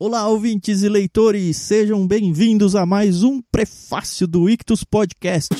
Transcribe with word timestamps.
Olá, 0.00 0.28
ouvintes 0.28 0.84
e 0.84 0.88
leitores, 0.88 1.56
sejam 1.56 2.06
bem-vindos 2.06 2.76
a 2.76 2.86
mais 2.86 3.24
um 3.24 3.42
prefácio 3.50 4.28
do 4.28 4.48
Ictus 4.48 4.84
Podcast. 4.84 5.52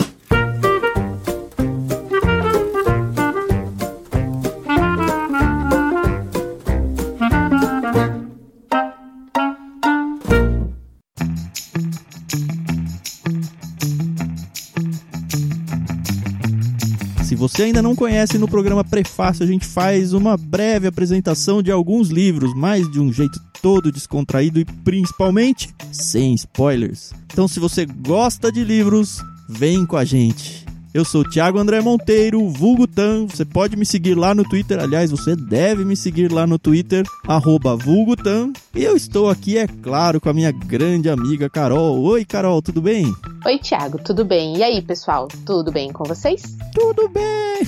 Se 17.59 17.64
ainda 17.64 17.82
não 17.82 17.96
conhece, 17.96 18.38
no 18.38 18.46
programa 18.46 18.84
Prefácio 18.84 19.43
a 19.43 19.46
gente 19.46 19.66
faz 19.66 20.12
uma 20.12 20.36
breve 20.36 20.86
apresentação 20.86 21.61
de 21.61 21.72
alguns 21.72 22.08
livros, 22.08 22.54
mas 22.54 22.88
de 22.88 23.00
um 23.00 23.12
jeito 23.12 23.40
todo 23.61 23.90
descontraído 23.90 24.61
e 24.61 24.64
principalmente 24.64 25.75
sem 25.90 26.34
spoilers. 26.34 27.12
Então, 27.32 27.48
se 27.48 27.58
você 27.58 27.84
gosta 27.84 28.53
de 28.53 28.62
livros, 28.62 29.21
vem 29.48 29.84
com 29.84 29.96
a 29.96 30.04
gente. 30.04 30.68
Eu 30.92 31.04
sou 31.04 31.20
o 31.20 31.28
Thiago 31.28 31.58
André 31.58 31.82
Monteiro, 31.82 32.48
vulgo 32.48 32.87
Tan. 32.87 33.27
Você 33.27 33.45
pode 33.45 33.77
me 33.77 33.84
seguir 33.84 34.15
lá 34.15 34.34
no 34.34 34.42
Twitter. 34.42 34.80
Aliás, 34.80 35.11
você 35.11 35.37
deve 35.37 35.84
me 35.84 35.95
seguir 35.95 36.33
lá 36.33 36.47
no 36.47 36.59
Twitter, 36.59 37.05
arroba 37.27 37.77
vulgotan. 37.77 38.52
E 38.74 38.84
eu 38.84 38.97
estou 38.97 39.28
aqui, 39.28 39.59
é 39.59 39.66
claro, 39.66 40.19
com 40.19 40.30
a 40.30 40.33
minha 40.33 40.51
grande 40.51 41.11
amiga 41.11 41.51
Carol. 41.51 42.01
Oi, 42.01 42.24
Carol, 42.24 42.62
tudo 42.62 42.80
bem? 42.80 43.14
Oi, 43.45 43.59
Thiago, 43.59 43.98
tudo 44.02 44.24
bem? 44.24 44.56
E 44.56 44.62
aí, 44.62 44.80
pessoal, 44.80 45.28
tudo 45.45 45.70
bem 45.70 45.92
com 45.92 46.05
vocês? 46.05 46.56
Tudo 46.74 47.06
bem! 47.11 47.64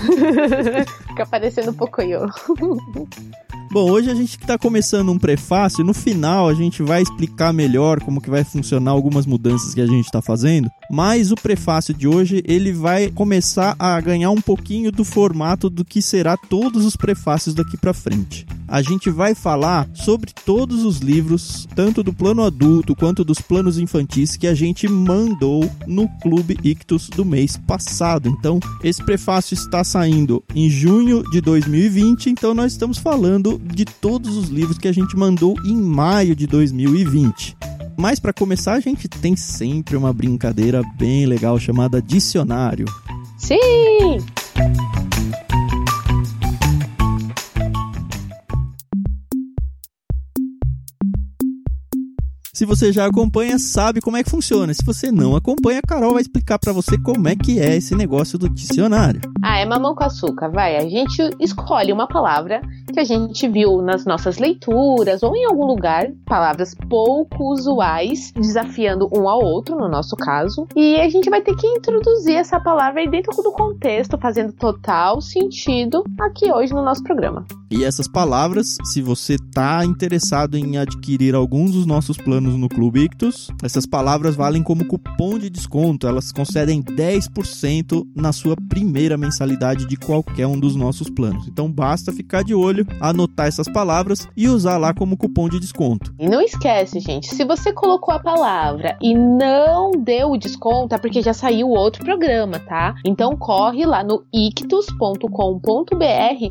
Fica 1.08 1.26
parecendo 1.26 1.72
um 1.72 1.74
pouco 1.74 2.00
eu. 2.00 2.28
Bom, 3.72 3.88
hoje 3.88 4.10
a 4.10 4.14
gente 4.14 4.36
está 4.36 4.56
começando 4.56 5.10
um 5.10 5.18
prefácio. 5.18 5.84
No 5.84 5.94
final 5.94 6.48
a 6.48 6.54
gente 6.54 6.82
vai 6.82 7.02
explicar 7.02 7.52
melhor 7.52 8.00
como 8.00 8.20
que 8.20 8.30
vai 8.30 8.44
funcionar 8.44 8.92
algumas 8.92 9.26
mudanças 9.26 9.74
que 9.74 9.80
a 9.80 9.86
gente 9.86 10.06
está 10.06 10.22
fazendo. 10.22 10.70
Mas 10.90 11.30
o 11.30 11.36
prefácio 11.36 11.94
de 11.94 12.08
hoje 12.08 12.42
ele 12.44 12.72
vai 12.72 13.10
começar 13.10 13.76
a 13.78 14.00
ganhar 14.00 14.30
um 14.30 14.40
pouquinho 14.40 14.90
do 14.90 15.04
formato 15.04 15.70
do 15.70 15.84
que 15.84 16.02
será 16.02 16.36
todos 16.36 16.84
os 16.84 16.96
prefácios 16.96 17.54
daqui 17.54 17.76
para 17.76 17.94
frente. 17.94 18.44
A 18.66 18.82
gente 18.82 19.08
vai 19.08 19.34
falar 19.34 19.88
sobre 19.94 20.32
todos 20.44 20.84
os 20.84 20.98
livros, 20.98 21.66
tanto 21.74 22.02
do 22.02 22.12
plano 22.12 22.42
adulto 22.42 22.94
quanto 22.94 23.24
dos 23.24 23.40
planos 23.40 23.78
infantis 23.78 24.36
que 24.36 24.46
a 24.46 24.54
gente 24.54 24.88
mandou 24.88 25.68
no 25.86 26.08
Clube 26.20 26.58
Ictus 26.62 27.08
do 27.08 27.24
mês 27.24 27.56
passado. 27.56 28.28
Então, 28.28 28.58
esse 28.82 29.04
prefácio 29.04 29.54
está 29.54 29.84
saindo 29.84 30.42
em 30.54 30.68
junho 30.68 31.22
de 31.30 31.40
2020, 31.40 32.30
então 32.30 32.54
nós 32.54 32.72
estamos 32.72 32.98
falando 32.98 33.58
de 33.58 33.84
todos 33.84 34.36
os 34.36 34.48
livros 34.48 34.78
que 34.78 34.88
a 34.88 34.92
gente 34.92 35.16
mandou 35.16 35.56
em 35.64 35.74
maio 35.74 36.34
de 36.34 36.46
2020. 36.46 37.56
Mas 38.00 38.18
para 38.18 38.32
começar, 38.32 38.72
a 38.72 38.80
gente 38.80 39.06
tem 39.06 39.36
sempre 39.36 39.94
uma 39.94 40.10
brincadeira 40.10 40.82
bem 40.96 41.26
legal 41.26 41.58
chamada 41.58 42.00
dicionário. 42.00 42.86
Sim! 43.36 43.58
Se 52.60 52.66
você 52.66 52.92
já 52.92 53.06
acompanha, 53.06 53.58
sabe 53.58 54.02
como 54.02 54.18
é 54.18 54.22
que 54.22 54.28
funciona. 54.28 54.74
Se 54.74 54.84
você 54.84 55.10
não 55.10 55.34
acompanha, 55.34 55.78
a 55.78 55.88
Carol 55.88 56.12
vai 56.12 56.20
explicar 56.20 56.58
para 56.58 56.74
você 56.74 56.98
como 56.98 57.26
é 57.26 57.34
que 57.34 57.58
é 57.58 57.74
esse 57.74 57.94
negócio 57.94 58.38
do 58.38 58.50
dicionário. 58.50 59.22
Ah, 59.42 59.56
é 59.56 59.64
mamão 59.64 59.94
com 59.94 60.04
açúcar, 60.04 60.50
vai. 60.50 60.76
A 60.76 60.86
gente 60.86 61.22
escolhe 61.40 61.90
uma 61.90 62.06
palavra 62.06 62.60
que 62.92 63.00
a 63.00 63.04
gente 63.04 63.48
viu 63.48 63.80
nas 63.80 64.04
nossas 64.04 64.36
leituras 64.36 65.22
ou 65.22 65.34
em 65.34 65.46
algum 65.46 65.64
lugar, 65.64 66.08
palavras 66.26 66.74
pouco 66.90 67.50
usuais, 67.50 68.30
desafiando 68.36 69.08
um 69.10 69.26
ao 69.26 69.42
outro, 69.42 69.74
no 69.76 69.88
nosso 69.88 70.14
caso, 70.16 70.66
e 70.76 70.96
a 70.96 71.08
gente 71.08 71.30
vai 71.30 71.40
ter 71.40 71.56
que 71.56 71.66
introduzir 71.66 72.34
essa 72.34 72.60
palavra 72.60 73.00
aí 73.00 73.08
dentro 73.08 73.34
do 73.42 73.52
contexto, 73.52 74.18
fazendo 74.18 74.52
total 74.52 75.22
sentido 75.22 76.04
aqui 76.20 76.52
hoje 76.52 76.74
no 76.74 76.82
nosso 76.82 77.02
programa. 77.02 77.46
E 77.70 77.84
essas 77.84 78.08
palavras, 78.08 78.76
se 78.84 79.00
você 79.00 79.36
tá 79.54 79.84
interessado 79.84 80.56
em 80.56 80.76
adquirir 80.76 81.34
alguns 81.34 81.72
dos 81.72 81.86
nossos 81.86 82.16
planos 82.16 82.49
no 82.58 82.68
Clube 82.68 83.04
Ictus, 83.04 83.50
essas 83.62 83.86
palavras 83.86 84.34
valem 84.34 84.62
como 84.62 84.86
cupom 84.86 85.38
de 85.38 85.50
desconto. 85.50 86.06
Elas 86.06 86.32
concedem 86.32 86.82
10% 86.82 88.06
na 88.14 88.32
sua 88.32 88.56
primeira 88.68 89.16
mensalidade 89.16 89.86
de 89.86 89.96
qualquer 89.96 90.46
um 90.46 90.58
dos 90.58 90.74
nossos 90.74 91.10
planos. 91.10 91.46
Então 91.46 91.70
basta 91.70 92.12
ficar 92.12 92.42
de 92.42 92.54
olho, 92.54 92.86
anotar 93.00 93.46
essas 93.46 93.68
palavras 93.68 94.28
e 94.36 94.48
usar 94.48 94.78
lá 94.78 94.94
como 94.94 95.16
cupom 95.16 95.48
de 95.48 95.60
desconto. 95.60 96.14
E 96.18 96.28
não 96.28 96.40
esquece, 96.40 97.00
gente, 97.00 97.34
se 97.34 97.44
você 97.44 97.72
colocou 97.72 98.14
a 98.14 98.18
palavra 98.18 98.96
e 99.00 99.14
não 99.14 99.90
deu 99.92 100.30
o 100.30 100.38
desconto, 100.38 100.94
é 100.94 100.98
porque 100.98 101.22
já 101.22 101.34
saiu 101.34 101.68
outro 101.68 102.04
programa, 102.04 102.58
tá? 102.58 102.94
Então 103.04 103.36
corre 103.36 103.84
lá 103.84 104.02
no 104.02 104.24
ictus.com.br, 104.32 105.26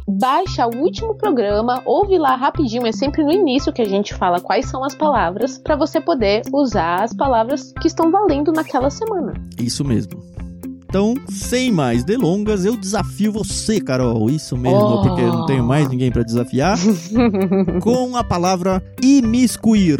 baixa 0.07 0.67
o 0.67 0.75
último 0.77 1.15
programa, 1.15 1.81
ouve 1.85 2.17
lá 2.17 2.35
rapidinho, 2.35 2.85
é 2.85 2.91
sempre 2.91 3.23
no 3.23 3.31
início 3.31 3.73
que 3.73 3.81
a 3.81 3.87
gente 3.87 4.13
fala 4.13 4.39
quais 4.39 4.67
são 4.67 4.83
as 4.83 4.95
palavras 4.95 5.57
para 5.57 5.75
você 5.75 5.88
poder 5.99 6.41
usar 6.53 7.03
as 7.03 7.13
palavras 7.15 7.73
que 7.81 7.87
estão 7.87 8.11
valendo 8.11 8.51
naquela 8.51 8.89
semana. 8.89 9.33
Isso 9.59 9.83
mesmo. 9.83 10.21
Então, 10.89 11.13
sem 11.29 11.71
mais 11.71 12.03
delongas, 12.03 12.65
eu 12.65 12.75
desafio 12.75 13.31
você, 13.31 13.79
Carol. 13.79 14.29
Isso 14.29 14.57
mesmo, 14.57 14.79
Oh. 14.79 15.01
porque 15.03 15.21
eu 15.21 15.27
não 15.31 15.45
tenho 15.45 15.63
mais 15.63 15.87
ninguém 15.87 16.11
para 16.11 16.23
desafiar. 16.23 16.77
com 17.81 18.15
a 18.15 18.23
palavra 18.23 18.83
imiscuir. 19.01 19.99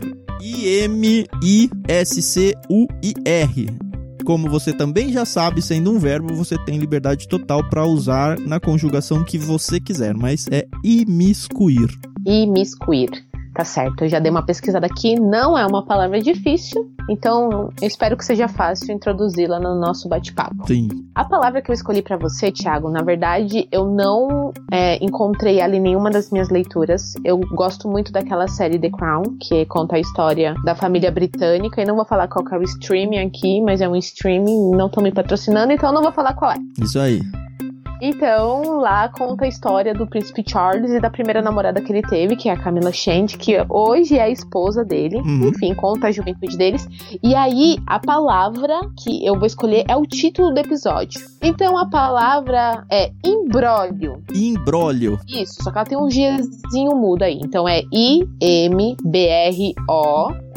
I-M-I-S-C-U-I-R. 2.40 3.68
Como 4.26 4.50
você 4.50 4.72
também 4.74 5.12
já 5.12 5.26
sabe, 5.26 5.62
sendo 5.62 5.92
um 5.92 6.00
verbo, 6.00 6.34
você 6.36 6.58
tem 6.66 6.78
liberdade 6.78 7.28
total 7.28 7.68
para 7.68 7.86
usar 7.86 8.40
na 8.40 8.60
conjugação 8.60 9.24
que 9.24 9.38
você 9.38 9.80
quiser, 9.80 10.14
mas 10.16 10.48
é 10.52 10.66
imiscuir. 10.84 11.88
Imiscuir. 12.26 13.10
Tá 13.54 13.66
certo, 13.66 14.04
eu 14.04 14.10
já 14.10 14.20
dei 14.20 14.32
uma 14.32 14.46
pesquisada 14.46 14.86
aqui, 14.86 15.20
não 15.20 15.58
é 15.58 15.66
uma 15.66 15.84
palavra 15.84 16.22
difícil, 16.22 16.90
então 17.10 17.72
eu 17.82 17.88
espero 17.88 18.16
que 18.16 18.24
seja 18.24 18.48
fácil 18.48 18.94
introduzi-la 18.94 19.60
no 19.60 19.80
nosso 19.80 20.08
bate-papo. 20.08 20.68
Sim. 20.68 20.88
A 21.16 21.26
palavra 21.26 21.62
que 21.62 21.70
eu 21.70 21.74
escolhi 21.74 22.02
pra 22.02 22.16
você, 22.16 22.52
Thiago, 22.52 22.90
na 22.90 23.02
verdade, 23.02 23.68
eu 23.72 23.86
não 23.86 24.54
é, 24.72 25.04
encontrei 25.04 25.60
ela 25.60 25.76
em 25.76 25.82
nenhuma 25.82 26.10
das 26.12 26.32
minhas 26.32 26.50
leituras. 26.50 27.14
Eu 27.24 27.40
gosto 27.40 27.88
muito 27.88 28.12
daquela 28.12 28.48
série 28.48 28.80
The 28.80 28.90
Crown, 28.92 29.24
que 29.42 29.66
conta 29.66 29.96
a 29.96 30.00
história 30.00 30.54
da 30.64 30.76
família 30.76 31.12
britânica, 31.12 31.82
e 31.82 31.86
não 31.86 31.96
vou 31.96 32.06
falar 32.06 32.28
qual 32.28 32.46
é 32.52 32.58
o 32.58 32.64
streaming 32.64 33.20
aqui, 33.20 33.62
mas 33.62 33.82
é 33.82 33.90
um 33.90 33.96
streaming, 33.96 34.72
não 34.72 34.88
estão 34.88 35.04
me 35.04 35.12
patrocinando, 35.12 35.74
então 35.74 35.90
eu 35.90 35.96
não 35.96 36.04
vou 36.04 36.12
falar 36.12 36.34
qual 36.34 36.52
é. 36.52 36.58
Isso 36.82 37.00
aí. 37.00 37.22
Então, 38.02 38.80
lá 38.80 39.10
conta 39.10 39.46
a 39.46 39.48
história 39.48 39.94
do 39.94 40.08
príncipe 40.08 40.44
Charles 40.48 40.92
e 40.92 41.00
da 41.00 41.10
primeira 41.10 41.42
namorada 41.42 41.82
que 41.82 41.92
ele 41.92 42.02
teve, 42.02 42.36
que 42.36 42.48
é 42.50 42.54
a 42.54 42.58
Camila 42.58 42.92
Shand, 42.92 43.28
que 43.38 43.56
hoje 43.68 44.18
é 44.18 44.24
a 44.24 44.30
esposa 44.30 44.86
dele. 44.86 45.18
Uhum. 45.18 45.50
Enfim, 45.50 45.74
conta 45.76 46.08
a 46.08 46.12
juventude 46.12 46.58
deles. 46.58 46.88
E 47.22 47.36
aí, 47.36 47.78
a 47.86 48.00
palavra 48.00 48.80
que 49.04 49.26
eu 49.26 49.38
vou 49.38 49.46
escolher 49.46 49.84
é 49.88 49.96
o 49.96 50.06
título 50.06 50.54
do 50.54 50.60
episódio. 50.60 51.20
Então, 51.42 51.78
a 51.78 51.90
palavra 51.90 52.86
é 52.90 53.12
imbróglio. 53.26 54.24
Imbróglio. 54.34 55.20
Isso, 55.28 55.64
só 55.64 55.72
que 55.72 55.78
ela 55.78 55.88
tem 55.88 55.98
um 55.98 56.08
Gzinho 56.08 56.96
mudo 56.96 57.24
aí. 57.24 57.40
Então, 57.44 57.68
é 57.68 57.82
I-M-B-R-O, 57.92 58.90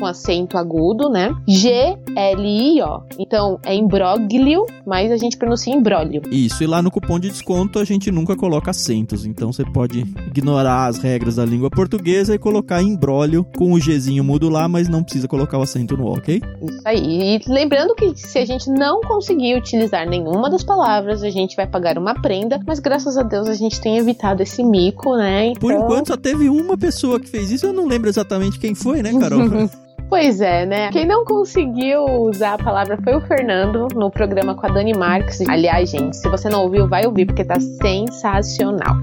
com 0.02 0.06
acento 0.06 0.58
agudo, 0.58 1.08
né? 1.08 1.32
G-L-I-O. 1.46 3.02
Então, 3.20 3.60
é 3.64 3.72
imbróglio, 3.72 4.66
mas 4.84 5.12
a 5.12 5.16
gente 5.16 5.36
pronuncia 5.36 5.72
imbróglio. 5.72 6.22
Isso, 6.28 6.64
e 6.64 6.66
lá 6.66 6.82
no 6.82 6.90
cupom 6.90 7.20
de 7.20 7.30
desconto 7.30 7.78
a 7.78 7.84
gente 7.84 8.10
nunca 8.10 8.34
coloca 8.34 8.72
acentos, 8.72 9.24
então 9.24 9.52
você 9.52 9.64
pode 9.64 10.00
ignorar 10.26 10.86
as 10.86 10.98
regras 10.98 11.36
da 11.36 11.44
língua 11.44 11.70
portuguesa 11.70 12.34
e 12.34 12.38
colocar 12.38 12.82
embrólio 12.82 13.46
com 13.56 13.72
o 13.72 13.78
Gzinho 13.78 14.24
mudo 14.24 14.48
lá, 14.48 14.66
mas 14.66 14.88
não 14.88 15.04
precisa 15.04 15.28
colocar 15.28 15.56
o 15.56 15.62
acento 15.62 15.96
no 15.96 16.06
O, 16.06 16.16
ok? 16.16 16.42
Isso 16.60 16.82
aí. 16.84 17.36
E 17.36 17.40
lembrando 17.46 17.94
que 17.94 18.12
se 18.16 18.38
a 18.38 18.44
gente 18.44 18.68
não 18.70 19.02
conseguir 19.02 19.56
utilizar 19.56 20.08
nenhuma 20.08 20.50
das 20.50 20.64
palavras, 20.64 21.22
a 21.22 21.30
gente 21.30 21.54
vai 21.54 21.68
pagar 21.68 21.96
uma 21.96 22.20
prenda, 22.20 22.58
mas 22.66 22.80
graças 22.80 23.16
a 23.16 23.22
Deus 23.22 23.48
a 23.48 23.54
gente 23.54 23.80
tem 23.80 23.98
evitado 23.98 24.42
esse 24.42 24.64
mico, 24.64 25.14
né? 25.14 25.46
Então... 25.46 25.60
Por 25.60 25.72
enquanto 25.72 26.08
só 26.08 26.16
teve 26.16 26.48
uma 26.48 26.76
pessoa 26.76 27.20
que 27.20 27.28
fez 27.28 27.52
isso, 27.52 27.66
eu 27.66 27.72
não 27.72 27.86
lembro 27.86 28.08
exatamente 28.08 28.58
quem 28.58 28.74
foi, 28.74 29.00
né, 29.00 29.12
Carol? 29.16 29.42
Pois 30.12 30.42
é, 30.42 30.66
né? 30.66 30.90
Quem 30.90 31.06
não 31.06 31.24
conseguiu 31.24 32.04
usar 32.04 32.52
a 32.52 32.58
palavra 32.58 32.98
foi 33.02 33.16
o 33.16 33.20
Fernando 33.22 33.88
no 33.94 34.10
programa 34.10 34.54
com 34.54 34.66
a 34.66 34.68
Dani 34.68 34.92
Marques. 34.92 35.40
Aliás, 35.48 35.88
gente, 35.88 36.18
se 36.18 36.28
você 36.28 36.50
não 36.50 36.64
ouviu, 36.64 36.86
vai 36.86 37.06
ouvir 37.06 37.24
porque 37.24 37.42
tá 37.42 37.58
sensacional. 37.58 38.94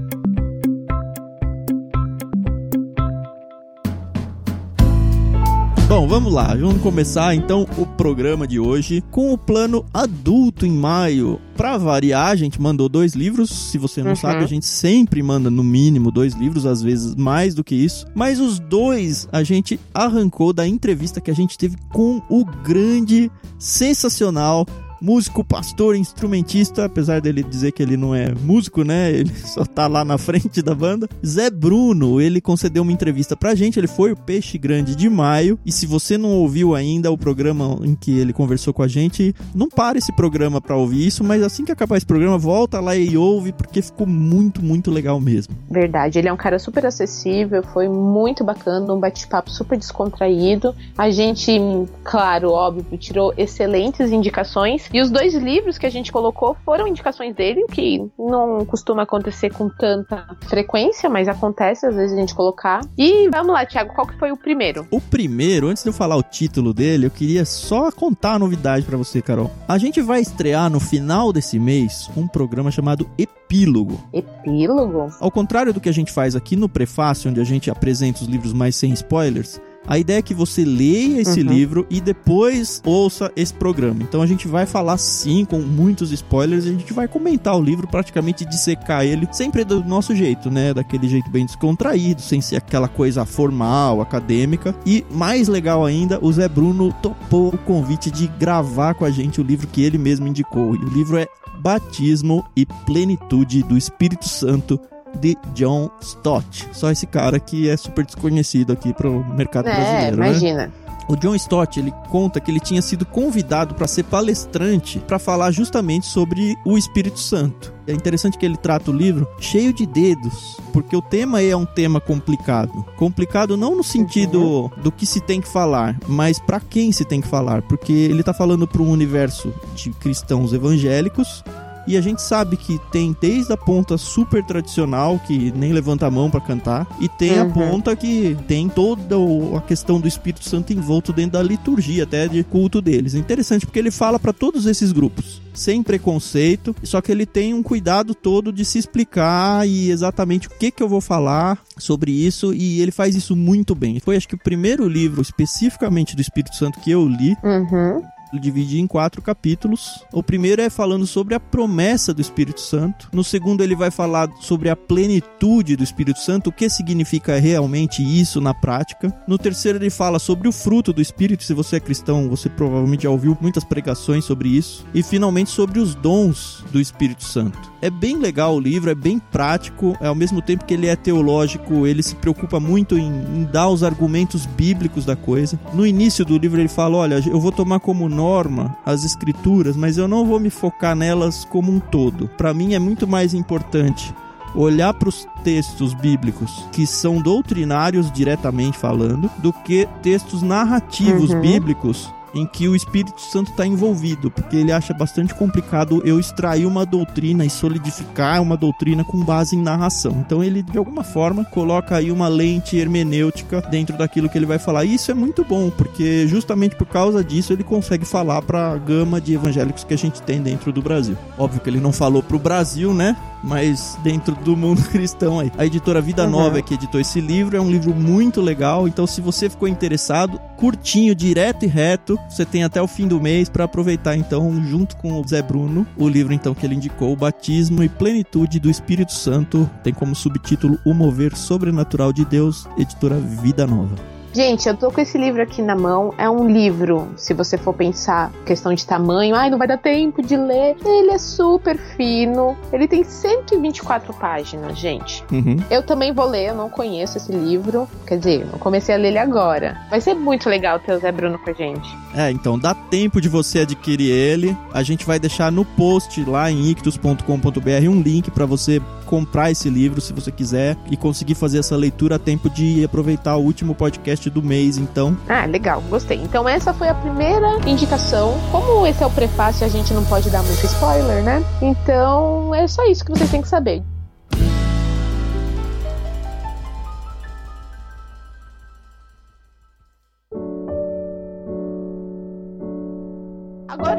Bom, 5.90 6.06
vamos 6.06 6.32
lá, 6.32 6.54
vamos 6.54 6.80
começar 6.80 7.34
então 7.34 7.66
o 7.76 7.84
programa 7.84 8.46
de 8.46 8.60
hoje 8.60 9.02
com 9.10 9.32
o 9.32 9.36
plano 9.36 9.84
adulto 9.92 10.64
em 10.64 10.70
maio. 10.70 11.40
Pra 11.56 11.76
variar, 11.76 12.28
a 12.28 12.36
gente 12.36 12.62
mandou 12.62 12.88
dois 12.88 13.14
livros. 13.14 13.50
Se 13.50 13.76
você 13.76 14.00
não 14.00 14.10
Uhum. 14.10 14.16
sabe, 14.16 14.44
a 14.44 14.46
gente 14.46 14.66
sempre 14.66 15.20
manda 15.20 15.50
no 15.50 15.64
mínimo 15.64 16.12
dois 16.12 16.34
livros, 16.34 16.64
às 16.64 16.80
vezes 16.80 17.16
mais 17.16 17.56
do 17.56 17.64
que 17.64 17.74
isso. 17.74 18.06
Mas 18.14 18.38
os 18.38 18.60
dois 18.60 19.28
a 19.32 19.42
gente 19.42 19.80
arrancou 19.92 20.52
da 20.52 20.64
entrevista 20.64 21.20
que 21.20 21.28
a 21.30 21.34
gente 21.34 21.58
teve 21.58 21.76
com 21.92 22.22
o 22.30 22.44
grande, 22.44 23.28
sensacional 23.58 24.64
músico, 25.00 25.42
pastor, 25.42 25.96
instrumentista, 25.96 26.84
apesar 26.84 27.20
dele 27.20 27.42
dizer 27.42 27.72
que 27.72 27.82
ele 27.82 27.96
não 27.96 28.14
é 28.14 28.32
músico, 28.34 28.84
né? 28.84 29.10
Ele 29.20 29.34
só 29.34 29.64
tá 29.64 29.86
lá 29.86 30.04
na 30.04 30.16
frente 30.16 30.62
da 30.62 30.74
banda. 30.74 31.08
Zé 31.24 31.50
Bruno, 31.50 32.20
ele 32.20 32.40
concedeu 32.40 32.82
uma 32.82 32.92
entrevista 32.92 33.36
pra 33.36 33.54
gente, 33.54 33.78
ele 33.78 33.86
foi 33.86 34.12
o 34.12 34.16
Peixe 34.16 34.56
Grande 34.56 34.94
de 34.94 35.08
maio. 35.08 35.58
E 35.64 35.72
se 35.72 35.86
você 35.86 36.16
não 36.16 36.30
ouviu 36.30 36.74
ainda 36.74 37.10
o 37.10 37.18
programa 37.18 37.78
em 37.82 37.94
que 37.94 38.18
ele 38.18 38.32
conversou 38.32 38.72
com 38.72 38.82
a 38.82 38.88
gente, 38.88 39.34
não 39.54 39.68
para 39.68 39.98
esse 39.98 40.12
programa 40.12 40.60
pra 40.60 40.76
ouvir 40.76 41.06
isso, 41.06 41.24
mas 41.24 41.42
assim 41.42 41.64
que 41.64 41.72
acabar 41.72 41.96
esse 41.96 42.06
programa, 42.06 42.38
volta 42.38 42.80
lá 42.80 42.96
e 42.96 43.16
ouve, 43.16 43.52
porque 43.52 43.82
ficou 43.82 44.06
muito, 44.06 44.62
muito 44.62 44.90
legal 44.90 45.20
mesmo. 45.20 45.54
Verdade, 45.70 46.18
ele 46.18 46.28
é 46.28 46.32
um 46.32 46.36
cara 46.36 46.58
super 46.58 46.86
acessível, 46.86 47.62
foi 47.62 47.88
muito 47.88 48.44
bacana, 48.44 48.92
um 48.92 49.00
bate-papo 49.00 49.50
super 49.50 49.78
descontraído. 49.78 50.74
A 50.96 51.10
gente, 51.10 51.58
claro, 52.02 52.50
óbvio, 52.50 52.98
tirou 52.98 53.34
excelentes 53.36 54.10
indicações. 54.10 54.89
E 54.92 55.00
os 55.00 55.10
dois 55.10 55.34
livros 55.34 55.78
que 55.78 55.86
a 55.86 55.90
gente 55.90 56.10
colocou 56.10 56.56
foram 56.64 56.86
indicações 56.86 57.34
dele, 57.34 57.64
que 57.70 58.04
não 58.18 58.64
costuma 58.64 59.02
acontecer 59.02 59.50
com 59.50 59.68
tanta 59.68 60.26
frequência, 60.48 61.08
mas 61.08 61.28
acontece 61.28 61.86
às 61.86 61.94
vezes 61.94 62.16
a 62.16 62.20
gente 62.20 62.34
colocar. 62.34 62.80
E 62.98 63.28
vamos 63.28 63.52
lá, 63.52 63.64
Thiago, 63.64 63.94
qual 63.94 64.06
que 64.06 64.18
foi 64.18 64.32
o 64.32 64.36
primeiro? 64.36 64.86
O 64.90 65.00
primeiro, 65.00 65.68
antes 65.68 65.82
de 65.82 65.90
eu 65.90 65.92
falar 65.92 66.16
o 66.16 66.22
título 66.22 66.74
dele, 66.74 67.06
eu 67.06 67.10
queria 67.10 67.44
só 67.44 67.90
contar 67.92 68.34
a 68.34 68.38
novidade 68.38 68.84
pra 68.84 68.96
você, 68.96 69.22
Carol. 69.22 69.50
A 69.68 69.78
gente 69.78 70.00
vai 70.02 70.20
estrear 70.20 70.68
no 70.68 70.80
final 70.80 71.32
desse 71.32 71.58
mês 71.58 72.10
um 72.16 72.26
programa 72.26 72.70
chamado 72.70 73.08
Epílogo. 73.16 74.00
Epílogo? 74.12 75.08
Ao 75.20 75.30
contrário 75.30 75.72
do 75.72 75.80
que 75.80 75.88
a 75.88 75.92
gente 75.92 76.12
faz 76.12 76.34
aqui 76.34 76.56
no 76.56 76.68
prefácio, 76.68 77.30
onde 77.30 77.40
a 77.40 77.44
gente 77.44 77.70
apresenta 77.70 78.22
os 78.22 78.28
livros 78.28 78.52
mais 78.52 78.74
sem 78.74 78.92
spoilers, 78.92 79.60
a 79.86 79.98
ideia 79.98 80.18
é 80.18 80.22
que 80.22 80.34
você 80.34 80.64
leia 80.64 81.20
esse 81.20 81.40
Uhum. 81.40 81.48
livro 81.48 81.86
e 81.90 82.00
depois 82.00 82.80
ouça 82.84 83.32
esse 83.34 83.52
programa. 83.52 84.02
Então 84.02 84.22
a 84.22 84.26
gente 84.26 84.46
vai 84.46 84.66
falar 84.66 84.96
sim 84.98 85.44
com 85.44 85.58
muitos 85.60 86.12
spoilers 86.12 86.64
e 86.64 86.68
a 86.68 86.72
gente 86.72 86.92
vai 86.92 87.08
comentar 87.08 87.56
o 87.56 87.62
livro, 87.62 87.88
praticamente 87.88 88.44
dissecar 88.44 89.04
ele, 89.04 89.28
sempre 89.32 89.64
do 89.64 89.82
nosso 89.84 90.14
jeito, 90.14 90.50
né? 90.50 90.74
Daquele 90.74 91.08
jeito 91.08 91.30
bem 91.30 91.46
descontraído, 91.46 92.20
sem 92.20 92.40
ser 92.40 92.56
aquela 92.56 92.88
coisa 92.88 93.24
formal, 93.24 94.00
acadêmica. 94.00 94.74
E 94.86 95.04
mais 95.10 95.48
legal 95.48 95.84
ainda, 95.84 96.18
o 96.22 96.32
Zé 96.32 96.48
Bruno 96.48 96.92
topou 97.02 97.48
o 97.48 97.58
convite 97.58 98.10
de 98.10 98.26
gravar 98.38 98.94
com 98.94 99.04
a 99.04 99.10
gente 99.10 99.40
o 99.40 99.44
livro 99.44 99.66
que 99.66 99.82
ele 99.82 99.98
mesmo 99.98 100.26
indicou. 100.26 100.74
E 100.74 100.78
o 100.78 100.88
livro 100.88 101.16
é 101.16 101.26
Batismo 101.60 102.44
e 102.56 102.64
Plenitude 102.64 103.62
do 103.62 103.76
Espírito 103.76 104.26
Santo 104.28 104.80
de 105.18 105.36
John 105.54 105.90
Stott. 106.00 106.68
Só 106.72 106.90
esse 106.90 107.06
cara 107.06 107.38
que 107.40 107.68
é 107.68 107.76
super 107.76 108.04
desconhecido 108.04 108.72
aqui 108.72 108.92
pro 108.92 109.24
mercado 109.34 109.68
É, 109.68 109.74
brasileiro, 109.74 110.16
né? 110.16 110.28
imagina. 110.28 110.72
O 111.08 111.16
John 111.16 111.34
Stott, 111.34 111.80
ele 111.80 111.92
conta 112.08 112.38
que 112.38 112.52
ele 112.52 112.60
tinha 112.60 112.80
sido 112.80 113.04
convidado 113.04 113.74
para 113.74 113.88
ser 113.88 114.04
palestrante 114.04 115.00
para 115.00 115.18
falar 115.18 115.50
justamente 115.50 116.06
sobre 116.06 116.56
o 116.64 116.78
Espírito 116.78 117.18
Santo. 117.18 117.72
É 117.84 117.92
interessante 117.92 118.38
que 118.38 118.46
ele 118.46 118.56
trata 118.56 118.92
o 118.92 118.94
livro 118.94 119.26
cheio 119.40 119.72
de 119.72 119.86
dedos, 119.86 120.56
porque 120.72 120.94
o 120.94 121.02
tema 121.02 121.42
é 121.42 121.56
um 121.56 121.66
tema 121.66 122.00
complicado. 122.00 122.84
Complicado 122.96 123.56
não 123.56 123.74
no 123.74 123.82
sentido 123.82 124.70
do 124.84 124.92
que 124.92 125.04
se 125.04 125.20
tem 125.20 125.40
que 125.40 125.48
falar, 125.48 125.98
mas 126.06 126.38
para 126.38 126.60
quem 126.60 126.92
se 126.92 127.04
tem 127.04 127.20
que 127.20 127.26
falar, 127.26 127.62
porque 127.62 127.92
ele 127.92 128.22
tá 128.22 128.32
falando 128.32 128.68
para 128.68 128.80
um 128.80 128.90
universo 128.90 129.52
de 129.74 129.90
cristãos 129.90 130.52
evangélicos 130.52 131.42
e 131.86 131.96
a 131.96 132.00
gente 132.00 132.22
sabe 132.22 132.56
que 132.56 132.78
tem 132.92 133.16
desde 133.20 133.52
a 133.52 133.56
ponta 133.56 133.96
super 133.98 134.44
tradicional, 134.44 135.18
que 135.26 135.52
nem 135.56 135.72
levanta 135.72 136.06
a 136.06 136.10
mão 136.10 136.30
pra 136.30 136.40
cantar, 136.40 136.86
e 137.00 137.08
tem 137.08 137.38
a 137.38 137.44
Uhum. 137.44 137.52
ponta 137.52 137.96
que 137.96 138.36
tem 138.46 138.68
toda 138.68 139.16
a 139.56 139.60
questão 139.60 140.00
do 140.00 140.06
Espírito 140.08 140.48
Santo 140.48 140.72
envolto 140.72 141.12
dentro 141.12 141.32
da 141.32 141.42
liturgia, 141.42 142.04
até 142.04 142.28
de 142.28 142.42
culto 142.44 142.80
deles. 142.80 143.14
Interessante 143.14 143.66
porque 143.66 143.78
ele 143.78 143.90
fala 143.90 144.18
pra 144.18 144.32
todos 144.32 144.66
esses 144.66 144.92
grupos, 144.92 145.40
sem 145.54 145.82
preconceito, 145.82 146.74
só 146.82 147.00
que 147.00 147.10
ele 147.10 147.26
tem 147.26 147.54
um 147.54 147.62
cuidado 147.62 148.14
todo 148.14 148.52
de 148.52 148.64
se 148.64 148.78
explicar 148.78 149.66
e 149.66 149.90
exatamente 149.90 150.46
o 150.46 150.50
que 150.50 150.70
que 150.70 150.82
eu 150.82 150.88
vou 150.88 151.00
falar 151.00 151.58
sobre 151.78 152.12
isso, 152.12 152.52
e 152.54 152.80
ele 152.80 152.90
faz 152.92 153.14
isso 153.16 153.34
muito 153.34 153.74
bem. 153.74 153.98
Foi 154.00 154.16
acho 154.16 154.28
que 154.28 154.34
o 154.34 154.38
primeiro 154.42 154.88
livro 154.88 155.22
especificamente 155.22 156.14
do 156.14 156.22
Espírito 156.22 156.54
Santo 156.56 156.78
que 156.80 156.90
eu 156.90 157.06
li, 157.08 157.36
Uhum. 157.42 158.02
Divide 158.38 158.80
em 158.80 158.86
quatro 158.86 159.22
capítulos. 159.22 160.04
O 160.12 160.22
primeiro 160.22 160.62
é 160.62 160.70
falando 160.70 161.06
sobre 161.06 161.34
a 161.34 161.40
promessa 161.40 162.14
do 162.14 162.20
Espírito 162.20 162.60
Santo. 162.60 163.08
No 163.12 163.24
segundo, 163.24 163.62
ele 163.62 163.74
vai 163.74 163.90
falar 163.90 164.30
sobre 164.40 164.68
a 164.68 164.76
plenitude 164.76 165.76
do 165.76 165.84
Espírito 165.84 166.20
Santo, 166.20 166.50
o 166.50 166.52
que 166.52 166.68
significa 166.68 167.38
realmente 167.38 168.02
isso 168.02 168.40
na 168.40 168.54
prática. 168.54 169.12
No 169.26 169.38
terceiro, 169.38 169.78
ele 169.78 169.90
fala 169.90 170.18
sobre 170.18 170.48
o 170.48 170.52
fruto 170.52 170.92
do 170.92 171.02
Espírito. 171.02 171.44
Se 171.44 171.54
você 171.54 171.76
é 171.76 171.80
cristão, 171.80 172.28
você 172.28 172.48
provavelmente 172.48 173.04
já 173.04 173.10
ouviu 173.10 173.36
muitas 173.40 173.64
pregações 173.64 174.24
sobre 174.24 174.48
isso. 174.48 174.86
E 174.94 175.02
finalmente, 175.02 175.50
sobre 175.50 175.80
os 175.80 175.94
dons 175.94 176.64
do 176.70 176.80
Espírito 176.80 177.24
Santo. 177.24 177.70
É 177.82 177.88
bem 177.88 178.18
legal 178.18 178.54
o 178.54 178.60
livro, 178.60 178.90
é 178.90 178.94
bem 178.94 179.18
prático, 179.18 179.96
ao 180.00 180.14
mesmo 180.14 180.42
tempo 180.42 180.64
que 180.64 180.74
ele 180.74 180.86
é 180.86 180.94
teológico, 180.94 181.86
ele 181.86 182.02
se 182.02 182.14
preocupa 182.14 182.60
muito 182.60 182.98
em, 182.98 183.08
em 183.08 183.44
dar 183.50 183.68
os 183.68 183.82
argumentos 183.82 184.44
bíblicos 184.44 185.04
da 185.04 185.16
coisa. 185.16 185.58
No 185.72 185.86
início 185.86 186.24
do 186.24 186.36
livro 186.36 186.60
ele 186.60 186.68
fala: 186.68 186.96
Olha, 186.98 187.22
eu 187.26 187.40
vou 187.40 187.50
tomar 187.50 187.80
como 187.80 188.08
norma 188.20 188.76
as 188.84 189.02
escrituras, 189.04 189.76
mas 189.76 189.96
eu 189.96 190.06
não 190.06 190.26
vou 190.26 190.38
me 190.38 190.50
focar 190.50 190.94
nelas 190.94 191.44
como 191.44 191.72
um 191.72 191.80
todo. 191.80 192.28
Para 192.36 192.52
mim 192.52 192.74
é 192.74 192.78
muito 192.78 193.06
mais 193.08 193.32
importante 193.32 194.14
olhar 194.54 194.92
para 194.92 195.08
os 195.08 195.26
textos 195.44 195.94
bíblicos 195.94 196.64
que 196.72 196.84
são 196.86 197.20
doutrinários 197.22 198.10
diretamente 198.12 198.76
falando, 198.76 199.30
do 199.38 199.52
que 199.52 199.88
textos 200.02 200.42
narrativos 200.42 201.30
Uhum. 201.30 201.40
bíblicos 201.40 202.12
em 202.34 202.46
que 202.46 202.68
o 202.68 202.76
Espírito 202.76 203.20
Santo 203.20 203.50
está 203.50 203.66
envolvido, 203.66 204.30
porque 204.30 204.56
ele 204.56 204.72
acha 204.72 204.94
bastante 204.94 205.34
complicado 205.34 206.02
eu 206.04 206.18
extrair 206.18 206.66
uma 206.66 206.86
doutrina 206.86 207.44
e 207.44 207.50
solidificar 207.50 208.40
uma 208.42 208.56
doutrina 208.56 209.04
com 209.04 209.18
base 209.24 209.56
em 209.56 209.62
narração. 209.62 210.22
Então 210.24 210.42
ele 210.42 210.62
de 210.62 210.78
alguma 210.78 211.02
forma 211.02 211.44
coloca 211.44 211.96
aí 211.96 212.10
uma 212.10 212.28
lente 212.28 212.76
hermenêutica 212.76 213.60
dentro 213.70 213.96
daquilo 213.96 214.28
que 214.28 214.38
ele 214.38 214.46
vai 214.46 214.58
falar. 214.58 214.84
E 214.84 214.94
isso 214.94 215.10
é 215.10 215.14
muito 215.14 215.44
bom, 215.44 215.70
porque 215.70 216.26
justamente 216.26 216.76
por 216.76 216.86
causa 216.86 217.22
disso 217.22 217.52
ele 217.52 217.64
consegue 217.64 218.04
falar 218.04 218.42
para 218.42 218.72
a 218.72 218.78
gama 218.78 219.20
de 219.20 219.34
evangélicos 219.34 219.84
que 219.84 219.94
a 219.94 219.98
gente 219.98 220.22
tem 220.22 220.40
dentro 220.40 220.72
do 220.72 220.82
Brasil. 220.82 221.16
Óbvio 221.38 221.60
que 221.60 221.70
ele 221.70 221.80
não 221.80 221.92
falou 221.92 222.22
pro 222.22 222.38
Brasil, 222.38 222.94
né? 222.94 223.16
Mas 223.42 223.98
dentro 224.02 224.34
do 224.34 224.56
mundo 224.56 224.82
cristão 224.90 225.40
aí. 225.40 225.50
A 225.56 225.66
editora 225.66 226.00
Vida 226.00 226.24
Uhum. 226.24 226.30
Nova 226.30 226.58
é 226.58 226.62
que 226.62 226.74
editou 226.74 227.00
esse 227.00 227.20
livro, 227.20 227.56
é 227.56 227.60
um 227.60 227.70
livro 227.70 227.94
muito 227.94 228.40
legal. 228.40 228.86
Então, 228.86 229.06
se 229.06 229.20
você 229.20 229.48
ficou 229.48 229.68
interessado, 229.68 230.38
curtinho, 230.56 231.14
direto 231.14 231.64
e 231.64 231.68
reto, 231.68 232.18
você 232.28 232.44
tem 232.44 232.64
até 232.64 232.80
o 232.80 232.86
fim 232.86 233.08
do 233.08 233.20
mês 233.20 233.48
para 233.48 233.64
aproveitar 233.64 234.16
então, 234.16 234.62
junto 234.64 234.96
com 234.96 235.20
o 235.20 235.26
Zé 235.26 235.42
Bruno, 235.42 235.86
o 235.96 236.08
livro 236.08 236.32
então 236.32 236.54
que 236.54 236.66
ele 236.66 236.74
indicou, 236.74 237.12
o 237.12 237.16
Batismo 237.16 237.82
e 237.82 237.88
Plenitude 237.88 238.60
do 238.60 238.70
Espírito 238.70 239.12
Santo, 239.12 239.68
tem 239.82 239.92
como 239.92 240.14
subtítulo 240.14 240.78
O 240.84 240.92
Mover 240.92 241.36
Sobrenatural 241.36 242.12
de 242.12 242.24
Deus, 242.24 242.68
editora 242.76 243.18
Vida 243.18 243.66
Nova. 243.66 244.19
Gente, 244.32 244.68
eu 244.68 244.76
tô 244.76 244.90
com 244.90 245.00
esse 245.00 245.18
livro 245.18 245.42
aqui 245.42 245.60
na 245.60 245.76
mão. 245.76 246.14
É 246.16 246.28
um 246.28 246.48
livro, 246.48 247.08
se 247.16 247.34
você 247.34 247.58
for 247.58 247.74
pensar 247.74 248.32
questão 248.46 248.72
de 248.72 248.86
tamanho, 248.86 249.34
ai, 249.34 249.50
não 249.50 249.58
vai 249.58 249.68
dar 249.68 249.78
tempo 249.78 250.22
de 250.22 250.36
ler. 250.36 250.76
Ele 250.84 251.10
é 251.10 251.18
super 251.18 251.78
fino. 251.96 252.56
Ele 252.72 252.88
tem 252.88 253.04
124 253.04 254.14
páginas, 254.14 254.78
gente. 254.78 255.22
Uhum. 255.30 255.56
Eu 255.70 255.82
também 255.82 256.12
vou 256.12 256.26
ler, 256.26 256.48
eu 256.48 256.54
não 256.54 256.70
conheço 256.70 257.18
esse 257.18 257.32
livro. 257.32 257.88
Quer 258.06 258.18
dizer, 258.18 258.46
eu 258.52 258.58
comecei 258.58 258.94
a 258.94 258.98
ler 258.98 259.10
ele 259.10 259.18
agora. 259.18 259.76
Vai 259.90 260.00
ser 260.00 260.14
muito 260.14 260.48
legal 260.48 260.78
ter 260.78 260.92
o 260.92 260.98
Zé 260.98 261.12
Bruno 261.12 261.38
com 261.38 261.50
a 261.50 261.52
gente. 261.52 261.88
É, 262.14 262.30
então 262.30 262.58
dá 262.58 262.74
tempo 262.74 263.20
de 263.20 263.28
você 263.28 263.60
adquirir 263.60 264.10
ele. 264.10 264.56
A 264.72 264.82
gente 264.82 265.04
vai 265.04 265.18
deixar 265.18 265.52
no 265.52 265.64
post 265.64 266.24
lá 266.24 266.50
em 266.50 266.70
ictus.com.br 266.70 267.88
um 267.88 268.00
link 268.00 268.30
para 268.30 268.46
você 268.46 268.80
comprar 269.10 269.50
esse 269.50 269.68
livro 269.68 270.00
se 270.00 270.12
você 270.12 270.30
quiser 270.30 270.76
e 270.88 270.96
conseguir 270.96 271.34
fazer 271.34 271.58
essa 271.58 271.74
leitura 271.74 272.14
a 272.14 272.18
tempo 272.18 272.48
de 272.48 272.84
aproveitar 272.84 273.36
o 273.36 273.42
último 273.42 273.74
podcast 273.74 274.30
do 274.30 274.40
mês, 274.40 274.78
então. 274.78 275.18
Ah, 275.28 275.46
legal, 275.46 275.82
gostei. 275.90 276.18
Então 276.18 276.48
essa 276.48 276.72
foi 276.72 276.88
a 276.88 276.94
primeira 276.94 277.58
indicação. 277.66 278.38
Como 278.52 278.86
esse 278.86 279.02
é 279.02 279.06
o 279.06 279.10
prefácio, 279.10 279.66
a 279.66 279.68
gente 279.68 279.92
não 279.92 280.04
pode 280.04 280.30
dar 280.30 280.44
muito 280.44 280.64
spoiler, 280.64 281.24
né? 281.24 281.44
Então 281.60 282.54
é 282.54 282.68
só 282.68 282.86
isso 282.86 283.04
que 283.04 283.10
vocês 283.10 283.28
têm 283.28 283.42
que 283.42 283.48
saber. 283.48 283.82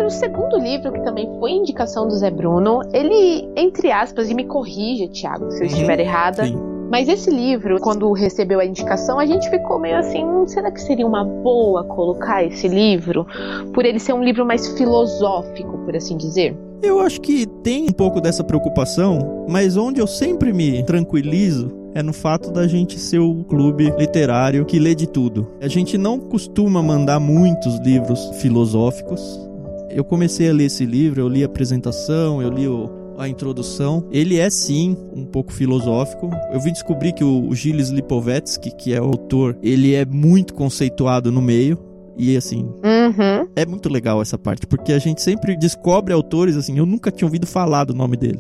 Agora, 0.01 0.07
o 0.07 0.09
segundo 0.09 0.57
livro, 0.57 0.91
que 0.91 1.01
também 1.03 1.29
foi 1.39 1.51
indicação 1.51 2.07
do 2.07 2.15
Zé 2.15 2.31
Bruno, 2.31 2.81
ele, 2.91 3.47
entre 3.55 3.91
aspas, 3.91 4.31
e 4.31 4.33
me 4.33 4.45
corrija, 4.45 5.07
Thiago, 5.07 5.51
se 5.51 5.57
eu 5.59 5.67
Uhum. 5.67 5.73
estiver 5.73 5.99
errada, 5.99 6.45
Sim. 6.45 6.57
Mas 6.89 7.07
esse 7.07 7.29
livro, 7.29 7.79
quando 7.79 8.11
recebeu 8.11 8.59
a 8.59 8.65
indicação, 8.65 9.17
a 9.17 9.25
gente 9.25 9.49
ficou 9.49 9.79
meio 9.79 9.95
assim: 9.97 10.25
hum, 10.25 10.45
será 10.45 10.69
que 10.69 10.81
seria 10.81 11.07
uma 11.07 11.23
boa 11.23 11.85
colocar 11.85 12.43
esse 12.43 12.67
livro? 12.67 13.25
Por 13.73 13.85
ele 13.85 13.97
ser 13.97 14.11
um 14.11 14.21
livro 14.21 14.45
mais 14.45 14.67
filosófico, 14.77 15.77
por 15.85 15.95
assim 15.95 16.17
dizer. 16.17 16.53
Eu 16.83 16.99
acho 16.99 17.21
que 17.21 17.45
tem 17.63 17.85
um 17.85 17.93
pouco 17.93 18.19
dessa 18.19 18.43
preocupação, 18.43 19.45
mas 19.47 19.77
onde 19.77 20.01
eu 20.01 20.07
sempre 20.07 20.51
me 20.51 20.83
tranquilizo 20.83 21.71
é 21.95 22.03
no 22.03 22.11
fato 22.11 22.51
da 22.51 22.67
gente 22.67 22.99
ser 22.99 23.19
o 23.19 23.43
clube 23.45 23.93
literário 23.97 24.65
que 24.65 24.77
lê 24.77 24.93
de 24.93 25.07
tudo. 25.07 25.47
A 25.61 25.69
gente 25.69 25.97
não 25.97 26.19
costuma 26.19 26.81
mandar 26.83 27.21
muitos 27.21 27.79
livros 27.79 28.31
filosóficos. 28.41 29.50
Eu 29.93 30.03
comecei 30.03 30.49
a 30.49 30.53
ler 30.53 30.65
esse 30.65 30.85
livro, 30.85 31.21
eu 31.21 31.27
li 31.27 31.43
a 31.43 31.45
apresentação, 31.45 32.41
eu 32.41 32.49
li 32.49 32.67
o, 32.67 32.89
a 33.17 33.27
introdução. 33.27 34.07
Ele 34.11 34.37
é 34.37 34.49
sim 34.49 34.97
um 35.13 35.25
pouco 35.25 35.51
filosófico. 35.51 36.29
Eu 36.51 36.59
vim 36.59 36.71
descobrir 36.71 37.13
que 37.13 37.23
o 37.23 37.53
Gilles 37.53 37.89
Lipovetsky, 37.89 38.71
que 38.75 38.93
é 38.93 39.01
o 39.01 39.05
autor, 39.05 39.57
ele 39.61 39.93
é 39.93 40.05
muito 40.05 40.53
conceituado 40.53 41.31
no 41.31 41.41
meio. 41.41 41.77
E 42.17 42.35
assim, 42.35 42.63
uhum. 42.83 43.47
é 43.55 43.65
muito 43.65 43.89
legal 43.89 44.21
essa 44.21 44.37
parte, 44.37 44.67
porque 44.67 44.91
a 44.91 44.99
gente 44.99 45.21
sempre 45.21 45.55
descobre 45.55 46.13
autores, 46.13 46.57
assim, 46.57 46.77
eu 46.77 46.85
nunca 46.85 47.09
tinha 47.09 47.25
ouvido 47.25 47.47
falar 47.47 47.85
do 47.85 47.93
nome 47.93 48.17
dele. 48.17 48.39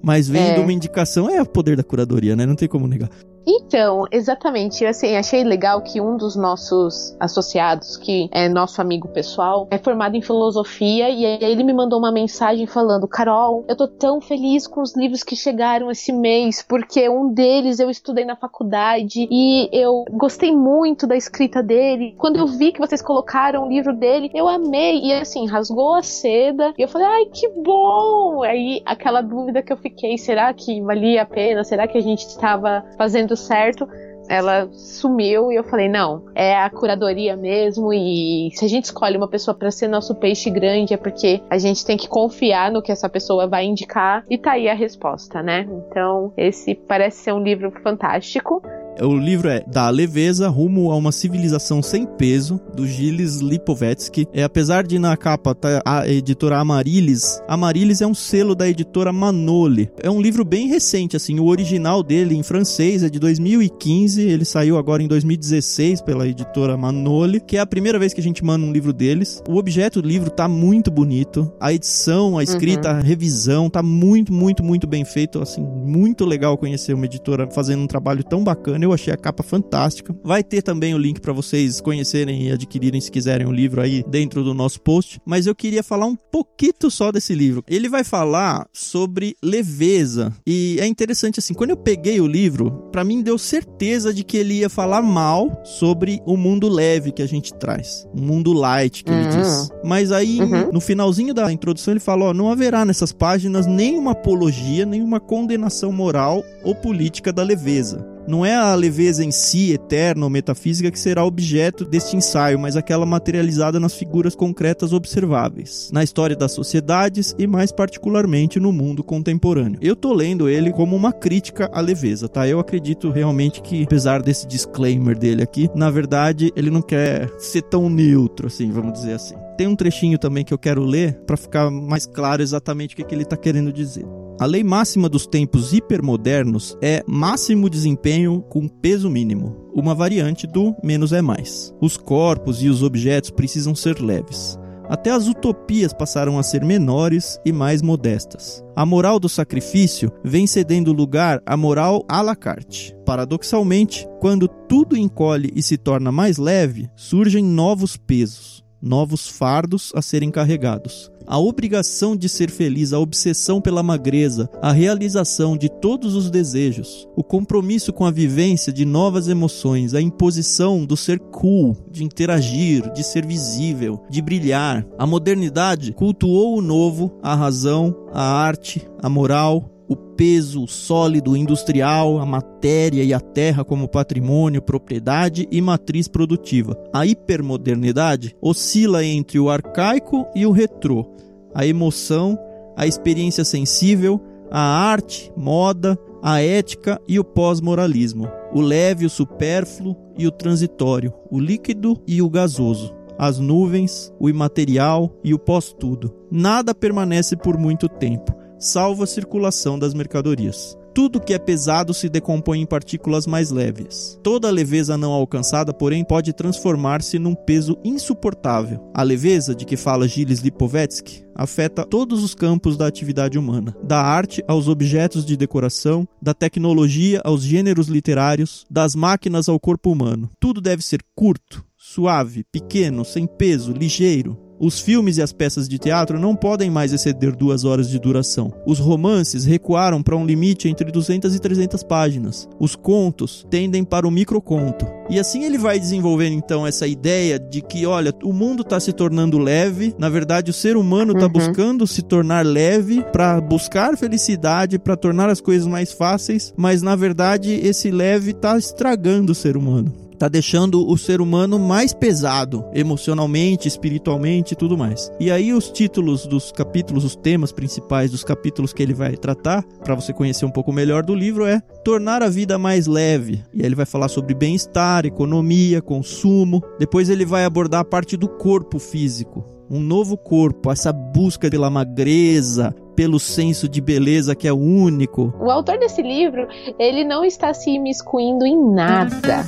Mas 0.00 0.28
vendo 0.28 0.60
é. 0.60 0.60
uma 0.60 0.72
indicação 0.72 1.28
é 1.28 1.42
o 1.42 1.46
poder 1.46 1.76
da 1.76 1.82
curadoria, 1.82 2.36
né? 2.36 2.46
Não 2.46 2.54
tem 2.54 2.68
como 2.68 2.86
negar. 2.86 3.10
Então, 3.50 4.04
exatamente. 4.12 4.84
Assim, 4.84 5.16
achei 5.16 5.42
legal 5.42 5.80
que 5.80 6.02
um 6.02 6.18
dos 6.18 6.36
nossos 6.36 7.16
associados, 7.18 7.96
que 7.96 8.28
é 8.30 8.46
nosso 8.46 8.78
amigo 8.82 9.08
pessoal, 9.08 9.66
é 9.70 9.78
formado 9.78 10.14
em 10.14 10.20
filosofia 10.20 11.08
e 11.08 11.24
aí 11.24 11.38
ele 11.40 11.64
me 11.64 11.72
mandou 11.72 11.98
uma 11.98 12.12
mensagem 12.12 12.66
falando: 12.66 13.08
Carol, 13.08 13.64
eu 13.66 13.74
tô 13.74 13.88
tão 13.88 14.20
feliz 14.20 14.66
com 14.66 14.82
os 14.82 14.94
livros 14.94 15.22
que 15.22 15.34
chegaram 15.34 15.90
esse 15.90 16.12
mês, 16.12 16.62
porque 16.62 17.08
um 17.08 17.32
deles 17.32 17.80
eu 17.80 17.88
estudei 17.88 18.26
na 18.26 18.36
faculdade 18.36 19.26
e 19.30 19.70
eu 19.72 20.04
gostei 20.12 20.54
muito 20.54 21.06
da 21.06 21.16
escrita 21.16 21.62
dele. 21.62 22.14
Quando 22.18 22.36
eu 22.36 22.46
vi 22.46 22.72
que 22.72 22.80
vocês 22.80 23.00
colocaram 23.00 23.64
o 23.64 23.68
livro 23.68 23.96
dele, 23.96 24.30
eu 24.34 24.46
amei 24.46 25.00
e 25.00 25.12
assim, 25.14 25.46
rasgou 25.46 25.94
a 25.94 26.02
seda. 26.02 26.74
E 26.76 26.82
eu 26.82 26.88
falei: 26.88 27.06
ai, 27.06 27.24
que 27.26 27.48
bom! 27.48 28.42
Aí 28.42 28.82
aquela 28.84 29.22
dúvida 29.22 29.62
que 29.62 29.72
eu 29.72 29.78
fiquei: 29.78 30.18
será 30.18 30.52
que 30.52 30.82
valia 30.82 31.22
a 31.22 31.26
pena? 31.26 31.64
Será 31.64 31.88
que 31.88 31.96
a 31.96 32.02
gente 32.02 32.26
estava 32.26 32.84
fazendo 32.98 33.37
certo, 33.38 33.88
ela 34.28 34.68
sumiu 34.72 35.50
e 35.50 35.56
eu 35.56 35.64
falei: 35.64 35.88
não, 35.88 36.24
é 36.34 36.56
a 36.56 36.68
curadoria 36.68 37.36
mesmo. 37.36 37.92
E 37.92 38.50
se 38.52 38.64
a 38.64 38.68
gente 38.68 38.84
escolhe 38.84 39.16
uma 39.16 39.28
pessoa 39.28 39.54
para 39.54 39.70
ser 39.70 39.88
nosso 39.88 40.14
peixe 40.14 40.50
grande, 40.50 40.94
é 40.94 40.96
porque 40.96 41.40
a 41.48 41.58
gente 41.58 41.84
tem 41.84 41.96
que 41.96 42.08
confiar 42.08 42.70
no 42.70 42.82
que 42.82 42.92
essa 42.92 43.08
pessoa 43.08 43.46
vai 43.46 43.64
indicar. 43.64 44.24
E 44.28 44.36
tá 44.36 44.52
aí 44.52 44.68
a 44.68 44.74
resposta, 44.74 45.42
né? 45.42 45.66
Então, 45.70 46.32
esse 46.36 46.74
parece 46.74 47.18
ser 47.18 47.32
um 47.32 47.42
livro 47.42 47.70
fantástico. 47.82 48.62
O 49.00 49.16
livro 49.16 49.48
é 49.48 49.62
Da 49.64 49.88
Leveza 49.90 50.48
Rumo 50.48 50.90
a 50.90 50.96
uma 50.96 51.12
Civilização 51.12 51.80
Sem 51.80 52.04
Peso, 52.04 52.60
do 52.74 52.84
Gilles 52.84 53.36
Lipovetsky. 53.36 54.26
É, 54.32 54.42
apesar 54.42 54.84
de 54.84 54.98
na 54.98 55.16
capa 55.16 55.54
tá 55.54 55.80
a 55.84 56.08
editora 56.08 56.58
Amarilis, 56.58 57.40
Amarilis 57.46 58.00
é 58.00 58.06
um 58.06 58.14
selo 58.14 58.56
da 58.56 58.68
editora 58.68 59.12
Manoli. 59.12 59.88
É 60.02 60.10
um 60.10 60.20
livro 60.20 60.44
bem 60.44 60.66
recente, 60.66 61.16
assim, 61.16 61.38
o 61.38 61.46
original 61.46 62.02
dele 62.02 62.34
em 62.34 62.42
francês 62.42 63.04
é 63.04 63.08
de 63.08 63.20
2015, 63.20 64.20
ele 64.22 64.44
saiu 64.44 64.76
agora 64.76 65.00
em 65.00 65.06
2016 65.06 66.02
pela 66.02 66.26
editora 66.26 66.76
Manoli, 66.76 67.40
que 67.40 67.56
é 67.56 67.60
a 67.60 67.66
primeira 67.66 68.00
vez 68.00 68.12
que 68.12 68.20
a 68.20 68.24
gente 68.24 68.44
manda 68.44 68.66
um 68.66 68.72
livro 68.72 68.92
deles. 68.92 69.42
O 69.48 69.56
objeto 69.56 70.02
do 70.02 70.08
livro 70.08 70.28
tá 70.28 70.48
muito 70.48 70.90
bonito, 70.90 71.52
a 71.60 71.72
edição, 71.72 72.36
a 72.36 72.42
escrita, 72.42 72.90
uhum. 72.90 72.98
a 72.98 73.00
revisão 73.00 73.70
tá 73.70 73.82
muito, 73.82 74.32
muito, 74.32 74.64
muito 74.64 74.88
bem 74.88 75.04
feito, 75.04 75.40
assim, 75.40 75.62
muito 75.62 76.24
legal 76.24 76.58
conhecer 76.58 76.94
uma 76.94 77.06
editora 77.06 77.48
fazendo 77.48 77.82
um 77.82 77.86
trabalho 77.86 78.24
tão 78.24 78.42
bacana. 78.42 78.87
Eu 78.88 78.94
achei 78.94 79.12
a 79.12 79.16
capa 79.16 79.42
fantástica. 79.42 80.14
Vai 80.24 80.42
ter 80.42 80.62
também 80.62 80.94
o 80.94 80.98
link 80.98 81.20
para 81.20 81.32
vocês 81.32 81.80
conhecerem 81.80 82.48
e 82.48 82.52
adquirirem 82.52 83.00
se 83.00 83.10
quiserem 83.10 83.46
o 83.46 83.52
livro 83.52 83.80
aí 83.80 84.02
dentro 84.08 84.42
do 84.42 84.54
nosso 84.54 84.80
post. 84.80 85.20
Mas 85.26 85.46
eu 85.46 85.54
queria 85.54 85.82
falar 85.82 86.06
um 86.06 86.16
pouquinho 86.16 86.58
só 86.90 87.12
desse 87.12 87.34
livro. 87.34 87.62
Ele 87.68 87.88
vai 87.88 88.02
falar 88.02 88.66
sobre 88.72 89.36
leveza 89.42 90.34
e 90.46 90.76
é 90.80 90.86
interessante 90.86 91.38
assim. 91.38 91.54
Quando 91.54 91.70
eu 91.70 91.76
peguei 91.76 92.20
o 92.20 92.26
livro, 92.26 92.88
para 92.90 93.04
mim 93.04 93.22
deu 93.22 93.38
certeza 93.38 94.12
de 94.12 94.24
que 94.24 94.36
ele 94.36 94.54
ia 94.54 94.68
falar 94.68 95.02
mal 95.02 95.62
sobre 95.64 96.20
o 96.26 96.36
mundo 96.36 96.68
leve 96.68 97.12
que 97.12 97.22
a 97.22 97.26
gente 97.26 97.54
traz, 97.54 98.06
o 98.12 98.20
mundo 98.20 98.52
light 98.52 99.04
que 99.04 99.10
uhum. 99.10 99.20
ele 99.20 99.28
diz. 99.28 99.70
Mas 99.84 100.10
aí 100.12 100.40
uhum. 100.40 100.72
no 100.72 100.80
finalzinho 100.80 101.32
da 101.32 101.52
introdução 101.52 101.92
ele 101.92 102.00
fala: 102.00 102.26
ó, 102.26 102.34
não 102.34 102.50
haverá 102.50 102.84
nessas 102.84 103.12
páginas 103.12 103.66
nenhuma 103.66 104.12
apologia, 104.12 104.84
nenhuma 104.84 105.20
condenação 105.20 105.92
moral 105.92 106.42
ou 106.64 106.74
política 106.74 107.32
da 107.32 107.42
leveza. 107.42 108.17
Não 108.28 108.44
é 108.44 108.54
a 108.54 108.74
leveza 108.74 109.24
em 109.24 109.30
si, 109.30 109.72
eterna 109.72 110.26
ou 110.26 110.30
metafísica, 110.30 110.90
que 110.90 110.98
será 110.98 111.24
objeto 111.24 111.82
deste 111.82 112.14
ensaio, 112.14 112.58
mas 112.58 112.76
aquela 112.76 113.06
materializada 113.06 113.80
nas 113.80 113.94
figuras 113.94 114.34
concretas 114.34 114.92
observáveis, 114.92 115.88
na 115.90 116.04
história 116.04 116.36
das 116.36 116.52
sociedades 116.52 117.34
e 117.38 117.46
mais 117.46 117.72
particularmente 117.72 118.60
no 118.60 118.70
mundo 118.70 119.02
contemporâneo. 119.02 119.78
Eu 119.80 119.96
tô 119.96 120.12
lendo 120.12 120.46
ele 120.46 120.70
como 120.70 120.94
uma 120.94 121.10
crítica 121.10 121.70
à 121.72 121.80
leveza, 121.80 122.28
tá? 122.28 122.46
Eu 122.46 122.60
acredito 122.60 123.10
realmente 123.10 123.62
que, 123.62 123.84
apesar 123.84 124.20
desse 124.20 124.46
disclaimer 124.46 125.18
dele 125.18 125.42
aqui, 125.42 125.70
na 125.74 125.90
verdade 125.90 126.52
ele 126.54 126.70
não 126.70 126.82
quer 126.82 127.30
ser 127.38 127.62
tão 127.62 127.88
neutro, 127.88 128.48
assim, 128.48 128.70
vamos 128.70 128.92
dizer 128.92 129.14
assim. 129.14 129.36
Tem 129.56 129.66
um 129.66 129.74
trechinho 129.74 130.18
também 130.18 130.44
que 130.44 130.52
eu 130.52 130.58
quero 130.58 130.84
ler 130.84 131.14
para 131.26 131.36
ficar 131.36 131.70
mais 131.70 132.04
claro 132.04 132.42
exatamente 132.42 132.92
o 132.92 132.96
que, 132.96 133.04
que 133.04 133.14
ele 133.14 133.22
está 133.22 133.38
querendo 133.38 133.72
dizer. 133.72 134.04
A 134.40 134.46
lei 134.46 134.62
máxima 134.62 135.08
dos 135.08 135.26
tempos 135.26 135.72
hipermodernos 135.72 136.78
é 136.80 137.02
máximo 137.08 137.68
desempenho 137.68 138.40
com 138.42 138.68
peso 138.68 139.10
mínimo, 139.10 139.68
uma 139.74 139.96
variante 139.96 140.46
do 140.46 140.76
menos 140.80 141.12
é 141.12 141.20
mais. 141.20 141.74
Os 141.80 141.96
corpos 141.96 142.62
e 142.62 142.68
os 142.68 142.84
objetos 142.84 143.30
precisam 143.30 143.74
ser 143.74 144.00
leves. 144.00 144.56
Até 144.88 145.10
as 145.10 145.26
utopias 145.26 145.92
passaram 145.92 146.38
a 146.38 146.44
ser 146.44 146.64
menores 146.64 147.40
e 147.44 147.50
mais 147.50 147.82
modestas. 147.82 148.62
A 148.76 148.86
moral 148.86 149.18
do 149.18 149.28
sacrifício 149.28 150.12
vem 150.22 150.46
cedendo 150.46 150.92
lugar 150.92 151.42
à 151.44 151.56
moral 151.56 152.04
à 152.08 152.22
la 152.22 152.36
carte. 152.36 152.96
Paradoxalmente, 153.04 154.06
quando 154.20 154.46
tudo 154.46 154.96
encolhe 154.96 155.50
e 155.52 155.60
se 155.60 155.76
torna 155.76 156.12
mais 156.12 156.38
leve, 156.38 156.88
surgem 156.94 157.44
novos 157.44 157.96
pesos, 157.96 158.64
novos 158.80 159.26
fardos 159.26 159.90
a 159.96 160.00
serem 160.00 160.30
carregados 160.30 161.10
a 161.28 161.38
obrigação 161.38 162.16
de 162.16 162.28
ser 162.28 162.50
feliz, 162.50 162.92
a 162.92 162.98
obsessão 162.98 163.60
pela 163.60 163.82
magreza, 163.82 164.48
a 164.62 164.72
realização 164.72 165.56
de 165.56 165.68
todos 165.68 166.14
os 166.14 166.30
desejos, 166.30 167.06
o 167.14 167.22
compromisso 167.22 167.92
com 167.92 168.06
a 168.06 168.10
vivência 168.10 168.72
de 168.72 168.84
novas 168.84 169.28
emoções, 169.28 169.92
a 169.92 170.00
imposição 170.00 170.84
do 170.84 170.96
ser 170.96 171.18
cool, 171.18 171.76
de 171.90 172.02
interagir, 172.02 172.90
de 172.92 173.04
ser 173.04 173.26
visível, 173.26 174.02
de 174.08 174.22
brilhar. 174.22 174.86
A 174.98 175.06
modernidade 175.06 175.92
cultuou 175.92 176.56
o 176.56 176.62
novo, 176.62 177.18
a 177.22 177.34
razão, 177.34 177.94
a 178.12 178.22
arte, 178.22 178.88
a 179.02 179.08
moral, 179.08 179.77
o 179.88 179.96
peso 179.96 180.66
sólido 180.66 181.34
industrial, 181.34 182.18
a 182.18 182.26
matéria 182.26 183.02
e 183.02 183.14
a 183.14 183.20
terra 183.20 183.64
como 183.64 183.88
patrimônio, 183.88 184.60
propriedade 184.60 185.48
e 185.50 185.60
matriz 185.62 186.06
produtiva. 186.06 186.76
A 186.92 187.06
hipermodernidade 187.06 188.36
oscila 188.40 189.04
entre 189.04 189.38
o 189.38 189.48
arcaico 189.48 190.26
e 190.34 190.44
o 190.44 190.52
retrô, 190.52 191.06
a 191.54 191.66
emoção, 191.66 192.38
a 192.76 192.86
experiência 192.86 193.44
sensível, 193.44 194.20
a 194.50 194.60
arte, 194.60 195.32
moda, 195.34 195.98
a 196.22 196.42
ética 196.42 197.00
e 197.08 197.18
o 197.18 197.24
pós-moralismo, 197.24 198.28
o 198.52 198.60
leve, 198.60 199.06
o 199.06 199.10
supérfluo 199.10 199.96
e 200.18 200.26
o 200.26 200.30
transitório, 200.30 201.12
o 201.30 201.38
líquido 201.38 201.98
e 202.06 202.20
o 202.20 202.28
gasoso, 202.28 202.94
as 203.18 203.38
nuvens, 203.38 204.12
o 204.18 204.28
imaterial 204.28 205.16
e 205.24 205.32
o 205.32 205.38
pós-tudo. 205.38 206.14
Nada 206.30 206.74
permanece 206.74 207.36
por 207.36 207.56
muito 207.56 207.88
tempo 207.88 208.37
salvo 208.58 209.04
a 209.04 209.06
circulação 209.06 209.78
das 209.78 209.94
mercadorias. 209.94 210.76
Tudo 210.94 211.20
que 211.20 211.32
é 211.32 211.38
pesado 211.38 211.94
se 211.94 212.08
decompõe 212.08 212.60
em 212.60 212.66
partículas 212.66 213.24
mais 213.24 213.52
leves. 213.52 214.18
Toda 214.20 214.50
leveza 214.50 214.98
não 214.98 215.12
alcançada, 215.12 215.72
porém, 215.72 216.02
pode 216.02 216.32
transformar-se 216.32 217.20
num 217.20 217.36
peso 217.36 217.78
insuportável. 217.84 218.80
A 218.92 219.04
leveza 219.04 219.54
de 219.54 219.64
que 219.64 219.76
fala 219.76 220.08
Gilles 220.08 220.40
Lipovetsky 220.40 221.24
afeta 221.36 221.84
todos 221.84 222.24
os 222.24 222.34
campos 222.34 222.76
da 222.76 222.88
atividade 222.88 223.38
humana, 223.38 223.76
da 223.80 224.02
arte 224.02 224.42
aos 224.48 224.66
objetos 224.66 225.24
de 225.24 225.36
decoração, 225.36 226.06
da 226.20 226.34
tecnologia 226.34 227.20
aos 227.24 227.42
gêneros 227.42 227.86
literários, 227.86 228.66
das 228.68 228.96
máquinas 228.96 229.48
ao 229.48 229.60
corpo 229.60 229.92
humano. 229.92 230.28
Tudo 230.40 230.60
deve 230.60 230.82
ser 230.82 231.00
curto, 231.14 231.64
suave, 231.76 232.44
pequeno, 232.50 233.04
sem 233.04 233.24
peso, 233.24 233.72
ligeiro, 233.72 234.36
Os 234.60 234.80
filmes 234.80 235.16
e 235.16 235.22
as 235.22 235.32
peças 235.32 235.68
de 235.68 235.78
teatro 235.78 236.18
não 236.18 236.34
podem 236.34 236.70
mais 236.70 236.92
exceder 236.92 237.34
duas 237.34 237.64
horas 237.64 237.88
de 237.88 237.98
duração. 237.98 238.52
Os 238.66 238.78
romances 238.78 239.44
recuaram 239.44 240.02
para 240.02 240.16
um 240.16 240.26
limite 240.26 240.68
entre 240.68 240.90
200 240.90 241.34
e 241.34 241.38
300 241.38 241.82
páginas. 241.82 242.48
Os 242.58 242.74
contos 242.74 243.46
tendem 243.48 243.84
para 243.84 244.06
o 244.06 244.10
microconto. 244.10 244.86
E 245.08 245.18
assim 245.18 245.44
ele 245.44 245.58
vai 245.58 245.78
desenvolvendo 245.78 246.34
então 246.34 246.66
essa 246.66 246.86
ideia 246.86 247.38
de 247.38 247.62
que, 247.62 247.86
olha, 247.86 248.12
o 248.22 248.32
mundo 248.32 248.62
está 248.62 248.80
se 248.80 248.92
tornando 248.92 249.38
leve. 249.38 249.94
Na 249.98 250.08
verdade, 250.08 250.50
o 250.50 250.54
ser 250.54 250.76
humano 250.76 251.12
está 251.12 251.26
uhum. 251.26 251.32
buscando 251.32 251.86
se 251.86 252.02
tornar 252.02 252.44
leve 252.44 253.02
para 253.12 253.40
buscar 253.40 253.96
felicidade, 253.96 254.78
para 254.78 254.96
tornar 254.96 255.30
as 255.30 255.40
coisas 255.40 255.66
mais 255.66 255.92
fáceis. 255.92 256.52
Mas 256.56 256.82
na 256.82 256.96
verdade, 256.96 257.52
esse 257.52 257.90
leve 257.90 258.32
está 258.32 258.58
estragando 258.58 259.32
o 259.32 259.34
ser 259.34 259.56
humano 259.56 260.07
tá 260.18 260.28
deixando 260.28 260.86
o 260.86 260.98
ser 260.98 261.20
humano 261.20 261.58
mais 261.58 261.94
pesado, 261.94 262.64
emocionalmente, 262.74 263.68
espiritualmente 263.68 264.52
e 264.52 264.56
tudo 264.56 264.76
mais. 264.76 265.10
E 265.20 265.30
aí 265.30 265.52
os 265.52 265.70
títulos 265.70 266.26
dos 266.26 266.50
capítulos, 266.50 267.04
os 267.04 267.16
temas 267.16 267.52
principais 267.52 268.10
dos 268.10 268.24
capítulos 268.24 268.72
que 268.72 268.82
ele 268.82 268.94
vai 268.94 269.16
tratar, 269.16 269.62
para 269.84 269.94
você 269.94 270.12
conhecer 270.12 270.44
um 270.44 270.50
pouco 270.50 270.72
melhor 270.72 271.04
do 271.04 271.14
livro 271.14 271.46
é 271.46 271.60
tornar 271.84 272.22
a 272.22 272.28
vida 272.28 272.58
mais 272.58 272.86
leve. 272.86 273.42
E 273.54 273.60
aí 273.60 273.66
ele 273.66 273.74
vai 273.74 273.86
falar 273.86 274.08
sobre 274.08 274.34
bem-estar, 274.34 275.06
economia, 275.06 275.80
consumo. 275.80 276.62
Depois 276.78 277.08
ele 277.08 277.24
vai 277.24 277.44
abordar 277.44 277.80
a 277.80 277.84
parte 277.84 278.16
do 278.16 278.28
corpo 278.28 278.78
físico, 278.78 279.44
um 279.70 279.80
novo 279.80 280.16
corpo, 280.16 280.72
essa 280.72 280.92
busca 280.92 281.50
pela 281.50 281.70
magreza, 281.70 282.74
pelo 282.98 283.20
senso 283.20 283.68
de 283.68 283.80
beleza 283.80 284.34
que 284.34 284.48
é 284.48 284.52
único. 284.52 285.32
O 285.38 285.52
autor 285.52 285.78
desse 285.78 286.02
livro, 286.02 286.48
ele 286.80 287.04
não 287.04 287.24
está 287.24 287.54
se 287.54 287.70
imiscuindo 287.70 288.44
em 288.44 288.74
nada. 288.74 289.46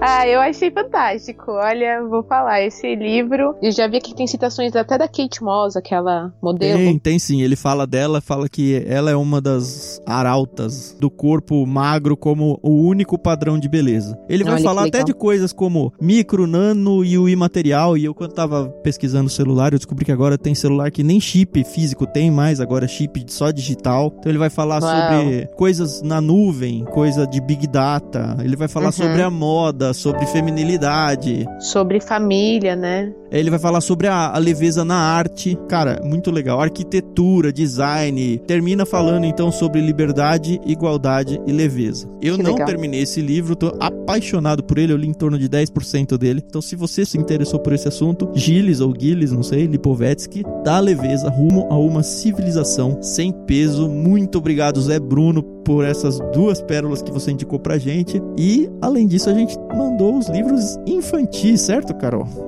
Ah, 0.00 0.28
eu 0.28 0.40
achei 0.40 0.70
fantástico. 0.70 1.50
Olha, 1.50 2.02
vou 2.08 2.22
falar, 2.22 2.62
esse 2.62 2.94
livro. 2.94 3.56
Eu 3.60 3.72
já 3.72 3.88
vi 3.88 4.00
que 4.00 4.14
tem 4.14 4.28
citações 4.28 4.74
até 4.76 4.96
da 4.96 5.08
Kate 5.08 5.42
Moss, 5.42 5.76
aquela 5.76 6.32
modelo. 6.40 6.78
Tem, 6.78 6.98
tem 6.98 7.18
sim. 7.18 7.42
Ele 7.42 7.56
fala 7.56 7.84
dela, 7.84 8.20
fala 8.20 8.48
que 8.48 8.84
ela 8.86 9.10
é 9.10 9.16
uma 9.16 9.40
das 9.40 10.00
arautas 10.06 10.96
do 11.00 11.10
corpo 11.10 11.66
magro 11.66 12.16
como 12.16 12.60
o 12.62 12.86
único 12.86 13.18
padrão 13.18 13.58
de 13.58 13.68
beleza. 13.68 14.16
Ele 14.28 14.44
vai 14.44 14.54
Olha 14.54 14.62
falar 14.62 14.86
até 14.86 15.02
de 15.02 15.12
coisas 15.12 15.52
como 15.52 15.92
micro, 16.00 16.46
nano 16.46 17.04
e 17.04 17.18
o 17.18 17.28
imaterial. 17.28 17.96
E 17.96 18.04
eu, 18.04 18.14
quando 18.14 18.32
tava 18.34 18.68
pesquisando 18.84 19.26
o 19.26 19.30
celular, 19.32 19.72
eu 19.72 19.78
descobri 19.78 20.04
que 20.04 20.12
agora 20.12 20.38
tem 20.38 20.54
celular 20.54 20.92
que 20.92 21.02
nem 21.02 21.20
chip 21.20 21.64
físico 21.64 22.06
tem 22.06 22.30
mais, 22.30 22.60
agora 22.60 22.84
é 22.84 22.88
chip 22.88 23.24
só 23.26 23.50
digital. 23.50 24.14
Então 24.18 24.30
ele 24.30 24.38
vai 24.38 24.50
falar 24.50 24.80
Uau. 24.80 24.92
sobre 24.92 25.46
coisas 25.56 26.02
na 26.02 26.20
nuvem, 26.20 26.84
coisa 26.84 27.26
de 27.26 27.40
big 27.40 27.66
data. 27.66 28.36
Ele 28.44 28.54
vai 28.54 28.68
falar 28.68 28.86
uhum. 28.86 28.92
sobre 28.92 29.22
a 29.22 29.30
moda 29.30 29.87
sobre 29.92 30.26
feminilidade. 30.26 31.46
Sobre 31.60 32.00
família, 32.00 32.76
né? 32.76 33.12
Ele 33.30 33.50
vai 33.50 33.58
falar 33.58 33.80
sobre 33.80 34.06
a, 34.06 34.30
a, 34.34 34.38
leveza 34.38 34.84
na 34.84 34.96
arte. 34.96 35.58
Cara, 35.68 36.00
muito 36.02 36.30
legal. 36.30 36.60
Arquitetura, 36.60 37.52
design. 37.52 38.38
Termina 38.46 38.86
falando 38.86 39.24
então 39.24 39.52
sobre 39.52 39.80
liberdade, 39.80 40.58
igualdade 40.64 41.40
e 41.46 41.52
leveza. 41.52 42.08
Eu 42.22 42.36
que 42.36 42.42
não 42.42 42.52
legal. 42.52 42.66
terminei 42.66 43.02
esse 43.02 43.20
livro, 43.20 43.54
tô 43.54 43.76
apaixonado 43.78 44.62
por 44.62 44.78
ele. 44.78 44.92
Eu 44.92 44.96
li 44.96 45.08
em 45.08 45.12
torno 45.12 45.38
de 45.38 45.48
10% 45.48 46.16
dele. 46.16 46.42
Então, 46.46 46.62
se 46.62 46.74
você 46.74 47.04
se 47.04 47.18
interessou 47.18 47.60
por 47.60 47.72
esse 47.74 47.86
assunto, 47.86 48.30
Gilles 48.34 48.80
ou 48.80 48.94
Gilles, 48.98 49.30
não 49.30 49.42
sei, 49.42 49.66
Lipovetsky, 49.66 50.42
dá 50.64 50.80
leveza 50.80 51.28
rumo 51.28 51.66
a 51.70 51.76
uma 51.76 52.02
civilização 52.02 53.02
sem 53.02 53.30
peso. 53.30 53.88
Muito 53.88 54.38
obrigado, 54.38 54.80
Zé 54.80 54.98
Bruno, 54.98 55.42
por 55.68 55.84
essas 55.84 56.18
duas 56.32 56.62
pérolas 56.62 57.02
que 57.02 57.12
você 57.12 57.30
indicou 57.30 57.58
pra 57.58 57.76
gente. 57.76 58.22
E, 58.38 58.70
além 58.80 59.06
disso, 59.06 59.28
a 59.28 59.34
gente 59.34 59.54
mandou 59.76 60.16
os 60.16 60.26
livros 60.26 60.78
infantis, 60.86 61.60
certo, 61.60 61.92
Carol? 61.92 62.47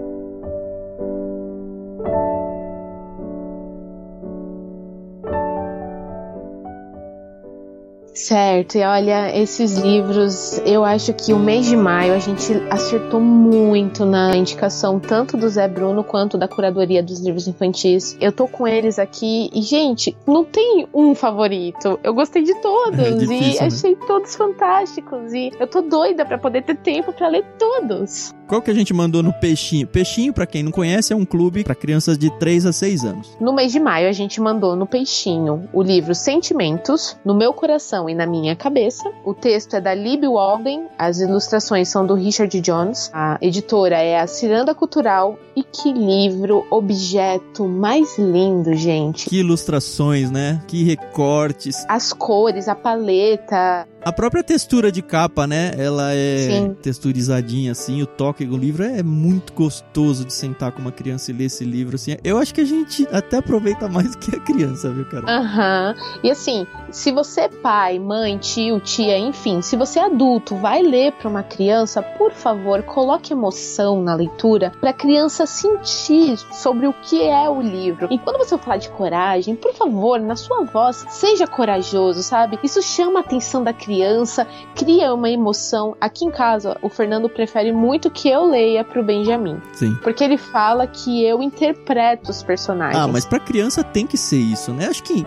Certo, 8.20 8.76
e 8.76 8.84
olha, 8.84 9.34
esses 9.34 9.78
livros, 9.78 10.58
eu 10.66 10.84
acho 10.84 11.14
que 11.14 11.32
o 11.32 11.38
mês 11.38 11.66
de 11.66 11.74
maio 11.74 12.12
a 12.12 12.18
gente 12.18 12.52
acertou 12.68 13.18
muito 13.18 14.04
na 14.04 14.36
indicação 14.36 15.00
tanto 15.00 15.38
do 15.38 15.48
Zé 15.48 15.66
Bruno 15.66 16.04
quanto 16.04 16.36
da 16.36 16.46
curadoria 16.46 17.02
dos 17.02 17.18
livros 17.20 17.48
infantis. 17.48 18.16
Eu 18.20 18.30
tô 18.30 18.46
com 18.46 18.68
eles 18.68 18.98
aqui 18.98 19.48
e, 19.54 19.62
gente, 19.62 20.14
não 20.26 20.44
tem 20.44 20.86
um 20.92 21.14
favorito. 21.14 21.98
Eu 22.04 22.12
gostei 22.12 22.42
de 22.42 22.54
todos 22.60 22.98
é 23.00 23.10
difícil, 23.10 23.52
e 23.52 23.60
né? 23.60 23.66
achei 23.66 23.96
todos 23.96 24.36
fantásticos 24.36 25.32
e 25.32 25.50
eu 25.58 25.66
tô 25.66 25.80
doida 25.80 26.24
para 26.24 26.36
poder 26.36 26.62
ter 26.62 26.76
tempo 26.76 27.14
para 27.14 27.26
ler 27.26 27.44
todos. 27.58 28.34
Qual 28.50 28.60
que 28.60 28.68
a 28.72 28.74
gente 28.74 28.92
mandou 28.92 29.22
no 29.22 29.32
Peixinho? 29.32 29.86
Peixinho, 29.86 30.32
para 30.32 30.44
quem 30.44 30.64
não 30.64 30.72
conhece, 30.72 31.12
é 31.12 31.16
um 31.16 31.24
clube 31.24 31.62
para 31.62 31.72
crianças 31.72 32.18
de 32.18 32.36
3 32.36 32.66
a 32.66 32.72
6 32.72 33.04
anos. 33.04 33.36
No 33.40 33.52
mês 33.52 33.70
de 33.70 33.78
maio, 33.78 34.08
a 34.08 34.12
gente 34.12 34.40
mandou 34.40 34.74
no 34.74 34.88
Peixinho 34.88 35.68
o 35.72 35.80
livro 35.80 36.16
Sentimentos, 36.16 37.16
No 37.24 37.32
Meu 37.32 37.52
Coração 37.52 38.10
e 38.10 38.14
na 38.14 38.26
Minha 38.26 38.56
Cabeça. 38.56 39.08
O 39.24 39.32
texto 39.34 39.74
é 39.74 39.80
da 39.80 39.94
Lib 39.94 40.26
Walden, 40.26 40.88
as 40.98 41.20
ilustrações 41.20 41.88
são 41.88 42.04
do 42.04 42.14
Richard 42.14 42.60
Jones, 42.60 43.08
a 43.14 43.38
editora 43.40 43.98
é 43.98 44.18
a 44.18 44.26
Ciranda 44.26 44.74
Cultural. 44.74 45.38
E 45.60 45.62
que 45.62 45.92
livro, 45.92 46.66
objeto 46.70 47.68
mais 47.68 48.18
lindo, 48.18 48.74
gente. 48.74 49.28
Que 49.28 49.40
ilustrações, 49.40 50.30
né? 50.30 50.62
Que 50.66 50.82
recortes. 50.82 51.84
As 51.86 52.14
cores, 52.14 52.66
a 52.66 52.74
paleta. 52.74 53.86
A 54.02 54.10
própria 54.10 54.42
textura 54.42 54.90
de 54.90 55.02
capa, 55.02 55.46
né? 55.46 55.72
Ela 55.76 56.14
é 56.14 56.38
Sim. 56.38 56.76
texturizadinha 56.80 57.72
assim, 57.72 58.00
o 58.00 58.06
toque 58.06 58.46
do 58.46 58.56
livro 58.56 58.82
é 58.82 59.02
muito 59.02 59.52
gostoso 59.52 60.24
de 60.24 60.32
sentar 60.32 60.72
com 60.72 60.80
uma 60.80 60.90
criança 60.90 61.30
e 61.30 61.34
ler 61.34 61.44
esse 61.44 61.64
livro 61.64 61.96
assim. 61.96 62.16
Eu 62.24 62.38
acho 62.38 62.54
que 62.54 62.62
a 62.62 62.64
gente 62.64 63.06
até 63.12 63.36
aproveita 63.36 63.88
mais 63.88 64.12
do 64.12 64.16
que 64.18 64.34
a 64.34 64.40
criança, 64.40 64.90
viu, 64.90 65.04
cara? 65.04 65.30
Aham. 65.30 65.94
Uhum. 65.94 66.20
E 66.24 66.30
assim, 66.30 66.66
se 66.90 67.12
você 67.12 67.42
é 67.42 67.48
pai, 67.48 67.98
mãe, 67.98 68.38
tio, 68.38 68.80
tia, 68.80 69.18
enfim, 69.18 69.60
se 69.60 69.76
você 69.76 69.98
é 69.98 70.06
adulto, 70.06 70.56
vai 70.56 70.80
ler 70.80 71.12
para 71.12 71.28
uma 71.28 71.42
criança, 71.42 72.02
por 72.02 72.32
favor, 72.32 72.82
coloque 72.82 73.34
emoção 73.34 74.02
na 74.02 74.14
leitura 74.14 74.72
para 74.80 74.90
a 74.90 74.94
criança 74.94 75.44
sentir 75.50 76.38
sobre 76.52 76.86
o 76.86 76.92
que 76.92 77.22
é 77.22 77.48
o 77.48 77.60
livro. 77.60 78.08
E 78.10 78.18
quando 78.18 78.38
você 78.38 78.56
falar 78.56 78.78
de 78.78 78.88
coragem, 78.90 79.54
por 79.54 79.74
favor, 79.74 80.20
na 80.20 80.36
sua 80.36 80.64
voz, 80.64 81.04
seja 81.08 81.46
corajoso, 81.46 82.22
sabe? 82.22 82.58
Isso 82.62 82.80
chama 82.82 83.20
a 83.20 83.22
atenção 83.22 83.62
da 83.62 83.72
criança 83.72 84.46
cria 84.74 85.12
uma 85.12 85.28
emoção. 85.28 85.96
Aqui 86.00 86.24
em 86.24 86.30
casa, 86.30 86.76
o 86.82 86.88
Fernando 86.88 87.28
prefere 87.28 87.72
muito 87.72 88.10
que 88.10 88.28
eu 88.28 88.44
leia 88.44 88.84
pro 88.84 89.02
Benjamin. 89.02 89.60
Sim. 89.72 89.94
Porque 90.02 90.24
ele 90.24 90.36
fala 90.36 90.86
que 90.86 91.24
eu 91.24 91.42
interpreto 91.42 92.30
os 92.30 92.42
personagens. 92.42 92.96
Ah, 92.96 93.08
mas 93.08 93.24
pra 93.24 93.38
criança 93.38 93.82
tem 93.82 94.06
que 94.06 94.16
ser 94.16 94.38
isso, 94.38 94.72
né? 94.72 94.86
Acho 94.86 95.02
que 95.02 95.24